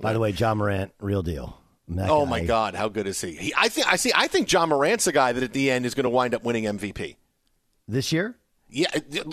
By 0.00 0.12
the 0.12 0.18
way, 0.18 0.30
Ja 0.30 0.54
Morant, 0.54 0.92
real 1.00 1.22
deal. 1.22 1.58
That 1.88 2.10
oh 2.10 2.24
guy. 2.24 2.30
my 2.30 2.44
God, 2.44 2.74
how 2.74 2.88
good 2.88 3.06
is 3.06 3.20
he? 3.20 3.32
he? 3.32 3.54
I 3.56 3.68
think 3.68 3.86
I 3.86 3.96
see. 3.96 4.12
I 4.14 4.26
think 4.26 4.50
Ja 4.50 4.66
Morant's 4.66 5.06
a 5.06 5.12
guy 5.12 5.32
that 5.32 5.42
at 5.42 5.52
the 5.52 5.70
end 5.70 5.84
is 5.86 5.94
going 5.94 6.04
to 6.04 6.10
wind 6.10 6.34
up 6.34 6.42
winning 6.44 6.64
MVP 6.64 7.16
this 7.86 8.12
year. 8.12 8.36
Yeah, 8.72 8.88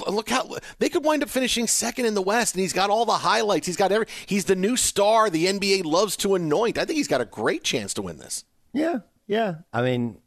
look 0.08 0.30
how 0.30 0.58
they 0.80 0.90
could 0.90 1.06
wind 1.06 1.24
up 1.24 1.30
finishing 1.30 1.66
second 1.66 2.06
in 2.06 2.14
the 2.14 2.22
West, 2.22 2.56
and 2.56 2.62
he's 2.62 2.74
got 2.74 2.90
all 2.90 3.06
the 3.06 3.14
highlights. 3.14 3.66
He's 3.66 3.78
got 3.78 3.92
every. 3.92 4.08
He's 4.26 4.46
the 4.46 4.56
new 4.56 4.76
star 4.76 5.30
the 5.30 5.46
NBA 5.46 5.86
loves 5.86 6.18
to 6.18 6.36
anoint. 6.36 6.78
I 6.78 6.86
think 6.86 6.98
he's 6.98 7.08
got 7.08 7.22
a 7.22 7.26
great 7.26 7.64
chance 7.64 7.94
to 7.96 8.02
win 8.02 8.18
this. 8.18 8.44
Yeah, 8.74 9.00
yeah. 9.28 9.56
I 9.72 9.82
mean, 9.82 10.18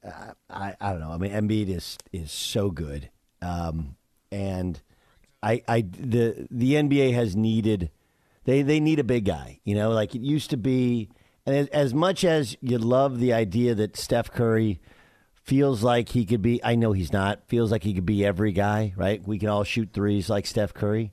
I 0.48 0.74
I 0.80 0.92
don't 0.92 1.00
know. 1.00 1.10
I 1.10 1.18
mean, 1.18 1.32
Embiid 1.32 1.68
is 1.68 1.98
is 2.10 2.32
so 2.32 2.70
good, 2.70 3.10
um, 3.42 3.96
and 4.30 4.80
I 5.42 5.62
I 5.68 5.82
the 5.82 6.46
the 6.50 6.74
NBA 6.74 7.12
has 7.12 7.36
needed 7.36 7.90
they 8.44 8.62
they 8.62 8.80
need 8.80 8.98
a 8.98 9.04
big 9.04 9.24
guy. 9.24 9.60
You 9.64 9.74
know, 9.74 9.90
like 9.90 10.14
it 10.14 10.22
used 10.22 10.50
to 10.50 10.56
be. 10.56 11.10
And 11.44 11.56
as, 11.56 11.66
as 11.68 11.94
much 11.94 12.24
as 12.24 12.56
you 12.60 12.78
love 12.78 13.18
the 13.18 13.32
idea 13.32 13.74
that 13.74 13.96
Steph 13.96 14.30
Curry 14.30 14.80
feels 15.42 15.82
like 15.82 16.10
he 16.10 16.24
could 16.24 16.42
be, 16.42 16.62
I 16.62 16.74
know 16.74 16.92
he's 16.92 17.12
not, 17.12 17.46
feels 17.48 17.70
like 17.72 17.82
he 17.82 17.94
could 17.94 18.06
be 18.06 18.24
every 18.24 18.52
guy, 18.52 18.92
right? 18.96 19.26
We 19.26 19.38
can 19.38 19.48
all 19.48 19.64
shoot 19.64 19.90
threes 19.92 20.30
like 20.30 20.46
Steph 20.46 20.74
Curry. 20.74 21.12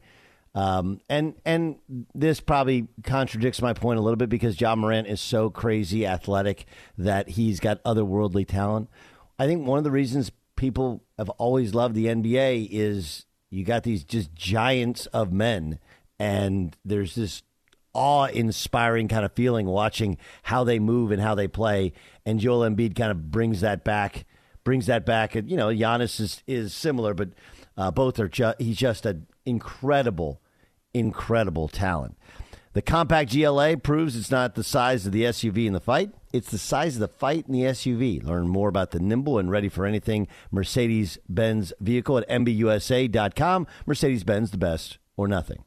Um, 0.56 1.00
and 1.10 1.36
and 1.46 1.78
this 2.15 2.39
probably 2.39 2.88
contradicts 3.04 3.62
my 3.62 3.74
point 3.74 4.00
a 4.00 4.02
little 4.02 4.18
bit 4.18 4.30
because 4.30 4.60
Ja 4.60 4.76
Morant 4.76 5.08
is 5.08 5.22
so 5.22 5.50
crazy 5.50 6.08
athletic 6.08 6.65
that 6.98 7.30
he's 7.30 7.60
got 7.60 7.84
otherworldly 7.84 8.48
talent. 8.48 8.89
I 9.38 9.46
think 9.46 9.65
one 9.65 9.78
of 9.78 9.84
the 9.84 9.92
reasons 9.92 10.32
people 10.56 11.04
have 11.18 11.30
always 11.32 11.76
loved 11.76 11.96
the 11.96 12.08
NBA 12.08 12.68
is 12.72 13.26
you 13.52 13.63
got 13.63 13.84
these 13.84 14.04
just 14.04 14.34
giants 14.34 15.06
of 15.08 15.32
men, 15.32 15.80
and 16.20 16.76
there's 16.84 17.15
this 17.15 17.44
awe-inspiring 17.94 19.08
kind 19.08 19.26
of 19.26 19.34
feeling 19.34 19.65
watching 19.65 20.18
how 20.44 20.63
they 20.63 20.80
move 20.80 21.12
and 21.12 21.22
how 21.22 21.36
they 21.36 21.48
play. 21.48 21.92
And 22.30 22.39
Joel 22.39 22.70
Embiid 22.70 22.96
kind 22.96 23.10
of 23.10 23.32
brings 23.32 23.62
that 23.62 23.84
back, 23.84 24.24
brings 24.63 24.86
that 24.86 25.04
back. 25.04 25.34
And 25.34 25.50
you 25.50 25.58
know, 25.58 25.70
Giannis 25.70 26.20
is 26.20 26.44
is 26.46 26.76
similar, 26.76 27.15
but 27.15 27.30
uh, 27.76 27.89
both 27.89 28.20
are 28.20 28.28
just 28.28 28.62
he's 28.62 28.78
just 28.78 29.08
an 29.08 29.26
incredible, 29.48 30.39
incredible 30.94 31.68
talent. 31.68 32.18
The 32.74 32.84
compact 32.84 33.34
GLA 33.34 33.78
proves 33.78 34.15
it's 34.15 34.30
not 34.30 34.54
the 34.54 34.63
size 34.63 35.08
of 35.08 35.12
the 35.12 35.24
SUV 35.24 35.65
in 35.65 35.74
the 35.74 35.80
fight; 35.80 36.12
it's 36.32 36.52
the 36.52 36.60
size 36.60 36.98
of 36.98 37.00
the 37.00 37.08
fight 37.08 37.48
in 37.48 37.54
the 37.54 37.63
SUV. 37.63 38.24
Learn 38.24 38.48
more 38.48 38.70
about 38.70 38.92
the 38.92 39.00
nimble 39.00 39.39
and 39.39 39.50
ready 39.50 39.68
for 39.68 39.88
anything 39.88 40.28
Mercedes-Benz 40.52 41.74
vehicle 41.80 42.20
at 42.20 42.30
mbusa.com. 42.30 43.65
Mercedes-Benz, 43.88 44.52
the 44.52 44.58
best 44.60 45.00
or 45.18 45.28
nothing. 45.28 45.63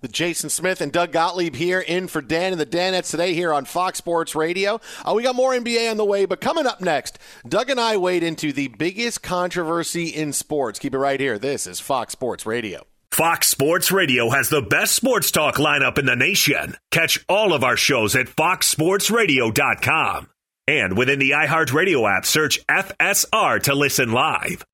The 0.00 0.08
Jason 0.08 0.50
Smith 0.50 0.80
and 0.80 0.92
Doug 0.92 1.12
Gottlieb 1.12 1.54
here 1.54 1.80
in 1.80 2.08
for 2.08 2.20
Dan 2.20 2.52
and 2.52 2.60
the 2.60 2.66
Danettes 2.66 3.10
today 3.10 3.34
here 3.34 3.52
on 3.52 3.64
Fox 3.64 3.98
Sports 3.98 4.34
Radio. 4.34 4.80
Uh, 5.04 5.14
we 5.14 5.22
got 5.22 5.34
more 5.34 5.52
NBA 5.52 5.90
on 5.90 5.96
the 5.96 6.04
way, 6.04 6.24
but 6.24 6.40
coming 6.40 6.66
up 6.66 6.80
next, 6.80 7.18
Doug 7.48 7.70
and 7.70 7.80
I 7.80 7.96
wade 7.96 8.22
into 8.22 8.52
the 8.52 8.68
biggest 8.68 9.22
controversy 9.22 10.08
in 10.08 10.32
sports. 10.32 10.78
Keep 10.78 10.94
it 10.94 10.98
right 10.98 11.20
here. 11.20 11.38
This 11.38 11.66
is 11.66 11.80
Fox 11.80 12.12
Sports 12.12 12.46
Radio. 12.46 12.86
Fox 13.10 13.48
Sports 13.48 13.90
Radio 13.90 14.30
has 14.30 14.50
the 14.50 14.60
best 14.60 14.94
sports 14.94 15.30
talk 15.30 15.56
lineup 15.56 15.98
in 15.98 16.04
the 16.04 16.16
nation. 16.16 16.76
Catch 16.90 17.24
all 17.28 17.54
of 17.54 17.64
our 17.64 17.76
shows 17.76 18.14
at 18.14 18.26
foxsportsradio.com. 18.26 20.28
And 20.68 20.98
within 20.98 21.18
the 21.18 21.30
iHeartRadio 21.30 22.14
app, 22.14 22.26
search 22.26 22.64
FSR 22.66 23.62
to 23.62 23.74
listen 23.74 24.12
live. 24.12 24.64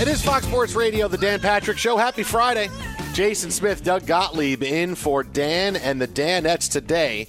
It 0.00 0.08
is 0.08 0.22
Fox 0.22 0.46
Sports 0.46 0.74
Radio, 0.74 1.08
the 1.08 1.18
Dan 1.18 1.40
Patrick 1.40 1.76
Show. 1.76 1.98
Happy 1.98 2.22
Friday. 2.22 2.70
Jason 3.12 3.50
Smith, 3.50 3.84
Doug 3.84 4.06
Gottlieb 4.06 4.62
in 4.62 4.94
for 4.94 5.22
Dan 5.22 5.76
and 5.76 6.00
the 6.00 6.08
Danettes 6.08 6.70
today. 6.70 7.28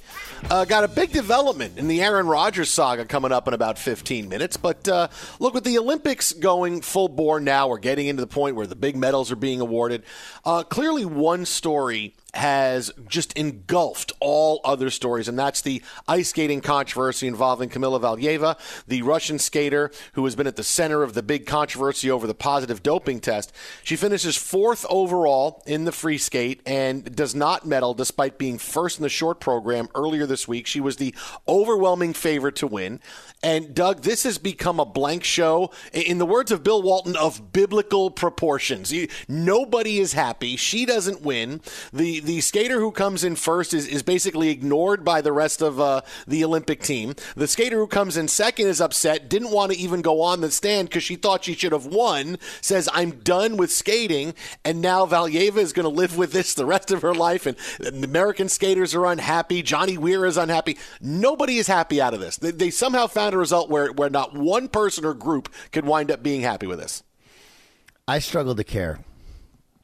Uh, 0.49 0.63
got 0.63 0.85
a 0.85 0.87
big 0.87 1.11
development 1.11 1.77
in 1.77 1.89
the 1.89 2.01
Aaron 2.01 2.27
Rodgers 2.27 2.71
saga 2.71 3.03
coming 3.03 3.33
up 3.33 3.45
in 3.49 3.53
about 3.53 3.77
15 3.77 4.29
minutes. 4.29 4.55
But 4.55 4.87
uh, 4.87 5.09
look, 5.41 5.53
with 5.53 5.65
the 5.65 5.77
Olympics 5.79 6.31
going 6.31 6.79
full 6.79 7.09
bore 7.09 7.41
now, 7.41 7.67
we're 7.67 7.77
getting 7.77 8.07
into 8.07 8.21
the 8.21 8.27
point 8.27 8.55
where 8.55 8.65
the 8.65 8.77
big 8.77 8.95
medals 8.95 9.33
are 9.33 9.35
being 9.35 9.59
awarded. 9.59 10.03
Uh, 10.45 10.63
clearly, 10.63 11.03
one 11.03 11.45
story 11.45 12.15
has 12.33 12.91
just 13.07 13.33
engulfed 13.33 14.11
all 14.19 14.61
other 14.63 14.89
stories, 14.89 15.27
and 15.27 15.37
that's 15.37 15.61
the 15.61 15.81
ice 16.07 16.29
skating 16.29 16.61
controversy 16.61 17.27
involving 17.27 17.69
Kamila 17.69 17.99
Valieva, 17.99 18.57
the 18.87 19.01
Russian 19.01 19.37
skater 19.39 19.91
who 20.13 20.23
has 20.25 20.35
been 20.35 20.47
at 20.47 20.55
the 20.55 20.63
center 20.63 21.03
of 21.03 21.13
the 21.13 21.23
big 21.23 21.45
controversy 21.45 22.09
over 22.09 22.27
the 22.27 22.33
positive 22.33 22.81
doping 22.83 23.19
test. 23.19 23.51
She 23.83 23.95
finishes 23.95 24.37
fourth 24.37 24.85
overall 24.89 25.61
in 25.65 25.85
the 25.85 25.91
free 25.91 26.17
skate 26.17 26.61
and 26.65 27.15
does 27.15 27.35
not 27.35 27.65
medal 27.65 27.93
despite 27.93 28.37
being 28.37 28.57
first 28.57 28.97
in 28.97 29.03
the 29.03 29.09
short 29.09 29.39
program 29.39 29.89
earlier 29.93 30.25
this 30.25 30.47
week. 30.47 30.67
She 30.67 30.79
was 30.79 30.97
the 30.97 31.13
overwhelming 31.47 32.13
favorite 32.13 32.55
to 32.57 32.67
win. 32.67 32.99
And 33.43 33.73
Doug, 33.73 34.01
this 34.01 34.23
has 34.23 34.37
become 34.37 34.79
a 34.79 34.85
blank 34.85 35.23
show, 35.23 35.71
in 35.91 36.19
the 36.19 36.25
words 36.25 36.51
of 36.51 36.63
Bill 36.63 36.81
Walton, 36.81 37.15
of 37.15 37.51
biblical 37.51 38.11
proportions. 38.11 38.93
nobody 39.27 39.99
is 39.99 40.13
happy. 40.13 40.55
She 40.55 40.85
doesn't 40.85 41.21
win. 41.21 41.61
The 41.91 42.20
the 42.23 42.41
skater 42.41 42.79
who 42.79 42.91
comes 42.91 43.23
in 43.23 43.35
first 43.35 43.73
is, 43.73 43.87
is 43.87 44.03
basically 44.03 44.49
ignored 44.49 45.03
by 45.03 45.21
the 45.21 45.31
rest 45.31 45.61
of 45.61 45.79
uh, 45.79 46.01
the 46.27 46.43
Olympic 46.43 46.81
team. 46.81 47.15
The 47.35 47.47
skater 47.47 47.77
who 47.77 47.87
comes 47.87 48.17
in 48.17 48.27
second 48.27 48.67
is 48.67 48.81
upset, 48.81 49.29
didn't 49.29 49.51
want 49.51 49.71
to 49.71 49.77
even 49.77 50.01
go 50.01 50.21
on 50.21 50.41
the 50.41 50.51
stand 50.51 50.89
because 50.89 51.03
she 51.03 51.15
thought 51.15 51.43
she 51.43 51.53
should 51.53 51.71
have 51.71 51.85
won. 51.85 52.37
Says 52.61 52.87
I'm 52.93 53.11
done 53.19 53.57
with 53.57 53.71
skating, 53.71 54.33
and 54.63 54.81
now 54.81 55.05
Valieva 55.05 55.57
is 55.57 55.73
going 55.73 55.83
to 55.83 55.89
live 55.89 56.17
with 56.17 56.31
this 56.31 56.53
the 56.53 56.65
rest 56.65 56.91
of 56.91 57.01
her 57.01 57.13
life. 57.13 57.45
And 57.45 57.57
American 58.03 58.49
skaters 58.49 58.95
are 58.95 59.05
unhappy. 59.05 59.61
Johnny 59.61 59.97
Weir 59.97 60.25
is 60.25 60.37
unhappy. 60.37 60.77
Nobody 61.01 61.57
is 61.57 61.67
happy 61.67 62.01
out 62.01 62.13
of 62.13 62.19
this. 62.19 62.37
They, 62.37 62.51
they 62.51 62.69
somehow 62.69 63.07
found 63.07 63.33
a 63.35 63.37
result 63.37 63.69
where, 63.69 63.91
where 63.91 64.09
not 64.09 64.33
one 64.33 64.67
person 64.67 65.05
or 65.05 65.13
group 65.13 65.51
could 65.71 65.85
wind 65.85 66.11
up 66.11 66.23
being 66.23 66.41
happy 66.41 66.67
with 66.67 66.79
this. 66.79 67.03
I 68.07 68.19
struggle 68.19 68.55
to 68.55 68.63
care. 68.63 68.99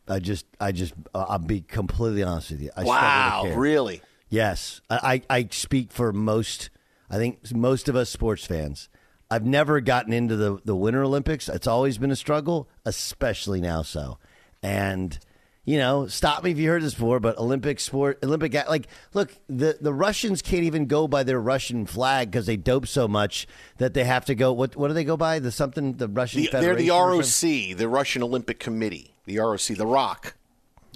I 0.10 0.20
just, 0.20 0.46
I 0.60 0.72
just, 0.72 0.94
uh, 1.14 1.26
I'll 1.30 1.40
be 1.40 1.62
completely 1.62 2.24
honest 2.24 2.52
with 2.52 2.62
you. 2.62 2.72
I 2.76 2.84
wow, 2.84 3.54
really? 3.56 4.02
Yes, 4.30 4.82
I, 4.90 5.22
I 5.30 5.48
speak 5.52 5.92
for 5.92 6.12
most. 6.12 6.70
I 7.10 7.18
think 7.18 7.40
most 7.54 7.88
of 7.88 7.96
us 7.96 8.10
sports 8.10 8.46
fans. 8.46 8.90
I've 9.30 9.46
never 9.46 9.82
gotten 9.82 10.14
into 10.14 10.36
the 10.36 10.60
the 10.64 10.76
Winter 10.76 11.04
Olympics. 11.04 11.50
It's 11.50 11.68
always 11.68 11.98
been 11.98 12.12
a 12.12 12.16
struggle, 12.16 12.70
especially 12.86 13.60
now. 13.62 13.82
So, 13.82 14.18
and 14.64 15.20
you 15.68 15.78
know, 15.78 16.08
stop 16.08 16.46
me 16.46 16.52
if 16.52 16.58
you 16.58 16.70
heard 16.70 16.82
this 16.82 16.94
before, 16.94 17.20
but 17.20 17.38
Olympic 17.38 17.82
sport, 17.82 18.20
Olympic, 18.24 18.54
like, 18.70 18.88
look, 19.14 19.34
the, 19.50 19.78
the 19.82 19.94
Russians 19.94 20.42
can't 20.42 20.64
even 20.64 20.86
go 20.86 21.10
by 21.10 21.24
their 21.24 21.42
Russian 21.42 21.86
flag 21.86 22.32
because 22.32 22.46
they 22.46 22.56
dope 22.56 22.88
so 22.88 23.06
much 23.06 23.46
that 23.76 23.94
they 23.94 24.06
have 24.06 24.24
to 24.26 24.34
go. 24.34 24.54
What 24.54 24.78
what 24.78 24.88
do 24.88 24.94
they 24.94 25.04
go 25.04 25.18
by? 25.18 25.40
The 25.40 25.52
something 25.52 25.98
the 25.98 26.08
Russian 26.08 26.44
the, 26.44 26.50
They're 26.54 26.74
the 26.74 26.90
ROC, 26.92 27.78
the 27.78 27.90
Russian 27.90 28.24
Olympic 28.24 28.60
Committee, 28.60 29.14
the 29.26 29.40
ROC, 29.40 29.68
the 29.76 29.86
ROC. 29.86 30.36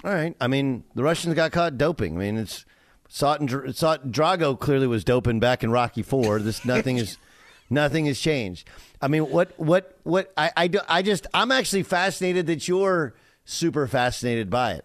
All 0.04 0.14
right, 0.14 0.34
I 0.40 0.48
mean, 0.48 0.84
the 0.94 1.02
Russians 1.02 1.34
got 1.34 1.52
caught 1.52 1.76
doping. 1.76 2.16
I 2.16 2.20
mean, 2.20 2.38
it's 2.38 2.64
Saw 3.08 3.34
it, 3.34 3.76
saw 3.76 3.98
Drago 3.98 4.58
clearly 4.58 4.86
was 4.86 5.04
doping 5.04 5.38
back 5.38 5.62
in 5.62 5.70
Rocky 5.70 6.02
Four. 6.02 6.38
This 6.38 6.64
nothing 6.64 6.96
is. 6.96 7.18
Nothing 7.70 8.04
has 8.04 8.20
changed. 8.20 8.68
I 9.00 9.08
mean, 9.08 9.30
what, 9.30 9.58
what, 9.58 9.96
what? 10.02 10.30
I, 10.36 10.50
I, 10.54 10.70
I 10.90 11.00
just, 11.00 11.26
I'm 11.32 11.50
actually 11.50 11.84
fascinated 11.84 12.46
that 12.48 12.68
you're 12.68 13.14
super 13.44 13.86
fascinated 13.86 14.50
by 14.50 14.72
it. 14.72 14.84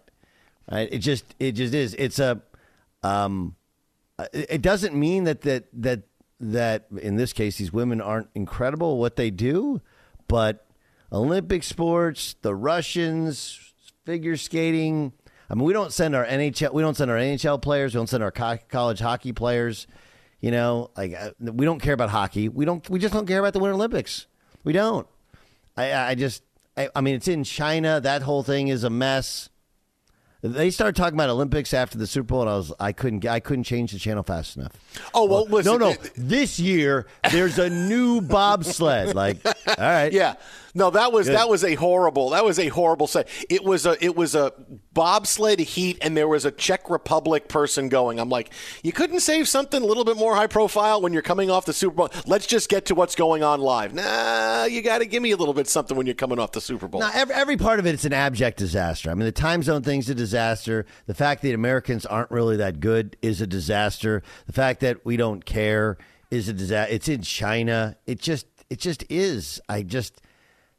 Right? 0.70 0.88
It 0.90 0.98
just 0.98 1.24
it 1.38 1.52
just 1.52 1.74
is. 1.74 1.94
It's 1.94 2.18
a 2.18 2.42
um, 3.02 3.56
it 4.32 4.62
doesn't 4.62 4.94
mean 4.94 5.24
that 5.24 5.42
that 5.42 5.64
that 5.72 6.02
that 6.40 6.86
in 7.00 7.16
this 7.16 7.32
case 7.32 7.58
these 7.58 7.72
women 7.72 8.00
aren't 8.00 8.28
incredible 8.34 8.98
what 8.98 9.16
they 9.16 9.30
do, 9.30 9.80
but 10.26 10.66
Olympic 11.10 11.62
sports, 11.62 12.36
the 12.42 12.54
Russians, 12.54 13.58
figure 14.04 14.36
skating. 14.36 15.12
I 15.50 15.54
mean, 15.54 15.64
we 15.64 15.72
don't 15.72 15.92
send 15.92 16.14
our 16.14 16.26
NHL, 16.26 16.72
we 16.74 16.82
don't 16.82 16.96
send 16.96 17.10
our 17.10 17.16
NHL 17.16 17.62
players, 17.62 17.94
we 17.94 17.98
don't 17.98 18.08
send 18.08 18.22
our 18.22 18.30
co- 18.30 18.58
college 18.68 18.98
hockey 19.00 19.32
players. 19.32 19.86
You 20.40 20.52
know, 20.52 20.90
like 20.96 21.14
uh, 21.14 21.30
we 21.40 21.64
don't 21.64 21.80
care 21.80 21.94
about 21.94 22.10
hockey. 22.10 22.48
We 22.48 22.64
don't. 22.64 22.88
We 22.88 23.00
just 23.00 23.12
don't 23.12 23.26
care 23.26 23.40
about 23.40 23.54
the 23.54 23.58
Winter 23.58 23.74
Olympics. 23.74 24.26
We 24.62 24.72
don't. 24.72 25.06
I, 25.76 25.92
I 25.92 26.14
just. 26.14 26.44
I, 26.78 26.88
I 26.94 27.00
mean, 27.00 27.14
it's 27.16 27.28
in 27.28 27.44
China. 27.44 28.00
That 28.00 28.22
whole 28.22 28.42
thing 28.42 28.68
is 28.68 28.84
a 28.84 28.90
mess. 28.90 29.48
They 30.40 30.70
started 30.70 30.94
talking 30.94 31.14
about 31.16 31.30
Olympics 31.30 31.74
after 31.74 31.98
the 31.98 32.06
Super 32.06 32.28
Bowl, 32.28 32.42
and 32.42 32.50
I 32.50 32.56
was 32.56 32.72
I 32.78 32.92
couldn't 32.92 33.26
I 33.26 33.40
couldn't 33.40 33.64
change 33.64 33.90
the 33.90 33.98
channel 33.98 34.22
fast 34.22 34.56
enough. 34.56 34.70
Oh 35.12 35.24
well, 35.24 35.46
listen, 35.46 35.72
no, 35.72 35.78
no. 35.78 35.88
it- 35.90 36.12
This 36.16 36.60
year 36.60 37.06
there's 37.32 37.58
a 37.58 37.68
new 37.68 38.20
bobsled. 38.20 39.16
Like, 39.16 39.44
all 39.44 39.52
right, 39.78 40.12
Yeah. 40.12 40.34
No, 40.74 40.90
that 40.90 41.12
was 41.12 41.26
Good. 41.26 41.36
that 41.36 41.48
was 41.48 41.64
a 41.64 41.74
horrible 41.74 42.30
that 42.30 42.44
was 42.44 42.58
a 42.58 42.68
horrible 42.68 43.06
set. 43.06 43.28
It 43.48 43.64
was 43.64 43.86
a 43.86 44.02
it 44.04 44.16
was 44.16 44.34
a 44.34 44.52
bobsled 44.92 45.60
heat 45.60 45.98
and 46.02 46.16
there 46.16 46.28
was 46.28 46.44
a 46.44 46.50
Czech 46.50 46.90
Republic 46.90 47.48
person 47.48 47.88
going. 47.88 48.18
I'm 48.18 48.28
like, 48.28 48.50
you 48.82 48.92
couldn't 48.92 49.20
save 49.20 49.48
something 49.48 49.82
a 49.82 49.86
little 49.86 50.04
bit 50.04 50.16
more 50.16 50.34
high 50.34 50.46
profile 50.46 51.00
when 51.00 51.12
you're 51.12 51.22
coming 51.22 51.50
off 51.50 51.64
the 51.64 51.72
Super 51.72 51.94
Bowl. 51.94 52.10
Let's 52.26 52.46
just 52.46 52.68
get 52.68 52.86
to 52.86 52.94
what's 52.94 53.14
going 53.14 53.42
on 53.42 53.60
live. 53.60 53.94
Nah, 53.94 54.64
you 54.64 54.82
got 54.82 54.98
to 54.98 55.06
give 55.06 55.22
me 55.22 55.30
a 55.30 55.36
little 55.36 55.54
bit 55.54 55.68
something 55.68 55.96
when 55.96 56.06
you're 56.06 56.14
coming 56.14 56.38
off 56.38 56.52
the 56.52 56.60
Super 56.60 56.88
Bowl. 56.88 57.00
Now, 57.00 57.10
every, 57.14 57.34
every 57.34 57.56
part 57.56 57.78
of 57.78 57.86
it, 57.86 57.94
it's 57.94 58.04
an 58.04 58.12
abject 58.12 58.58
disaster. 58.58 59.10
I 59.10 59.14
mean, 59.14 59.24
the 59.26 59.32
time 59.32 59.62
zone 59.62 59.82
thing's 59.82 60.08
a 60.10 60.14
disaster. 60.14 60.84
The 61.06 61.14
fact 61.14 61.42
that 61.42 61.54
Americans 61.54 62.04
aren't 62.06 62.30
really 62.30 62.56
that 62.56 62.80
good 62.80 63.16
is 63.22 63.40
a 63.40 63.46
disaster. 63.46 64.22
The 64.46 64.52
fact 64.52 64.80
that 64.80 65.04
we 65.04 65.16
don't 65.16 65.44
care 65.44 65.96
is 66.30 66.48
a 66.48 66.52
disaster. 66.52 66.92
It's 66.92 67.08
in 67.08 67.22
China. 67.22 67.96
It 68.06 68.20
just, 68.20 68.46
it 68.68 68.78
just 68.80 69.04
is. 69.08 69.60
I 69.68 69.82
just 69.82 70.20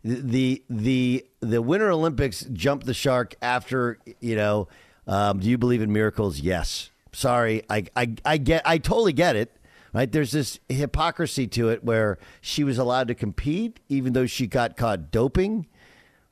the 0.04 0.64
the 0.70 1.26
the 1.42 1.62
Winter 1.62 1.92
Olympics 1.92 2.46
jumped 2.54 2.86
the 2.86 2.94
shark 2.94 3.36
after 3.42 4.00
you 4.20 4.36
know. 4.36 4.68
Um, 5.08 5.40
do 5.40 5.50
you 5.50 5.58
believe 5.58 5.82
in 5.82 5.92
miracles? 5.92 6.40
Yes. 6.40 6.92
Sorry, 7.12 7.64
I, 7.70 7.86
I 7.96 8.14
I 8.24 8.38
get 8.38 8.62
I 8.66 8.78
totally 8.78 9.14
get 9.14 9.36
it. 9.36 9.56
Right? 9.92 10.12
There's 10.12 10.32
this 10.32 10.60
hypocrisy 10.70 11.48
to 11.48 11.70
it 11.70 11.84
where 11.84 12.20
she 12.42 12.64
was 12.64 12.78
allowed 12.78 13.08
to 13.08 13.16
compete 13.16 13.80
even 13.90 14.14
though 14.14 14.28
she 14.28 14.46
got 14.46 14.78
caught 14.78 15.10
doping. 15.10 15.66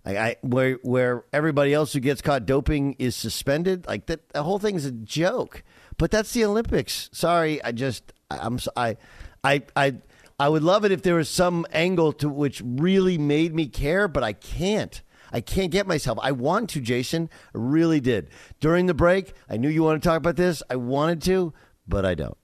Like 0.05 0.17
I, 0.17 0.35
where 0.41 0.77
where 0.83 1.25
everybody 1.33 1.73
else 1.73 1.91
who 1.91 1.99
gets 1.99 2.21
caught 2.21 2.45
doping 2.45 2.95
is 2.99 3.15
suspended. 3.15 3.87
Like 3.87 4.05
that, 4.05 4.29
the 4.29 4.43
whole 4.43 4.59
thing 4.59 4.75
is 4.75 4.85
a 4.85 4.91
joke. 4.91 5.63
But 5.97 6.11
that's 6.11 6.31
the 6.33 6.45
Olympics. 6.45 7.09
Sorry, 7.11 7.61
I 7.63 7.71
just 7.71 8.13
I, 8.29 8.37
I'm 8.37 8.59
I 8.77 8.97
I 9.43 9.63
I 9.75 9.95
I 10.39 10.49
would 10.49 10.61
love 10.61 10.85
it 10.85 10.91
if 10.91 11.01
there 11.01 11.15
was 11.15 11.29
some 11.29 11.65
angle 11.71 12.13
to 12.13 12.29
which 12.29 12.61
really 12.63 13.17
made 13.17 13.55
me 13.55 13.65
care, 13.65 14.07
but 14.07 14.23
I 14.23 14.33
can't. 14.33 15.01
I 15.31 15.41
can't 15.41 15.71
get 15.71 15.87
myself. 15.87 16.19
I 16.21 16.31
want 16.31 16.69
to, 16.71 16.79
Jason. 16.79 17.29
I 17.55 17.57
really 17.57 17.99
did. 17.99 18.29
During 18.59 18.85
the 18.85 18.93
break, 18.93 19.33
I 19.49 19.57
knew 19.57 19.67
you 19.67 19.81
wanted 19.81 20.03
to 20.03 20.07
talk 20.07 20.17
about 20.17 20.35
this. 20.35 20.61
I 20.69 20.75
wanted 20.75 21.23
to, 21.23 21.53
but 21.87 22.05
I 22.05 22.13
don't. 22.13 22.37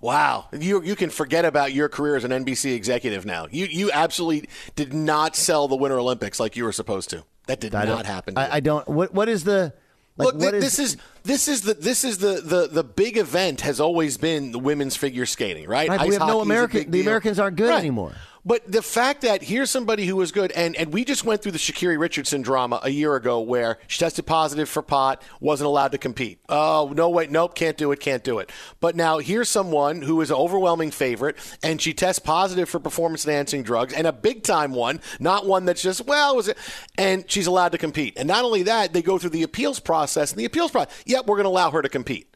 Wow, 0.00 0.48
you 0.52 0.82
you 0.82 0.96
can 0.96 1.10
forget 1.10 1.44
about 1.44 1.72
your 1.72 1.88
career 1.88 2.16
as 2.16 2.24
an 2.24 2.32
NBC 2.32 2.74
executive 2.74 3.24
now. 3.24 3.46
You 3.52 3.66
you 3.66 3.92
absolutely 3.92 4.48
did 4.74 4.92
not 4.92 5.36
sell 5.36 5.68
the 5.68 5.76
Winter 5.76 5.96
Olympics 5.96 6.40
like 6.40 6.56
you 6.56 6.64
were 6.64 6.72
supposed 6.72 7.08
to. 7.10 7.24
That 7.46 7.60
did 7.60 7.72
I 7.72 7.84
not 7.84 8.04
happen. 8.04 8.36
I, 8.36 8.56
I 8.56 8.60
don't. 8.60 8.86
What 8.88 9.14
what 9.14 9.28
is 9.28 9.44
the 9.44 9.74
like? 10.16 10.26
Look, 10.26 10.34
what 10.36 10.54
thi- 10.54 10.60
this 10.60 10.78
is 10.78 10.96
this 11.24 11.48
is 11.48 11.62
the 11.62 11.74
this 11.74 12.04
is 12.04 12.18
the, 12.18 12.40
the 12.40 12.68
the 12.70 12.84
big 12.84 13.16
event 13.16 13.62
has 13.62 13.80
always 13.80 14.16
been 14.18 14.52
the 14.52 14.58
women's 14.58 14.96
figure 14.96 15.26
skating, 15.26 15.66
right? 15.68 15.88
Right, 15.88 16.06
we 16.08 16.14
have 16.14 16.26
no 16.26 16.40
American- 16.40 16.90
the 16.90 16.98
deal. 16.98 17.00
Americans 17.02 17.38
aren't 17.38 17.56
good 17.56 17.70
Right. 17.70 17.78
anymore. 17.78 18.12
But 18.44 18.70
the 18.70 18.82
fact 18.82 19.20
that 19.22 19.42
here's 19.42 19.70
somebody 19.70 20.04
who 20.04 20.16
was 20.16 20.32
good, 20.32 20.50
and, 20.52 20.74
and 20.74 20.92
we 20.92 21.04
just 21.04 21.24
went 21.24 21.42
through 21.42 21.52
the 21.52 21.58
Sha'Carri 21.58 21.96
Richardson 21.96 22.42
drama 22.42 22.80
a 22.82 22.90
year 22.90 23.14
ago 23.14 23.40
where 23.40 23.78
she 23.86 24.00
tested 24.00 24.26
positive 24.26 24.68
for 24.68 24.82
pot, 24.82 25.22
wasn't 25.38 25.68
allowed 25.68 25.92
to 25.92 25.98
compete. 25.98 26.40
Oh, 26.48 26.92
no, 26.96 27.08
wait, 27.08 27.30
nope, 27.30 27.54
can't 27.54 27.76
do 27.76 27.92
it, 27.92 28.00
can't 28.00 28.24
do 28.24 28.40
it. 28.40 28.50
But 28.80 28.96
now 28.96 29.18
here's 29.18 29.48
someone 29.48 30.02
who 30.02 30.20
is 30.22 30.30
an 30.30 30.36
overwhelming 30.36 30.90
favorite, 30.90 31.36
and 31.62 31.80
she 31.80 31.94
tests 31.94 32.18
positive 32.18 32.68
for 32.68 32.80
performance 32.80 33.24
enhancing 33.24 33.62
drugs, 33.62 33.94
and 33.94 34.08
a 34.08 34.12
big 34.12 34.42
time 34.42 34.72
one, 34.72 35.00
not 35.20 35.46
one 35.46 35.64
that's 35.64 35.82
just, 35.82 36.04
well, 36.06 36.34
was 36.34 36.48
it? 36.48 36.58
And 36.98 37.30
she's 37.30 37.46
allowed 37.46 37.72
to 37.72 37.78
compete. 37.78 38.14
And 38.16 38.26
not 38.26 38.44
only 38.44 38.64
that, 38.64 38.92
they 38.92 39.02
go 39.02 39.18
through 39.18 39.30
the 39.30 39.44
appeals 39.44 39.78
process, 39.78 40.32
and 40.32 40.40
the 40.40 40.46
appeals 40.46 40.72
process, 40.72 40.92
yep, 41.06 41.26
we're 41.26 41.36
going 41.36 41.44
to 41.44 41.50
allow 41.50 41.70
her 41.70 41.82
to 41.82 41.88
compete. 41.88 42.31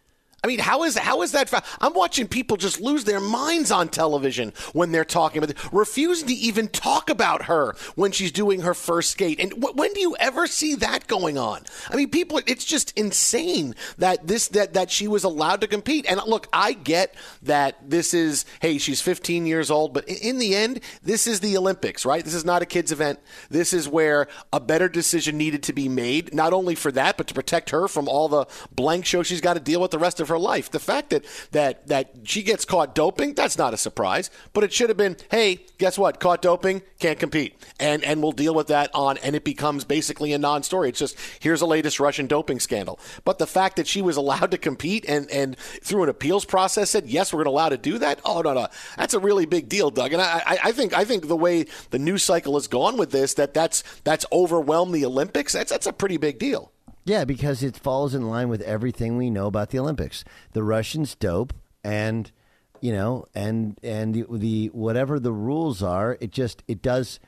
I 0.47 0.49
mean, 0.49 0.61
how 0.61 0.85
is 0.85 0.97
how 0.97 1.23
is 1.23 1.33
that? 1.33 1.49
Fa- 1.49 1.65
I'm 1.81 1.93
watching 1.93 2.29
people 2.29 2.57
just 2.57 2.81
lose 2.81 3.03
their 3.03 3.19
minds 3.19 3.73
on 3.73 3.89
television 3.89 4.53
when 4.73 4.93
they're 4.93 5.05
talking 5.05 5.43
about, 5.43 5.51
it, 5.51 5.73
refusing 5.73 6.29
to 6.29 6.35
even 6.35 6.69
talk 6.69 7.11
about 7.11 7.47
her 7.47 7.75
when 7.97 8.13
she's 8.13 8.31
doing 8.31 8.61
her 8.61 8.73
first 8.73 9.11
skate. 9.11 9.41
And 9.41 9.53
wh- 9.55 9.75
when 9.75 9.93
do 9.93 9.99
you 9.99 10.15
ever 10.21 10.47
see 10.47 10.77
that 10.77 11.09
going 11.09 11.37
on? 11.37 11.65
I 11.91 11.97
mean, 11.97 12.11
people, 12.11 12.41
it's 12.47 12.65
just 12.65 12.97
insane 12.97 13.75
that 13.99 14.29
this 14.29 14.47
that 14.49 14.75
that 14.75 14.93
she 14.93 15.09
was 15.09 15.25
allowed 15.25 15.63
to 15.63 15.67
compete. 15.67 16.07
And 16.09 16.21
look, 16.29 16.47
I 16.53 16.75
get 16.75 17.17
that 17.43 17.91
this 17.91 18.15
is 18.15 18.45
hey, 18.61 18.79
she's 18.79 19.01
15 19.01 19.47
years 19.47 19.69
old, 19.69 19.93
but 19.93 20.09
in, 20.09 20.37
in 20.37 20.39
the 20.39 20.55
end, 20.55 20.79
this 21.03 21.27
is 21.27 21.41
the 21.41 21.57
Olympics, 21.57 22.07
right? 22.07 22.25
This 22.25 22.35
is 22.35 22.45
not 22.45 22.63
a 22.63 22.67
kids 22.67 22.93
event. 22.93 23.19
This 23.51 23.73
is 23.73 23.89
where 23.89 24.29
a 24.53 24.61
better 24.61 24.89
decision 24.89 25.39
needed 25.39 25.65
to 25.65 25.73
be 25.73 25.89
made, 25.89 26.33
not 26.33 26.53
only 26.53 26.77
for 26.77 26.93
that, 26.93 27.17
but 27.17 27.27
to 27.27 27.35
protect 27.35 27.71
her 27.71 27.89
from 27.89 28.09
all 28.09 28.29
the 28.29 28.47
blank 28.73 29.05
show 29.05 29.25
she's 29.25 29.41
got 29.41 29.55
to 29.55 29.61
deal 29.61 29.81
with 29.81 29.91
the 29.91 29.99
rest 29.99 30.21
of 30.21 30.29
her 30.29 30.36
life. 30.39 30.71
The 30.71 30.79
fact 30.79 31.11
that 31.11 31.25
that 31.53 31.87
that 31.89 32.11
she 32.25 32.43
gets 32.43 32.65
caught 32.65 32.95
doping, 32.95 33.35
that's 33.35 33.59
not 33.59 33.75
a 33.75 33.77
surprise. 33.77 34.31
But 34.53 34.65
it 34.65 34.73
should 34.73 34.89
have 34.89 34.97
been, 34.97 35.17
hey, 35.31 35.61
guess 35.79 35.99
what? 35.99 36.21
Caught 36.21 36.43
doping, 36.43 36.83
can't 36.99 37.19
compete, 37.19 37.55
and 37.79 38.05
and 38.05 38.23
we'll 38.23 38.33
deal 38.33 38.55
with 38.55 38.69
that 38.69 38.91
on, 38.95 39.19
and 39.19 39.37
it 39.37 39.45
becomes 39.45 39.85
basically 39.85 40.33
a 40.33 40.39
non-story. 40.39 40.89
It's 40.89 40.99
just 40.99 41.17
here's 41.41 41.61
the 41.61 41.67
latest 41.67 42.01
Russian 42.01 42.27
doping 42.27 42.61
scandal. 42.61 42.99
But 43.25 43.39
the 43.39 43.47
fact 43.47 43.77
that 43.77 43.87
she 43.87 44.03
was 44.03 44.17
allowed 44.17 44.51
to 44.51 44.59
compete 44.59 45.05
and 45.09 45.31
and 45.31 45.57
through 45.59 46.05
an 46.05 46.09
appeals 46.09 46.45
process 46.45 46.91
said 46.91 47.07
yes, 47.07 47.33
we're 47.33 47.45
going 47.45 47.47
to 47.47 47.51
allow 47.51 47.69
to 47.69 47.77
do 47.77 47.99
that. 47.99 48.21
Oh 48.25 48.41
no, 48.41 48.55
no, 48.55 48.69
that's 48.97 49.15
a 49.15 49.19
really 49.21 49.47
big 49.47 49.69
deal, 49.69 49.91
Doug. 49.91 50.13
And 50.13 50.23
I, 50.23 50.43
I, 50.47 50.59
I 50.65 50.73
think 50.73 50.97
I 50.97 51.05
think 51.05 51.29
the 51.29 51.37
way 51.37 51.67
the 51.91 51.99
news 51.99 52.23
cycle 52.23 52.55
has 52.55 52.67
gone 52.67 52.97
with 52.97 53.11
this, 53.11 53.35
that 53.35 53.55
that's 53.55 53.83
that's 54.05 54.27
overwhelmed 54.33 54.95
the 54.95 55.05
Olympics. 55.05 55.53
That's 55.53 55.71
that's 55.71 55.87
a 55.87 55.93
pretty 55.93 56.17
big 56.17 56.39
deal. 56.39 56.73
Yeah, 57.07 57.25
because 57.25 57.63
it 57.63 57.77
falls 57.77 58.17
in 58.17 58.29
line 58.29 58.49
with 58.49 58.61
everything 58.63 59.17
we 59.17 59.31
know 59.31 59.47
about 59.47 59.71
the 59.71 59.79
Olympics. 59.79 60.25
The 60.53 60.65
Russians 60.65 61.15
dope, 61.15 61.55
and 61.85 62.33
you 62.81 62.93
know, 62.93 63.27
and 63.33 63.79
and 63.81 64.13
the, 64.13 64.27
the 64.29 64.67
whatever 64.69 65.21
the 65.21 65.33
rules 65.33 65.85
are, 65.85 66.19
it 66.21 66.33
just 66.33 66.65
it 66.67 66.83
does, 66.83 67.21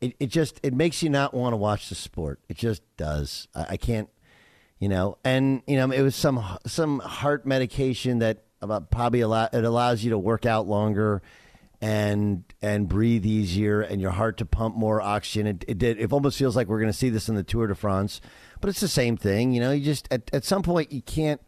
it, 0.00 0.16
it 0.18 0.26
just 0.26 0.58
it 0.64 0.74
makes 0.74 1.04
you 1.04 1.08
not 1.08 1.34
want 1.34 1.52
to 1.52 1.56
watch 1.56 1.88
the 1.88 1.94
sport. 1.94 2.40
It 2.48 2.56
just 2.56 2.82
does. 2.96 3.46
I, 3.54 3.66
I 3.70 3.76
can't, 3.76 4.08
you 4.80 4.88
know, 4.88 5.18
and 5.24 5.62
you 5.68 5.76
know, 5.76 5.92
it 5.92 6.02
was 6.02 6.16
some 6.16 6.44
some 6.66 6.98
heart 6.98 7.46
medication 7.46 8.18
that 8.18 8.42
about 8.60 8.90
probably 8.90 9.20
allow 9.20 9.48
it 9.52 9.64
allows 9.64 10.02
you 10.02 10.10
to 10.10 10.18
work 10.18 10.46
out 10.46 10.66
longer. 10.66 11.22
And 11.84 12.44
and 12.62 12.88
breathe 12.88 13.26
easier, 13.26 13.80
and 13.80 14.00
your 14.00 14.12
heart 14.12 14.36
to 14.36 14.46
pump 14.46 14.76
more 14.76 15.02
oxygen. 15.02 15.48
It, 15.48 15.64
it 15.66 15.78
did. 15.78 15.98
It 15.98 16.12
almost 16.12 16.38
feels 16.38 16.54
like 16.54 16.68
we're 16.68 16.78
going 16.78 16.92
to 16.92 16.96
see 16.96 17.10
this 17.10 17.28
in 17.28 17.34
the 17.34 17.42
Tour 17.42 17.66
de 17.66 17.74
France, 17.74 18.20
but 18.62 18.70
it's 18.70 18.80
the 18.80 18.88
same 18.88 19.18
thing. 19.18 19.52
You 19.52 19.60
know, 19.60 19.72
you 19.72 19.84
just 19.84 20.08
at, 20.10 20.30
at 20.32 20.44
some 20.44 20.62
point 20.62 20.90
you 20.90 21.02
can't. 21.02 21.40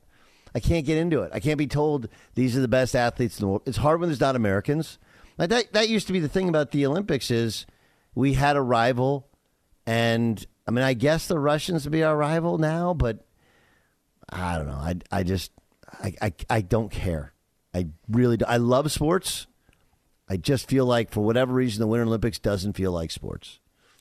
I 0.56 0.60
can't 0.60 0.86
get 0.86 0.98
into 0.98 1.22
it. 1.22 1.32
I 1.34 1.40
can't 1.40 1.58
be 1.58 1.66
told 1.66 2.08
these 2.34 2.56
are 2.56 2.60
the 2.60 2.68
best 2.68 2.94
athletes 2.94 3.40
in 3.40 3.44
the 3.44 3.48
world. 3.48 3.62
It's 3.66 3.78
hard 3.78 3.98
when 3.98 4.08
there's 4.08 4.20
not 4.20 4.36
Americans. 4.36 4.98
Like 5.36 5.50
that 5.50 5.72
that 5.72 5.88
used 5.88 6.06
to 6.08 6.12
be 6.12 6.20
the 6.20 6.28
thing 6.28 6.48
about 6.48 6.70
the 6.70 6.86
Olympics 6.86 7.30
is 7.30 7.66
we 8.14 8.34
had 8.34 8.56
a 8.56 8.60
rival, 8.60 9.28
and 9.86 10.44
I 10.68 10.70
mean 10.70 10.84
I 10.84 10.94
guess 10.94 11.26
the 11.26 11.38
Russians 11.38 11.84
would 11.84 11.92
be 11.92 12.04
our 12.04 12.16
rival 12.16 12.58
now, 12.58 12.94
but 12.94 13.26
I 14.28 14.56
don't 14.56 14.66
know. 14.66 14.74
I 14.74 14.96
I 15.10 15.22
just 15.22 15.50
I 15.92 16.14
I, 16.20 16.32
I 16.50 16.60
don't 16.60 16.90
care. 16.90 17.32
I 17.74 17.88
really 18.08 18.36
do. 18.36 18.44
I 18.46 18.58
love 18.58 18.90
sports. 18.92 19.46
I 20.28 20.36
just 20.36 20.68
feel 20.68 20.86
like 20.86 21.10
for 21.10 21.20
whatever 21.20 21.52
reason 21.52 21.80
the 21.80 21.86
Winter 21.86 22.06
Olympics 22.06 22.38
doesn't 22.38 22.74
feel 22.74 22.92
like 22.92 23.10
sports. 23.10 23.58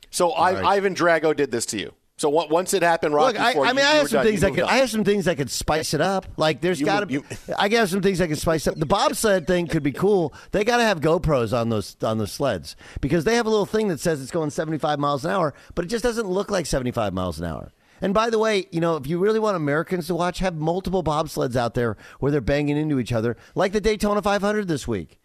So 0.09 0.31
I, 0.31 0.75
Ivan 0.75 0.93
Drago 0.93 1.35
did 1.35 1.51
this 1.51 1.65
to 1.67 1.79
you. 1.79 1.93
So 2.17 2.29
on- 2.37 2.49
once 2.49 2.73
it 2.75 2.83
happened, 2.83 3.15
Rocky, 3.15 3.37
Look, 3.37 3.41
I, 3.41 3.49
I 3.49 3.69
you- 3.69 3.75
mean, 3.75 3.85
I 3.85 3.95
have 3.95 4.07
some 4.09 4.17
done. 4.17 4.25
things 4.27 4.41
You 4.43 4.49
that 4.49 4.55
could. 4.55 4.63
I 4.65 4.77
have 4.77 4.89
some 4.89 5.03
things 5.03 5.25
that 5.25 5.35
could 5.35 5.49
spice 5.49 5.93
it 5.93 6.01
up. 6.01 6.27
Like 6.37 6.61
there's 6.61 6.81
got 6.81 6.99
to. 7.01 7.05
be 7.07 7.15
you- 7.15 7.25
I 7.57 7.69
got 7.69 7.89
some 7.89 8.01
things 8.01 8.19
that 8.19 8.27
could 8.27 8.37
spice 8.37 8.67
up. 8.67 8.75
The 8.75 8.85
bobsled 8.85 9.47
thing 9.47 9.67
could 9.67 9.83
be 9.83 9.91
cool. 9.91 10.33
They 10.51 10.63
got 10.63 10.77
to 10.77 10.83
have 10.83 11.01
GoPros 11.01 11.57
on 11.59 11.69
those 11.69 11.97
on 12.03 12.19
those 12.19 12.31
sleds 12.31 12.75
because 13.01 13.23
they 13.23 13.35
have 13.35 13.45
a 13.47 13.49
little 13.49 13.65
thing 13.65 13.87
that 13.87 13.99
says 13.99 14.21
it's 14.21 14.31
going 14.31 14.51
75 14.51 14.99
miles 14.99 15.25
an 15.25 15.31
hour, 15.31 15.53
but 15.75 15.85
it 15.85 15.87
just 15.87 16.03
doesn't 16.03 16.27
look 16.27 16.51
like 16.51 16.65
75 16.67 17.13
miles 17.13 17.39
an 17.39 17.45
hour. 17.45 17.71
And 17.99 18.13
by 18.13 18.29
the 18.29 18.37
way, 18.39 18.67
you 18.71 18.79
know, 18.81 18.95
if 18.97 19.07
you 19.07 19.17
really 19.17 19.39
want 19.39 19.55
Americans 19.55 20.07
to 20.07 20.15
watch, 20.15 20.39
have 20.39 20.55
multiple 20.55 21.03
bobsleds 21.03 21.55
out 21.55 21.73
there 21.73 21.95
where 22.19 22.31
they're 22.31 22.41
banging 22.41 22.75
into 22.77 22.99
each 22.99 23.13
other, 23.13 23.37
like 23.55 23.71
the 23.71 23.79
Daytona 23.81 24.21
500 24.21 24.67
this 24.67 24.87
week. 24.87 25.19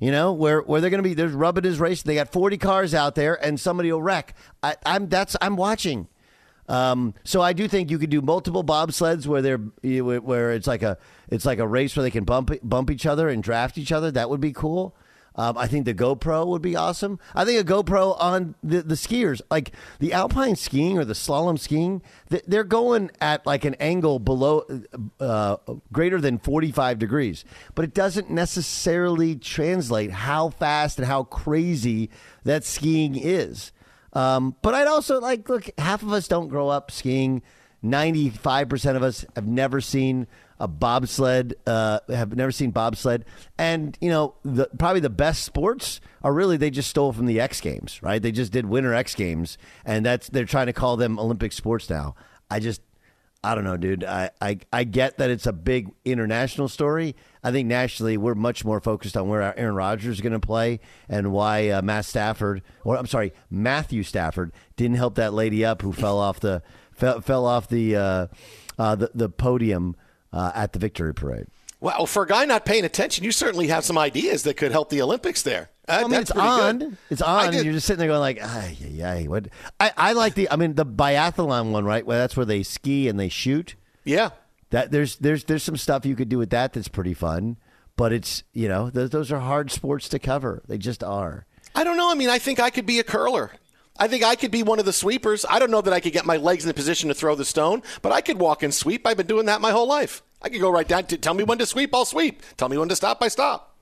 You 0.00 0.10
know, 0.10 0.32
where 0.32 0.60
where 0.62 0.80
they're 0.80 0.90
going 0.90 1.02
to 1.02 1.08
be, 1.08 1.14
there's 1.14 1.32
rubbing 1.32 1.64
is 1.64 1.78
racing. 1.78 2.08
They 2.08 2.16
got 2.16 2.32
40 2.32 2.58
cars 2.58 2.92
out 2.94 3.14
there, 3.14 3.34
and 3.44 3.60
somebody 3.60 3.92
will 3.92 4.02
wreck. 4.02 4.34
I, 4.60 4.74
I'm 4.84 5.08
that's 5.08 5.36
I'm 5.40 5.54
watching. 5.54 6.08
Um, 6.68 7.14
so 7.24 7.40
I 7.40 7.52
do 7.52 7.66
think 7.68 7.90
you 7.90 7.98
could 7.98 8.10
do 8.10 8.22
multiple 8.22 8.64
bobsleds 8.64 9.26
where 9.26 9.42
they're 9.42 9.58
where 9.58 10.52
it's 10.52 10.66
like 10.66 10.82
a 10.82 10.96
it's 11.28 11.44
like 11.44 11.58
a 11.58 11.66
race 11.66 11.96
where 11.96 12.02
they 12.02 12.10
can 12.10 12.24
bump 12.24 12.50
bump 12.62 12.90
each 12.90 13.06
other 13.06 13.28
and 13.28 13.42
draft 13.42 13.78
each 13.78 13.92
other. 13.92 14.10
That 14.10 14.30
would 14.30 14.40
be 14.40 14.52
cool. 14.52 14.94
Um, 15.34 15.56
I 15.56 15.66
think 15.66 15.86
the 15.86 15.94
GoPro 15.94 16.46
would 16.46 16.62
be 16.62 16.76
awesome. 16.76 17.18
I 17.34 17.44
think 17.44 17.60
a 17.60 17.64
GoPro 17.64 18.20
on 18.20 18.54
the, 18.62 18.82
the 18.82 18.94
skiers, 18.94 19.40
like 19.50 19.72
the 19.98 20.12
alpine 20.12 20.56
skiing 20.56 20.98
or 20.98 21.04
the 21.04 21.14
slalom 21.14 21.58
skiing, 21.58 22.02
they're 22.28 22.64
going 22.64 23.10
at 23.20 23.46
like 23.46 23.64
an 23.64 23.74
angle 23.76 24.18
below 24.18 24.66
uh, 25.20 25.56
greater 25.90 26.20
than 26.20 26.38
45 26.38 26.98
degrees, 26.98 27.44
but 27.74 27.84
it 27.84 27.94
doesn't 27.94 28.30
necessarily 28.30 29.36
translate 29.36 30.10
how 30.10 30.50
fast 30.50 30.98
and 30.98 31.06
how 31.06 31.24
crazy 31.24 32.10
that 32.44 32.64
skiing 32.64 33.16
is. 33.16 33.72
Um, 34.12 34.56
but 34.62 34.74
I'd 34.74 34.88
also 34.88 35.20
like 35.20 35.48
look. 35.48 35.70
Half 35.78 36.02
of 36.02 36.12
us 36.12 36.28
don't 36.28 36.48
grow 36.48 36.68
up 36.68 36.90
skiing. 36.90 37.42
Ninety-five 37.84 38.68
percent 38.68 38.96
of 38.96 39.02
us 39.02 39.24
have 39.34 39.46
never 39.46 39.80
seen 39.80 40.28
a 40.60 40.68
bobsled, 40.68 41.54
uh, 41.66 41.98
have 42.08 42.36
never 42.36 42.52
seen 42.52 42.70
bobsled, 42.70 43.24
and 43.58 43.98
you 44.00 44.08
know, 44.08 44.34
the, 44.44 44.68
probably 44.78 45.00
the 45.00 45.10
best 45.10 45.42
sports 45.42 46.00
are 46.22 46.32
really 46.32 46.56
they 46.56 46.70
just 46.70 46.88
stole 46.88 47.12
from 47.12 47.26
the 47.26 47.40
X 47.40 47.60
Games, 47.60 48.00
right? 48.00 48.22
They 48.22 48.30
just 48.30 48.52
did 48.52 48.66
Winter 48.66 48.94
X 48.94 49.16
Games, 49.16 49.58
and 49.84 50.06
that's 50.06 50.28
they're 50.28 50.44
trying 50.44 50.66
to 50.66 50.72
call 50.72 50.96
them 50.96 51.18
Olympic 51.18 51.52
sports 51.52 51.90
now. 51.90 52.14
I 52.48 52.60
just, 52.60 52.80
I 53.44 53.56
don't 53.56 53.64
know, 53.64 53.76
dude. 53.76 54.04
I, 54.04 54.30
I, 54.40 54.58
I 54.72 54.84
get 54.84 55.18
that 55.18 55.28
it's 55.28 55.46
a 55.46 55.52
big 55.52 55.90
international 56.04 56.68
story. 56.68 57.16
I 57.42 57.50
think 57.50 57.66
nationally 57.66 58.16
we're 58.16 58.36
much 58.36 58.64
more 58.64 58.80
focused 58.80 59.16
on 59.16 59.28
where 59.28 59.58
Aaron 59.58 59.74
Rodgers 59.74 60.16
is 60.16 60.20
going 60.20 60.32
to 60.32 60.40
play 60.40 60.78
and 61.08 61.32
why 61.32 61.68
uh, 61.70 61.82
Matt 61.82 62.04
Stafford, 62.04 62.62
or 62.84 62.96
I'm 62.96 63.06
sorry, 63.06 63.32
Matthew 63.50 64.04
Stafford 64.04 64.52
didn't 64.76 64.96
help 64.96 65.16
that 65.16 65.34
lady 65.34 65.64
up 65.64 65.82
who 65.82 65.92
fell 65.92 66.18
off 66.18 66.38
the 66.38 66.62
fell, 66.92 67.20
fell 67.20 67.44
off 67.44 67.68
the, 67.68 67.96
uh, 67.96 68.26
uh, 68.78 68.94
the 68.94 69.10
the 69.12 69.28
podium 69.28 69.96
uh, 70.32 70.52
at 70.54 70.72
the 70.72 70.78
victory 70.78 71.12
parade. 71.12 71.46
Well, 71.82 72.06
for 72.06 72.22
a 72.22 72.26
guy 72.28 72.44
not 72.44 72.64
paying 72.64 72.84
attention, 72.84 73.24
you 73.24 73.32
certainly 73.32 73.66
have 73.66 73.84
some 73.84 73.98
ideas 73.98 74.44
that 74.44 74.56
could 74.56 74.70
help 74.70 74.88
the 74.88 75.02
Olympics 75.02 75.42
there. 75.42 75.70
Uh, 75.88 75.98
well, 75.98 76.04
I 76.04 76.08
mean, 76.08 76.20
it's 76.20 76.30
on. 76.30 76.78
Good. 76.78 76.96
It's 77.10 77.22
on. 77.22 77.52
You're 77.52 77.72
just 77.72 77.88
sitting 77.88 77.98
there 77.98 78.06
going 78.06 78.20
like, 78.20 78.40
ay, 78.40 78.76
ay. 79.02 79.24
What? 79.24 79.48
I, 79.80 79.92
I 79.96 80.12
like 80.12 80.34
the. 80.34 80.48
I 80.48 80.54
mean, 80.54 80.76
the 80.76 80.86
biathlon 80.86 81.72
one, 81.72 81.84
right? 81.84 82.06
Where 82.06 82.18
that's 82.18 82.36
where 82.36 82.46
they 82.46 82.62
ski 82.62 83.08
and 83.08 83.18
they 83.18 83.28
shoot. 83.28 83.74
Yeah. 84.04 84.30
That 84.70 84.92
there's 84.92 85.16
there's 85.16 85.42
there's 85.42 85.64
some 85.64 85.76
stuff 85.76 86.06
you 86.06 86.14
could 86.14 86.28
do 86.28 86.38
with 86.38 86.50
that 86.50 86.72
that's 86.72 86.86
pretty 86.86 87.14
fun, 87.14 87.58
but 87.96 88.12
it's 88.12 88.44
you 88.52 88.68
know 88.68 88.88
those, 88.88 89.10
those 89.10 89.32
are 89.32 89.40
hard 89.40 89.72
sports 89.72 90.08
to 90.10 90.20
cover. 90.20 90.62
They 90.68 90.78
just 90.78 91.02
are. 91.02 91.46
I 91.74 91.82
don't 91.82 91.96
know. 91.96 92.12
I 92.12 92.14
mean, 92.14 92.30
I 92.30 92.38
think 92.38 92.60
I 92.60 92.70
could 92.70 92.86
be 92.86 93.00
a 93.00 93.04
curler. 93.04 93.50
I 93.98 94.06
think 94.06 94.22
I 94.22 94.36
could 94.36 94.52
be 94.52 94.62
one 94.62 94.78
of 94.78 94.84
the 94.84 94.92
sweepers. 94.92 95.44
I 95.50 95.58
don't 95.58 95.72
know 95.72 95.80
that 95.80 95.92
I 95.92 95.98
could 95.98 96.12
get 96.12 96.24
my 96.24 96.36
legs 96.36 96.62
in 96.62 96.68
the 96.68 96.74
position 96.74 97.08
to 97.08 97.14
throw 97.14 97.34
the 97.34 97.44
stone, 97.44 97.82
but 98.02 98.12
I 98.12 98.20
could 98.20 98.38
walk 98.38 98.62
and 98.62 98.72
sweep. 98.72 99.04
I've 99.04 99.16
been 99.16 99.26
doing 99.26 99.46
that 99.46 99.60
my 99.60 99.72
whole 99.72 99.88
life. 99.88 100.22
I 100.42 100.48
could 100.48 100.60
go 100.60 100.70
right 100.70 100.86
down. 100.86 101.06
To, 101.06 101.18
tell 101.18 101.34
me 101.34 101.44
when 101.44 101.58
to 101.58 101.66
sweep, 101.66 101.94
I'll 101.94 102.04
sweep. 102.04 102.42
Tell 102.56 102.68
me 102.68 102.78
when 102.78 102.88
to 102.88 102.96
stop, 102.96 103.18
I 103.22 103.28
stop. 103.28 103.76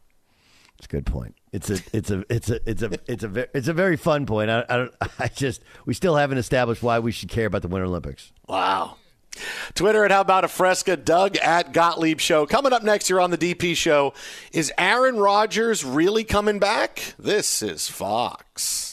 It's 0.79 0.87
a 0.87 0.89
good 0.89 1.07
point. 1.07 1.37
It's 1.53 1.69
a 1.69 1.79
it's 1.93 2.11
a 2.11 2.25
it's 2.31 2.49
a 2.49 2.71
it's 2.71 2.83
a 2.83 2.91
it's 3.07 3.25
a 3.25 3.57
it's 3.57 3.69
a 3.69 3.73
very 3.75 3.97
fun 3.97 4.25
point. 4.25 4.51
I, 4.51 4.65
I 4.69 4.77
don't 4.77 4.95
I 5.19 5.29
just 5.29 5.63
we 5.85 5.95
still 5.95 6.17
haven't 6.17 6.39
established 6.39 6.83
why 6.83 6.99
we 7.01 7.13
should 7.13 7.29
care 7.29 7.47
about 7.47 7.63
the 7.63 7.69
Winter 7.69 7.87
Olympics. 7.87 8.33
Wow. 8.49 8.97
Twitter 9.75 10.05
at 10.05 10.11
How 10.11 10.23
About 10.23 10.45
a 10.45 10.49
Fresca, 10.49 10.97
Doug 10.97 11.37
at 11.37 11.73
Gottlieb 11.73 12.19
Show. 12.19 12.47
Coming 12.47 12.73
up 12.73 12.83
next 12.83 13.07
here 13.09 13.21
on 13.21 13.31
the 13.31 13.39
DP 13.39 13.77
Show, 13.77 14.13
is 14.53 14.73
Aaron 14.77 15.17
Rodgers 15.19 15.85
really 15.85 16.25
coming 16.25 16.59
back? 16.59 17.15
This 17.19 17.63
is 17.63 17.89
Fox. 17.89 18.90